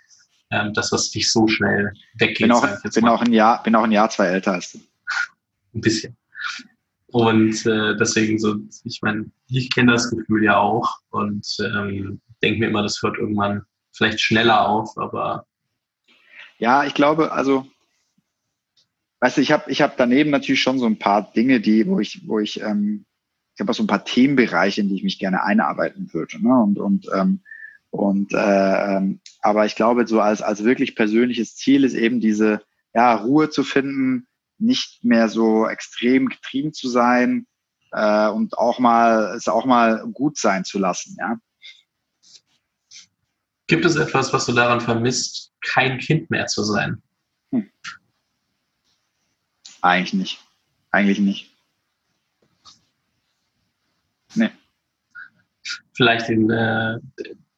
ähm, 0.52 0.74
das, 0.74 0.92
was 0.92 1.10
dich 1.10 1.30
so 1.32 1.48
schnell 1.48 1.92
weggeht. 2.16 2.48
Bin 2.48 2.52
auch, 2.52 2.68
bin 2.84 3.08
auch, 3.08 3.22
ein 3.22 3.34
Jahr, 3.34 3.62
bin 3.64 3.76
auch 3.76 3.84
ein 3.84 3.92
Jahr, 3.92 4.10
zwei 4.10 4.28
älter 4.28 4.54
als 4.54 4.72
du. 4.72 4.80
Ein 5.74 5.82
bisschen. 5.82 6.16
Und 7.12 7.66
äh, 7.66 7.96
deswegen 7.98 8.40
so, 8.40 8.56
ich 8.86 9.02
meine, 9.02 9.30
ich 9.48 9.70
kenne 9.70 9.92
das 9.92 10.10
Gefühl 10.10 10.46
ja 10.46 10.58
auch 10.58 11.00
und 11.10 11.46
ähm, 11.60 12.22
denke 12.42 12.60
mir 12.60 12.68
immer, 12.68 12.84
das 12.84 13.02
hört 13.02 13.18
irgendwann 13.18 13.64
vielleicht 13.92 14.22
schneller 14.22 14.68
auf, 14.68 14.98
aber. 14.98 15.46
Ja, 16.58 16.86
ich 16.86 16.94
glaube, 16.94 17.32
also, 17.34 17.68
weißt 19.20 19.38
du, 19.38 19.42
ich 19.42 19.52
habe 19.52 19.70
ich 19.70 19.82
hab 19.82 19.98
daneben 19.98 20.30
natürlich 20.30 20.62
schon 20.62 20.80
so 20.80 20.86
ein 20.86 21.00
paar 21.00 21.32
Dinge, 21.34 21.60
die, 21.60 21.86
wo 21.86 22.00
ich, 22.00 22.26
wo 22.28 22.40
ich, 22.40 22.62
ähm, 22.62 23.06
ich 23.56 23.60
habe 23.60 23.72
auch 23.72 23.76
so 23.76 23.84
ein 23.84 23.88
paar 23.88 24.06
Themenbereiche, 24.06 24.80
in 24.80 24.88
die 24.88 24.96
ich 24.96 25.04
mich 25.04 25.20
gerne 25.20 25.44
einarbeiten 25.44 26.14
würde. 26.14 26.42
Ne? 26.42 26.64
Und, 26.64 26.80
und, 26.80 27.08
ähm, 27.14 27.42
und 27.90 28.34
äh, 28.34 29.02
aber 29.42 29.66
ich 29.66 29.76
glaube, 29.76 30.08
so 30.08 30.22
als, 30.22 30.42
als 30.42 30.64
wirklich 30.64 30.96
persönliches 30.96 31.58
Ziel 31.58 31.84
ist 31.84 31.94
eben 31.94 32.22
diese 32.22 32.62
ja, 32.94 33.16
Ruhe 33.16 33.50
zu 33.50 33.64
finden, 33.64 34.28
nicht 34.62 35.04
mehr 35.04 35.30
so 35.30 35.68
extrem 35.68 36.28
getrieben 36.28 36.74
zu 36.74 36.90
sein 36.90 37.48
äh, 37.92 38.30
und 38.30 38.58
auch 38.58 38.80
mal 38.80 39.36
es 39.36 39.48
auch 39.48 39.66
mal 39.66 40.06
gut 40.14 40.38
sein 40.38 40.64
zu 40.64 40.80
lassen, 40.80 41.16
ja. 41.20 41.38
Gibt 43.68 43.86
es 43.86 43.96
etwas, 43.96 44.34
was 44.34 44.46
du 44.46 44.52
daran 44.52 44.82
vermisst, 44.82 45.54
kein 45.62 45.98
Kind 45.98 46.30
mehr 46.30 46.48
zu 46.48 46.64
sein? 46.64 47.02
Hm. 47.52 47.72
Eigentlich 49.82 50.14
nicht. 50.14 50.40
Eigentlich 50.92 51.20
nicht. 51.20 51.56
Nee. 54.36 54.50
Vielleicht 55.94 56.30
in, 56.30 56.50
äh, 56.50 57.00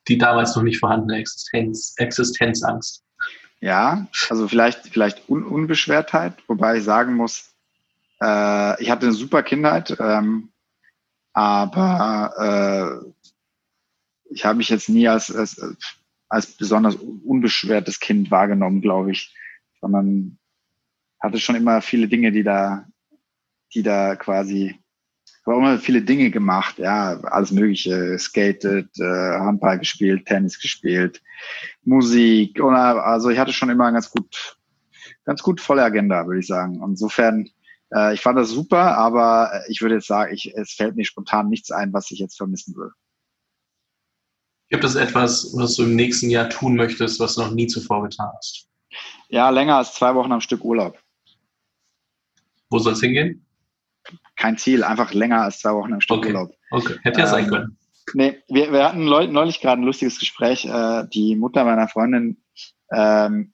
die 0.08 0.18
damals 0.18 0.56
noch 0.56 0.64
nicht 0.64 0.80
vorhandene 0.80 1.20
Existenz, 1.20 1.96
Existenzangst. 1.98 3.04
Ja, 3.64 4.08
also 4.30 4.50
vielleicht, 4.50 4.90
vielleicht 4.90 5.30
Un 5.30 5.46
Unbeschwertheit, 5.46 6.34
wobei 6.50 6.80
ich 6.80 6.84
sagen 6.84 7.14
muss, 7.16 7.56
äh, 8.22 8.84
ich 8.84 8.92
hatte 8.92 9.06
eine 9.06 9.16
super 9.16 9.42
Kindheit, 9.42 9.96
ähm, 10.02 10.52
aber 11.32 13.06
äh, 13.08 14.32
ich 14.32 14.44
habe 14.44 14.58
mich 14.58 14.68
jetzt 14.68 14.90
nie 14.90 15.08
als, 15.08 15.34
als, 15.34 15.62
als 16.28 16.58
besonders 16.58 16.96
unbeschwertes 16.96 18.02
Kind 18.02 18.32
wahrgenommen, 18.32 18.82
glaube 18.82 19.14
ich, 19.14 19.34
sondern 19.80 20.40
hatte 21.22 21.40
schon 21.40 21.56
immer 21.56 21.82
viele 21.82 22.10
Dinge, 22.10 22.34
die 22.34 22.44
da, 22.44 22.86
die 23.74 23.82
da 23.82 24.18
quasi, 24.18 24.78
habe 25.46 25.58
immer 25.58 25.78
viele 25.78 26.02
Dinge 26.02 26.32
gemacht, 26.32 26.78
ja, 26.78 27.20
alles 27.24 27.52
Mögliche, 27.52 28.18
skated, 28.18 28.90
äh, 28.98 29.04
Handball 29.04 29.80
gespielt, 29.80 30.26
Tennis 30.26 30.60
gespielt, 30.60 31.22
Musik, 31.84 32.64
oder, 32.64 33.06
also 33.06 33.30
ich 33.30 33.38
hatte 33.38 33.52
schon 33.52 33.70
immer 33.70 33.92
ganz 33.92 34.10
gut, 34.10 34.58
ganz 35.26 35.44
gut 35.44 35.60
volle 35.60 35.84
Agenda, 35.84 36.26
würde 36.26 36.40
ich 36.40 36.48
sagen. 36.48 36.82
Und 36.82 36.92
insofern, 36.92 37.50
äh, 37.94 38.14
ich 38.14 38.22
fand 38.22 38.38
das 38.40 38.50
super, 38.50 38.98
aber 38.98 39.64
ich 39.68 39.82
würde 39.82 39.96
jetzt 39.96 40.08
sagen, 40.08 40.34
ich, 40.34 40.54
es 40.56 40.74
fällt 40.74 40.96
mir 40.96 41.06
spontan 41.06 41.50
nichts 41.50 41.72
ein, 41.72 41.92
was 41.92 42.10
ich 42.12 42.20
jetzt 42.20 42.38
vermissen 42.38 42.76
würde. 42.76 42.94
Gibt 44.70 44.86
es 44.86 44.96
etwas, 44.96 45.54
was 45.56 45.76
du 45.76 45.84
im 45.84 45.96
nächsten 45.96 46.30
Jahr 46.30 46.50
tun 46.50 46.76
möchtest, 46.76 47.20
was 47.20 47.36
du 47.36 47.42
noch 47.42 47.52
nie 47.52 47.68
zuvor 47.68 48.04
getan 48.04 48.30
hast? 48.38 48.70
Ja, 49.28 49.50
länger 49.50 49.76
als 49.76 49.94
zwei 49.94 50.16
Wochen 50.16 50.32
am 50.32 50.42
Stück 50.42 50.64
Urlaub. 50.64 50.98
Wo 52.70 52.80
soll 52.80 52.94
es 52.94 53.02
hingehen? 53.02 53.46
Kein 54.36 54.58
Ziel, 54.58 54.84
einfach 54.84 55.14
länger 55.14 55.42
als 55.42 55.60
zwei 55.60 55.74
Wochen 55.74 55.94
am 55.94 56.02
Stück 56.02 56.18
okay. 56.18 56.28
Urlaub. 56.30 56.56
Okay, 56.72 56.96
hätte 57.04 57.20
ja 57.20 57.26
ähm, 57.26 57.32
sein 57.32 57.48
können. 57.48 57.78
Nee, 58.14 58.44
wir, 58.50 58.72
wir 58.72 58.84
hatten 58.84 59.06
neulich 59.06 59.62
gerade 59.62 59.82
ein 59.82 59.86
lustiges 59.86 60.20
Gespräch. 60.20 60.66
Äh, 60.66 61.08
die 61.14 61.36
Mutter 61.36 61.64
meiner 61.64 61.88
Freundin, 61.88 62.44
ähm, 62.92 63.54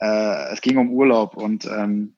äh, 0.00 0.52
es 0.52 0.60
ging 0.60 0.78
um 0.78 0.90
Urlaub 0.90 1.36
und, 1.36 1.66
ähm, 1.66 2.16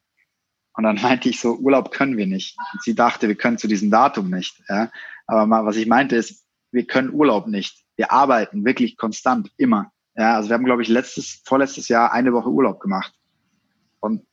und 0.74 0.84
dann 0.84 0.96
meinte 1.02 1.28
ich 1.28 1.40
so, 1.40 1.56
Urlaub 1.56 1.90
können 1.90 2.16
wir 2.16 2.26
nicht. 2.26 2.56
Und 2.72 2.82
sie 2.82 2.94
dachte, 2.94 3.28
wir 3.28 3.34
können 3.34 3.58
zu 3.58 3.68
diesem 3.68 3.90
Datum 3.90 4.30
nicht. 4.30 4.62
Ja? 4.68 4.90
Aber 5.26 5.46
mal, 5.46 5.64
was 5.64 5.76
ich 5.76 5.86
meinte 5.86 6.16
ist, 6.16 6.44
wir 6.70 6.86
können 6.86 7.12
Urlaub 7.12 7.46
nicht 7.46 7.86
wir 7.96 8.12
arbeiten 8.12 8.64
wirklich 8.64 8.96
konstant, 8.96 9.50
immer. 9.56 9.90
Ja, 10.14 10.36
also 10.36 10.48
wir 10.48 10.54
haben, 10.54 10.64
glaube 10.64 10.82
ich, 10.82 10.88
letztes, 10.88 11.42
vorletztes 11.44 11.88
Jahr 11.88 12.12
eine 12.12 12.32
Woche 12.32 12.50
Urlaub 12.50 12.80
gemacht. 12.80 13.12
Und 14.00 14.26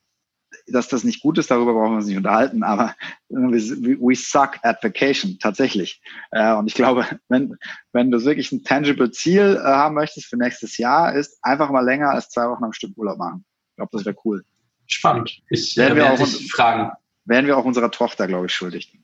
dass 0.68 0.88
das 0.88 1.04
nicht 1.04 1.22
gut 1.22 1.38
ist, 1.38 1.52
darüber 1.52 1.74
brauchen 1.74 1.92
wir 1.92 1.98
uns 1.98 2.08
nicht 2.08 2.18
unterhalten, 2.18 2.64
aber 2.64 2.96
we 3.30 4.16
suck 4.16 4.58
at 4.64 4.84
vacation, 4.84 5.38
tatsächlich. 5.40 6.02
Äh, 6.32 6.54
und 6.54 6.68
ich 6.68 6.74
glaube, 6.74 7.06
wenn, 7.28 7.58
wenn 7.92 8.12
du 8.12 8.24
wirklich 8.24 8.52
ein 8.52 8.64
tangible 8.64 9.12
Ziel 9.12 9.60
äh, 9.62 9.66
haben 9.66 9.96
möchtest 9.96 10.28
für 10.28 10.38
nächstes 10.38 10.78
Jahr, 10.78 11.14
ist 11.14 11.38
einfach 11.42 11.70
mal 11.70 11.84
länger 11.84 12.10
als 12.10 12.30
zwei 12.30 12.50
Wochen 12.50 12.64
am 12.64 12.74
Stück 12.74 12.92
Urlaub 12.96 13.18
machen. 13.18 13.46
Ich 13.72 13.76
glaube, 13.78 13.90
das 13.94 14.06
wäre 14.06 14.16
cool. 14.26 14.44
Spannend. 14.88 15.42
Ich 15.50 15.78
äh, 15.78 15.96
werde 15.96 16.24
dich 16.24 16.52
fragen. 16.52 16.92
Wären 17.26 17.46
wir 17.46 17.58
auch 17.58 17.66
unserer 17.66 17.92
Tochter, 17.92 18.28
glaube 18.28 18.48
ich, 18.48 18.54
schuldig. 18.54 18.98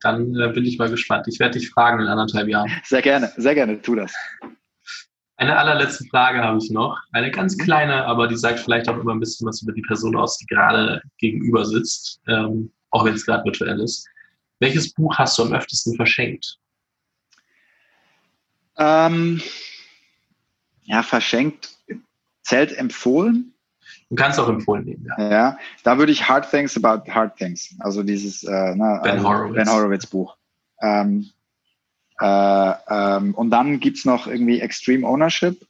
Dann 0.00 0.32
bin 0.32 0.64
ich 0.64 0.78
mal 0.78 0.90
gespannt. 0.90 1.26
Ich 1.28 1.40
werde 1.40 1.58
dich 1.58 1.70
fragen 1.70 2.00
in 2.00 2.08
anderthalb 2.08 2.48
Jahren. 2.48 2.70
Sehr 2.84 3.02
gerne, 3.02 3.32
sehr 3.36 3.54
gerne, 3.54 3.80
tu 3.80 3.94
das. 3.94 4.12
Eine 5.38 5.56
allerletzte 5.58 6.04
Frage 6.06 6.42
habe 6.42 6.58
ich 6.58 6.70
noch. 6.70 6.98
Eine 7.12 7.30
ganz 7.30 7.58
kleine, 7.58 8.06
aber 8.06 8.26
die 8.26 8.36
sagt 8.36 8.60
vielleicht 8.60 8.88
auch 8.88 8.96
immer 8.96 9.12
ein 9.12 9.20
bisschen 9.20 9.46
was 9.46 9.62
über 9.62 9.72
die 9.72 9.82
Person 9.82 10.16
aus, 10.16 10.38
die 10.38 10.46
gerade 10.46 11.02
gegenüber 11.18 11.64
sitzt, 11.64 12.20
ähm, 12.26 12.72
auch 12.90 13.04
wenn 13.04 13.14
es 13.14 13.26
gerade 13.26 13.44
virtuell 13.44 13.80
ist. 13.80 14.08
Welches 14.60 14.92
Buch 14.94 15.14
hast 15.18 15.38
du 15.38 15.42
am 15.42 15.52
öftesten 15.52 15.94
verschenkt? 15.94 16.58
Ähm, 18.78 19.42
ja, 20.84 21.02
verschenkt. 21.02 21.76
Zählt 22.42 22.76
empfohlen? 22.76 23.52
Du 24.08 24.16
kannst 24.16 24.38
auch 24.38 24.48
empfohlen 24.48 24.84
nehmen, 24.84 25.06
ja. 25.18 25.30
Ja, 25.30 25.58
da 25.82 25.98
würde 25.98 26.12
ich 26.12 26.28
Hard 26.28 26.48
Things 26.50 26.76
About 26.76 27.10
Hard 27.12 27.36
Things, 27.36 27.74
also 27.80 28.02
dieses 28.02 28.44
äh, 28.44 28.74
ne, 28.74 29.00
ben, 29.02 29.12
also 29.12 29.28
Horowitz. 29.28 29.56
ben 29.56 29.70
Horowitz 29.70 30.06
Buch. 30.06 30.36
Ähm, 30.80 31.30
äh, 32.20 32.72
ähm, 32.88 33.34
und 33.34 33.50
dann 33.50 33.80
gibt's 33.80 34.04
noch 34.04 34.26
irgendwie 34.26 34.60
Extreme 34.60 35.06
Ownership. 35.06 35.66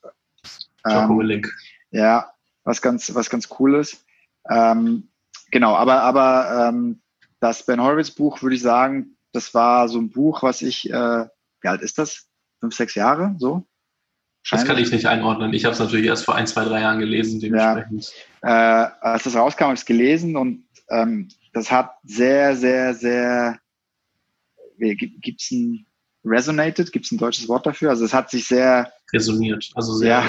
Ähm, 0.86 1.20
Link. 1.20 1.53
Ja, 1.90 2.30
was 2.64 2.80
ganz, 2.80 3.14
was 3.14 3.30
ganz 3.30 3.49
cool 3.59 3.76
ist. 3.76 4.05
Ähm, 4.49 5.09
genau, 5.51 5.74
aber, 5.74 6.03
aber 6.03 6.68
ähm, 6.68 7.01
das 7.40 7.64
Ben 7.64 7.82
Horowitz 7.82 8.11
Buch 8.11 8.42
würde 8.42 8.57
ich 8.57 8.62
sagen, 8.62 9.16
das 9.32 9.55
war 9.55 9.88
so 9.88 9.99
ein 9.99 10.11
Buch, 10.11 10.42
was 10.42 10.62
ich, 10.62 10.88
äh, 10.90 11.26
wie 11.61 11.68
alt 11.68 11.82
ist 11.82 11.99
das? 11.99 12.28
Fünf, 12.61 12.74
sechs 12.74 12.94
Jahre, 12.94 13.34
so? 13.38 13.66
Das 14.51 14.64
kann 14.64 14.78
ich 14.78 14.92
nicht 14.92 15.07
einordnen. 15.07 15.53
Ich 15.53 15.64
habe 15.64 15.72
es 15.72 15.80
natürlich 15.80 16.07
erst 16.07 16.24
vor 16.24 16.36
ein, 16.36 16.47
zwei, 16.47 16.64
drei 16.64 16.80
Jahren 16.80 17.01
gelesen, 17.01 17.40
dementsprechend. 17.40 18.12
Ja, 18.44 18.84
äh, 18.84 18.90
als 19.01 19.24
das 19.24 19.34
rauskam, 19.34 19.64
habe 19.64 19.74
ich 19.74 19.80
es 19.80 19.86
gelesen 19.86 20.36
und 20.36 20.64
ähm, 20.88 21.28
das 21.53 21.70
hat 21.72 21.97
sehr, 22.05 22.55
sehr, 22.57 22.94
sehr, 22.94 23.59
gibt 24.78 25.40
es 25.40 25.51
ein 25.51 25.86
resonated, 26.27 26.93
gibt 26.93 27.07
es 27.07 27.12
ein 27.12 27.18
deutsches 27.18 27.49
Wort 27.49 27.66
dafür? 27.66 27.91
Also 27.91 28.05
es 28.05 28.14
hat 28.14 28.31
sich 28.31 28.47
sehr 28.47 28.93
resoniert, 29.12 29.70
also 29.74 29.95
sehr 29.95 30.22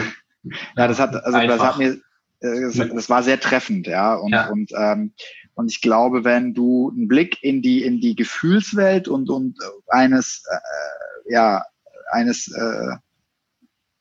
ja, 0.43 0.53
ja 0.75 0.87
das 0.87 0.99
hat 0.99 1.15
also 1.15 1.37
einfach. 1.37 1.57
das 1.57 1.67
hat 1.67 1.77
mir 1.77 1.99
äh, 2.39 2.89
das, 2.93 3.09
war 3.09 3.23
sehr 3.23 3.39
treffend, 3.39 3.87
ja 3.87 4.15
und 4.15 4.31
ja. 4.31 4.49
und 4.49 4.71
ähm, 4.75 5.13
und 5.55 5.71
ich 5.71 5.81
glaube, 5.81 6.23
wenn 6.23 6.53
du 6.53 6.91
einen 6.91 7.07
Blick 7.07 7.41
in 7.41 7.61
die 7.61 7.83
in 7.83 7.99
die 7.99 8.15
Gefühlswelt 8.15 9.07
und 9.07 9.29
und 9.29 9.57
eines 9.87 10.43
äh, 10.49 11.33
ja 11.33 11.63
eines 12.11 12.47
äh, 12.49 12.95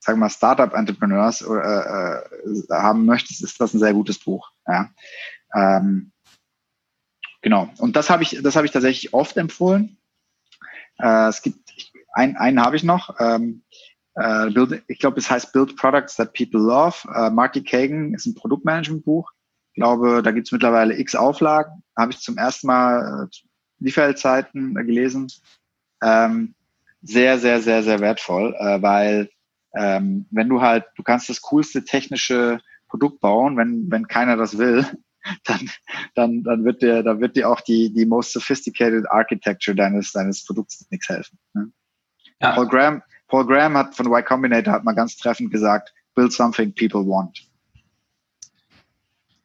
sagen 0.06 0.18
wir 0.18 0.26
mal, 0.26 0.30
Startup-Entrepreneurs 0.30 1.42
äh, 1.42 1.52
äh, 1.52 2.22
haben 2.70 3.06
möchtest, 3.06 3.42
ist 3.42 3.60
das 3.60 3.74
ein 3.74 3.80
sehr 3.80 3.92
gutes 3.92 4.20
Buch. 4.20 4.52
Ja. 4.66 4.90
Ähm, 5.52 6.12
genau. 7.42 7.68
Und 7.78 7.96
das 7.96 8.08
habe 8.08 8.22
ich, 8.22 8.38
das 8.40 8.54
habe 8.54 8.66
ich 8.66 8.72
tatsächlich 8.72 9.12
oft 9.12 9.36
empfohlen. 9.36 9.98
Äh, 10.98 11.28
es 11.28 11.42
gibt 11.42 11.65
ein, 12.16 12.36
einen 12.36 12.62
habe 12.62 12.76
ich 12.76 12.82
noch. 12.82 13.14
Ähm, 13.20 13.62
äh, 14.14 14.50
build, 14.50 14.82
ich 14.88 14.98
glaube, 14.98 15.18
es 15.18 15.30
heißt 15.30 15.52
Build 15.52 15.76
Products 15.76 16.16
That 16.16 16.32
People 16.32 16.60
Love. 16.60 16.96
Äh, 17.14 17.30
Marty 17.30 17.62
Kagan 17.62 18.14
ist 18.14 18.26
ein 18.26 18.34
Produktmanagement-Buch. 18.34 19.30
Ich 19.72 19.82
glaube, 19.82 20.22
da 20.22 20.30
gibt 20.30 20.48
es 20.48 20.52
mittlerweile 20.52 20.98
x 20.98 21.14
Auflagen. 21.14 21.82
Habe 21.96 22.12
ich 22.12 22.18
zum 22.18 22.38
ersten 22.38 22.68
Mal 22.68 23.28
äh, 23.30 23.36
Lieferzeiten 23.78 24.74
gelesen. 24.74 25.28
Ähm, 26.02 26.54
sehr, 27.02 27.38
sehr, 27.38 27.60
sehr, 27.60 27.82
sehr 27.82 28.00
wertvoll, 28.00 28.54
äh, 28.58 28.80
weil 28.80 29.28
ähm, 29.76 30.26
wenn 30.30 30.48
du 30.48 30.62
halt, 30.62 30.86
du 30.96 31.02
kannst 31.02 31.28
das 31.28 31.42
coolste 31.42 31.84
technische 31.84 32.60
Produkt 32.88 33.20
bauen, 33.20 33.58
wenn, 33.58 33.90
wenn 33.90 34.08
keiner 34.08 34.38
das 34.38 34.56
will, 34.56 34.86
dann, 35.44 35.70
dann, 36.14 36.42
dann 36.42 36.64
wird 36.64 36.80
dir, 36.80 37.02
dann 37.02 37.20
wird 37.20 37.36
dir 37.36 37.50
auch 37.50 37.60
die, 37.60 37.92
die 37.92 38.06
most 38.06 38.32
sophisticated 38.32 39.04
architecture 39.10 39.76
deines, 39.76 40.12
deines 40.12 40.46
Produkts 40.46 40.86
nichts 40.90 41.08
helfen. 41.10 41.38
Ne? 41.52 41.70
Ja. 42.42 42.52
Paul 42.52 42.68
Graham, 42.68 43.02
Paul 43.28 43.46
Graham 43.46 43.76
hat 43.76 43.94
von 43.94 44.06
Y 44.06 44.24
Combinator 44.24 44.72
hat 44.72 44.84
mal 44.84 44.94
ganz 44.94 45.16
treffend 45.16 45.50
gesagt, 45.50 45.92
build 46.14 46.32
something 46.32 46.74
people 46.74 47.00
want. 47.00 47.46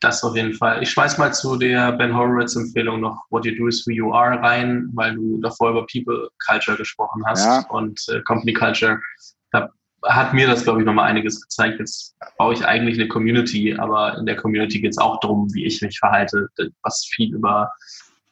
Das 0.02 0.24
auf 0.24 0.36
jeden 0.36 0.54
Fall. 0.54 0.82
Ich 0.82 0.89
schmeiß 0.89 1.20
mal 1.20 1.32
zu 1.32 1.56
der 1.58 1.92
Ben 1.92 2.16
Horowitz 2.16 2.56
Empfehlung 2.56 3.02
noch 3.02 3.24
What 3.30 3.46
You 3.46 3.56
Do 3.56 3.68
Is 3.68 3.86
Who 3.86 3.92
You 3.92 4.12
Are 4.14 4.42
rein, 4.42 4.89
weil 4.94 5.14
du 5.14 5.39
davor 5.42 5.70
über 5.70 5.86
People 5.86 6.28
Culture 6.44 6.76
gesprochen 6.76 7.24
hast 7.28 7.46
ja. 7.46 7.66
und 7.70 8.04
äh, 8.10 8.20
Company 8.22 8.54
Culture. 8.54 9.00
Da 9.52 9.70
hat 10.08 10.34
mir 10.34 10.48
das, 10.48 10.64
glaube 10.64 10.80
ich, 10.80 10.88
nochmal 10.88 11.08
einiges 11.08 11.39
gezeigt. 11.39 11.80
Jetzt 11.80 12.16
baue 12.39 12.56
ich 12.56 12.66
eigentlich 12.66 12.98
eine 12.98 13.10
Community, 13.10 13.76
aber 13.78 14.18
in 14.18 14.26
der 14.26 14.38
Community 14.38 14.82
geht 14.82 14.92
es 14.92 14.98
auch 14.98 15.20
darum, 15.20 15.54
wie 15.54 15.66
ich 15.66 15.80
mich 15.84 16.00
verhalte, 16.00 16.48
was 16.82 17.06
viel 17.14 17.36
über, 17.36 17.72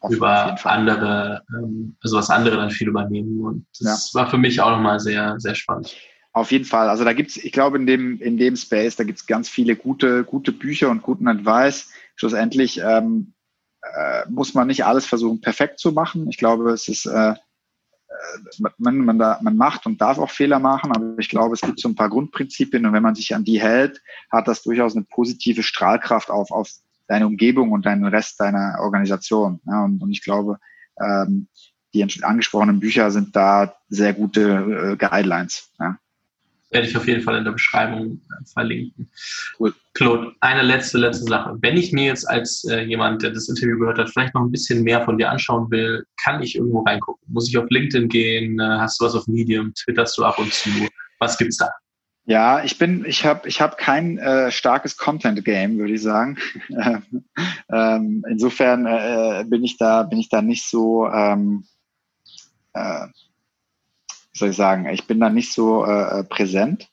über 0.08 0.58
andere, 0.66 1.44
ähm, 1.54 1.96
also 2.02 2.18
was 2.18 2.30
andere 2.30 2.58
dann 2.58 2.72
viel 2.72 2.88
übernehmen. 2.88 3.42
Und 3.42 3.66
das 3.80 4.12
ja. 4.14 4.20
war 4.20 4.30
für 4.30 4.38
mich 4.38 4.62
auch 4.62 4.72
nochmal 4.72 5.00
sehr, 5.00 5.40
sehr 5.40 5.56
spannend. 5.56 5.96
Auf 6.32 6.52
jeden 6.52 6.66
Fall. 6.66 6.90
Also 6.90 7.04
da 7.04 7.14
gibt's, 7.14 7.38
ich 7.38 7.52
glaube, 7.52 7.78
in 7.78 7.86
dem, 7.86 8.22
in 8.22 8.38
dem 8.38 8.56
Space, 8.56 8.96
da 8.96 9.04
gibt's 9.04 9.26
ganz 9.26 9.50
viele 9.50 9.76
gute, 9.76 10.24
gute 10.24 10.52
Bücher 10.52 10.90
und 10.90 11.02
guten 11.02 11.28
Advice. 11.28 11.90
Schlussendlich 12.16 12.80
ähm, 12.80 13.34
äh, 13.82 14.30
muss 14.30 14.54
man 14.54 14.68
nicht 14.68 14.86
alles 14.86 15.06
versuchen, 15.06 15.42
perfekt 15.42 15.80
zu 15.80 15.92
machen. 15.92 16.30
Ich 16.30 16.38
glaube, 16.38 16.72
es 16.72 16.88
ist 16.88 17.06
äh, 17.06 17.34
man, 18.78 18.98
man, 18.98 19.20
da, 19.20 19.40
man 19.42 19.56
macht 19.56 19.86
und 19.86 20.02
darf 20.02 20.18
auch 20.18 20.30
Fehler 20.30 20.60
machen, 20.60 20.92
aber 20.92 21.18
ich 21.20 21.30
glaube, 21.30 21.54
es 21.54 21.62
gibt 21.62 21.80
so 21.80 21.90
ein 21.90 21.96
paar 21.96 22.10
Grundprinzipien 22.10 22.86
und 22.86 22.94
wenn 22.94 23.04
man 23.04 23.16
sich 23.16 23.36
an 23.36 23.44
die 23.44 23.62
hält, 23.62 24.02
hat 24.32 24.48
das 24.48 24.64
durchaus 24.64 24.96
eine 24.96 25.06
positive 25.06 25.64
Strahlkraft 25.64 26.30
auf, 26.30 26.52
auf 26.52 26.70
deine 27.10 27.28
Umgebung 27.28 27.72
und 27.72 27.86
deinen 27.86 28.06
Rest 28.06 28.40
deiner 28.40 28.78
Organisation. 28.80 29.60
Ja, 29.66 29.84
und, 29.84 30.02
und 30.02 30.12
ich 30.12 30.24
glaube, 30.24 30.60
ähm, 31.02 31.48
die 31.94 32.06
angesprochenen 32.24 32.80
Bücher 32.80 33.10
sind 33.12 33.36
da 33.36 33.76
sehr 33.90 34.14
gute 34.14 34.94
äh, 34.94 34.96
Guidelines. 34.96 35.72
Ja. 35.80 35.98
Werde 36.70 36.88
ich 36.88 36.96
auf 36.96 37.08
jeden 37.08 37.24
Fall 37.24 37.40
in 37.40 37.46
der 37.46 37.54
Beschreibung 37.54 38.12
äh, 38.12 38.46
verlinken. 38.54 39.10
Cool. 39.60 39.74
Claude, 39.96 40.34
eine 40.40 40.62
letzte, 40.62 41.00
letzte 41.00 41.24
Sache. 41.24 41.58
Wenn 41.62 41.78
ich 41.78 41.92
mir 41.92 42.06
jetzt 42.06 42.30
als 42.30 42.64
äh, 42.66 42.82
jemand, 42.82 43.24
der 43.24 43.32
das 43.32 43.50
Interview 43.50 43.80
gehört 43.80 43.98
hat, 43.98 44.12
vielleicht 44.12 44.36
noch 44.36 44.44
ein 44.44 44.52
bisschen 44.52 44.84
mehr 44.84 45.04
von 45.04 45.18
dir 45.18 45.32
anschauen 45.32 45.72
will, 45.72 46.06
kann 46.24 46.44
ich 46.44 46.56
irgendwo 46.56 46.82
reingucken? 46.82 47.26
Muss 47.34 47.50
ich 47.50 47.58
auf 47.58 47.66
LinkedIn 47.72 48.08
gehen? 48.08 48.60
Äh, 48.60 48.78
hast 48.78 49.02
du 49.02 49.06
was 49.06 49.16
auf 49.16 49.26
Medium? 49.28 49.74
Twitterst 49.74 50.16
du 50.20 50.26
ab 50.26 50.38
und 50.38 50.54
zu? 50.54 50.70
Was 51.18 51.40
gibt's 51.40 51.58
da? 51.58 51.72
Ja, 52.26 52.64
ich 52.64 52.78
bin, 52.78 53.06
ich 53.06 53.26
habe, 53.26 53.48
ich 53.48 53.60
habe 53.60 53.76
kein 53.76 54.20
äh, 54.20 54.52
starkes 54.52 54.98
Content-Game, 54.98 55.78
würde 55.78 55.94
ich 55.94 56.04
sagen. 56.04 56.38
ähm, 57.72 58.24
insofern 58.30 58.86
äh, 58.86 59.46
bin 59.48 59.64
ich 59.64 59.78
da, 59.78 60.04
bin 60.04 60.20
ich 60.20 60.30
da 60.30 60.42
nicht 60.42 60.68
so, 60.68 61.08
ähm, 61.08 61.66
äh, 62.74 63.08
wie 64.32 64.38
soll 64.38 64.50
ich 64.50 64.56
sagen, 64.56 64.88
ich 64.90 65.08
bin 65.08 65.20
da 65.20 65.30
nicht 65.30 65.54
so 65.54 65.86
äh, 65.86 66.20
äh 66.20 66.24
präsent. 66.24 66.88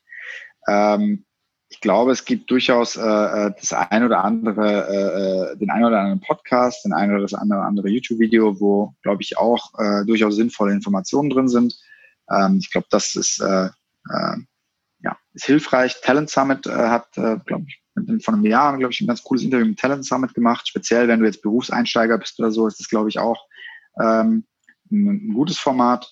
Ähm, 0.69 1.27
ich 1.69 1.81
glaube, 1.81 2.13
es 2.13 2.25
gibt 2.25 2.51
durchaus 2.51 2.97
äh, 2.97 3.03
äh, 3.03 3.53
das 3.61 3.73
ein 3.73 4.05
oder 4.05 4.25
andere, 4.25 4.89
äh, 4.89 5.53
äh, 5.53 5.57
den 5.59 5.71
ein 5.71 5.85
oder 5.85 5.99
anderen 5.99 6.21
Podcast, 6.21 6.85
den 6.85 6.93
ein 6.93 7.11
oder 7.11 7.21
das 7.21 7.35
andere, 7.35 7.63
andere 7.63 7.89
YouTube-Video, 7.89 8.61
wo, 8.61 8.95
glaube 9.03 9.23
ich, 9.23 9.37
auch 9.37 9.79
äh, 9.79 10.05
durchaus 10.07 10.37
sinnvolle 10.37 10.73
Informationen 10.73 11.29
drin 11.29 11.49
sind. 11.49 11.77
Ähm, 12.31 12.59
ich 12.61 12.71
glaube, 12.71 12.87
das 12.91 13.15
ist 13.17 13.41
äh, 13.41 13.67
äh, 13.67 14.37
ja, 15.01 15.17
ist 15.35 15.47
hilfreich. 15.47 16.01
Talent 16.01 16.31
Summit 16.31 16.67
äh, 16.67 16.71
hat, 16.71 17.07
äh, 17.17 17.37
glaube 17.45 17.67
ich, 17.69 17.83
von 18.25 18.35
einem 18.35 18.45
Jahr, 18.45 18.77
glaube 18.77 18.93
ich, 18.93 19.01
ein 19.01 19.07
ganz 19.07 19.23
cooles 19.23 19.43
Interview 19.43 19.67
mit 19.67 19.79
Talent 19.79 20.05
Summit 20.05 20.35
gemacht. 20.35 20.69
Speziell, 20.69 21.09
wenn 21.09 21.21
du 21.21 21.27
jetzt 21.27 21.43
Berufseinsteiger 21.43 22.19
bist 22.19 22.39
oder 22.39 22.51
so, 22.51 22.67
ist 22.67 22.81
das, 22.81 22.89
glaube 22.89 23.09
ich, 23.09 23.19
auch 23.19 23.47
ähm, 24.01 24.45
ein, 24.91 25.31
ein 25.31 25.35
gutes 25.35 25.59
Format. 25.59 26.11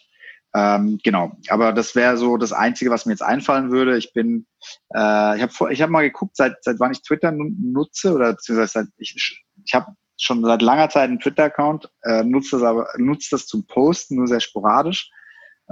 Ähm, 0.57 1.01
genau, 1.03 1.37
aber 1.49 1.73
das 1.73 1.97
wäre 1.97 2.17
so 2.17 2.37
das 2.37 2.53
Einzige, 2.53 2.91
was 2.91 3.07
mir 3.07 3.13
jetzt 3.13 3.25
einfallen 3.25 3.73
würde. 3.73 3.99
Ich 3.99 4.13
bin, 4.13 4.47
äh, 4.95 5.37
ich 5.37 5.43
habe 5.43 5.73
ich 5.73 5.83
hab 5.83 5.91
mal 5.91 6.03
geguckt, 6.03 6.37
seit, 6.37 6.63
seit 6.63 6.79
wann 6.79 6.93
ich 6.93 7.03
Twitter 7.03 7.33
nutze 7.33 8.15
oder 8.15 8.35
beziehungsweise 8.35 8.73
seit, 8.73 8.87
ich, 8.97 9.45
ich 9.65 9.75
habe 9.75 9.93
schon 10.17 10.45
seit 10.45 10.63
langer 10.63 10.89
Zeit 10.91 11.09
einen 11.09 11.19
Twitter-Account, 11.19 11.91
äh, 12.03 12.23
nutze 12.23 12.57
das 12.57 12.63
aber 12.63 12.87
nutze 12.99 13.31
das 13.33 13.47
zum 13.47 13.67
Posten, 13.67 14.15
nur 14.15 14.29
sehr 14.29 14.41
sporadisch. 14.41 15.11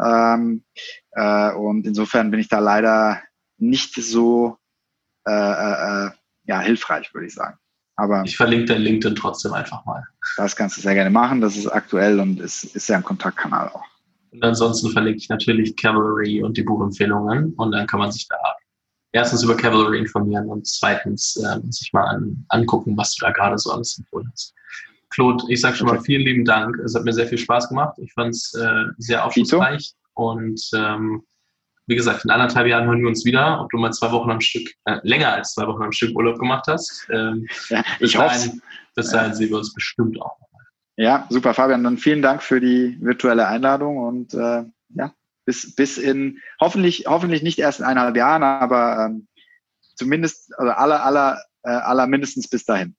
Ähm, 0.02 0.64
äh, 1.12 1.52
und 1.52 1.86
insofern 1.86 2.30
bin 2.30 2.40
ich 2.40 2.48
da 2.48 2.58
leider 2.58 3.22
nicht 3.58 3.94
so 3.94 4.58
äh, 5.26 5.32
äh, 5.32 6.06
äh, 6.06 6.10
ja, 6.44 6.60
hilfreich, 6.60 7.12
würde 7.14 7.26
ich 7.26 7.34
sagen. 7.34 7.56
Aber 7.96 8.22
ich 8.24 8.36
verlinke 8.36 8.66
dein 8.66 8.82
LinkedIn 8.82 9.14
trotzdem 9.14 9.52
einfach 9.52 9.84
mal. 9.84 10.02
Das 10.36 10.56
kannst 10.56 10.76
du 10.76 10.80
sehr 10.80 10.94
gerne 10.94 11.10
machen. 11.10 11.40
Das 11.40 11.56
ist 11.56 11.68
aktuell 11.68 12.18
und 12.20 12.40
ist, 12.40 12.64
ist 12.64 12.88
ja 12.88 12.96
ein 12.96 13.04
Kontaktkanal 13.04 13.68
auch. 13.68 13.84
Und 14.32 14.42
ansonsten 14.42 14.90
verlinke 14.90 15.18
ich 15.18 15.28
natürlich 15.28 15.76
Cavalry 15.76 16.42
und 16.42 16.56
die 16.56 16.62
Buchempfehlungen 16.62 17.52
und 17.54 17.72
dann 17.72 17.86
kann 17.86 18.00
man 18.00 18.10
sich 18.10 18.26
da 18.28 18.38
erstens 19.12 19.42
über 19.42 19.56
Cavalry 19.56 19.98
informieren 19.98 20.48
und 20.48 20.66
zweitens 20.66 21.36
äh, 21.36 21.60
sich 21.70 21.92
mal 21.92 22.06
an, 22.06 22.44
angucken, 22.48 22.96
was 22.96 23.14
du 23.14 23.26
da 23.26 23.32
gerade 23.32 23.58
so 23.58 23.70
alles 23.70 23.98
empfohlen 23.98 24.28
hast. 24.32 24.54
Claude, 25.10 25.44
ich 25.48 25.60
sage 25.60 25.76
schon 25.76 25.86
mal 25.86 26.00
vielen 26.00 26.22
lieben 26.22 26.46
Dank. 26.46 26.78
Es 26.78 26.94
hat 26.94 27.04
mir 27.04 27.12
sehr 27.12 27.26
viel 27.26 27.36
Spaß 27.36 27.68
gemacht. 27.68 27.98
Ich 27.98 28.12
fand 28.14 28.30
es 28.30 28.54
äh, 28.54 28.84
sehr 28.96 29.24
aufschlussreich. 29.24 29.92
Und 30.14 30.60
ähm, 30.74 31.24
wie 31.86 31.96
gesagt, 31.96 32.24
in 32.24 32.30
anderthalb 32.30 32.66
Jahren 32.66 32.86
hören 32.86 33.00
wir 33.00 33.08
uns 33.08 33.24
wieder, 33.24 33.60
ob 33.60 33.70
du 33.70 33.78
mal 33.78 33.92
zwei 33.92 34.12
Wochen 34.12 34.30
am 34.30 34.40
Stück, 34.40 34.70
äh, 34.84 34.98
länger 35.02 35.32
als 35.32 35.54
zwei 35.54 35.66
Wochen 35.66 35.82
am 35.82 35.92
Stück 35.92 36.16
Urlaub 36.16 36.38
gemacht 36.38 36.66
hast. 36.68 37.06
Ähm, 37.10 37.46
ja, 37.68 37.84
ich 38.00 38.16
hoffe. 38.16 38.52
Bis 38.94 39.10
dahin 39.10 39.34
sehen 39.34 39.50
wir 39.50 39.58
uns 39.58 39.72
bestimmt 39.72 40.20
auch 40.20 40.38
nochmal. 40.38 40.66
Ja, 40.96 41.26
super, 41.30 41.54
Fabian. 41.54 41.82
Dann 41.82 41.98
vielen 41.98 42.22
Dank 42.22 42.42
für 42.42 42.60
die 42.60 42.98
virtuelle 43.00 43.48
Einladung 43.48 43.96
und 43.98 44.34
äh, 44.34 44.64
ja, 44.90 45.14
bis, 45.44 45.74
bis 45.74 45.98
in 45.98 46.38
hoffentlich, 46.60 47.06
hoffentlich 47.06 47.42
nicht 47.42 47.58
erst 47.58 47.80
in 47.80 47.86
eineinhalb 47.86 48.16
Jahren, 48.16 48.42
aber 48.42 49.06
ähm, 49.06 49.26
zumindest, 49.96 50.56
also 50.58 50.72
aller, 50.72 51.04
aller, 51.04 51.42
äh, 51.62 51.70
aller 51.70 52.06
mindestens 52.06 52.48
bis 52.48 52.64
dahin. 52.64 52.94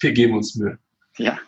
Wir 0.00 0.12
geben 0.12 0.34
uns 0.34 0.54
Mühe. 0.54 0.78
Ja. 1.18 1.38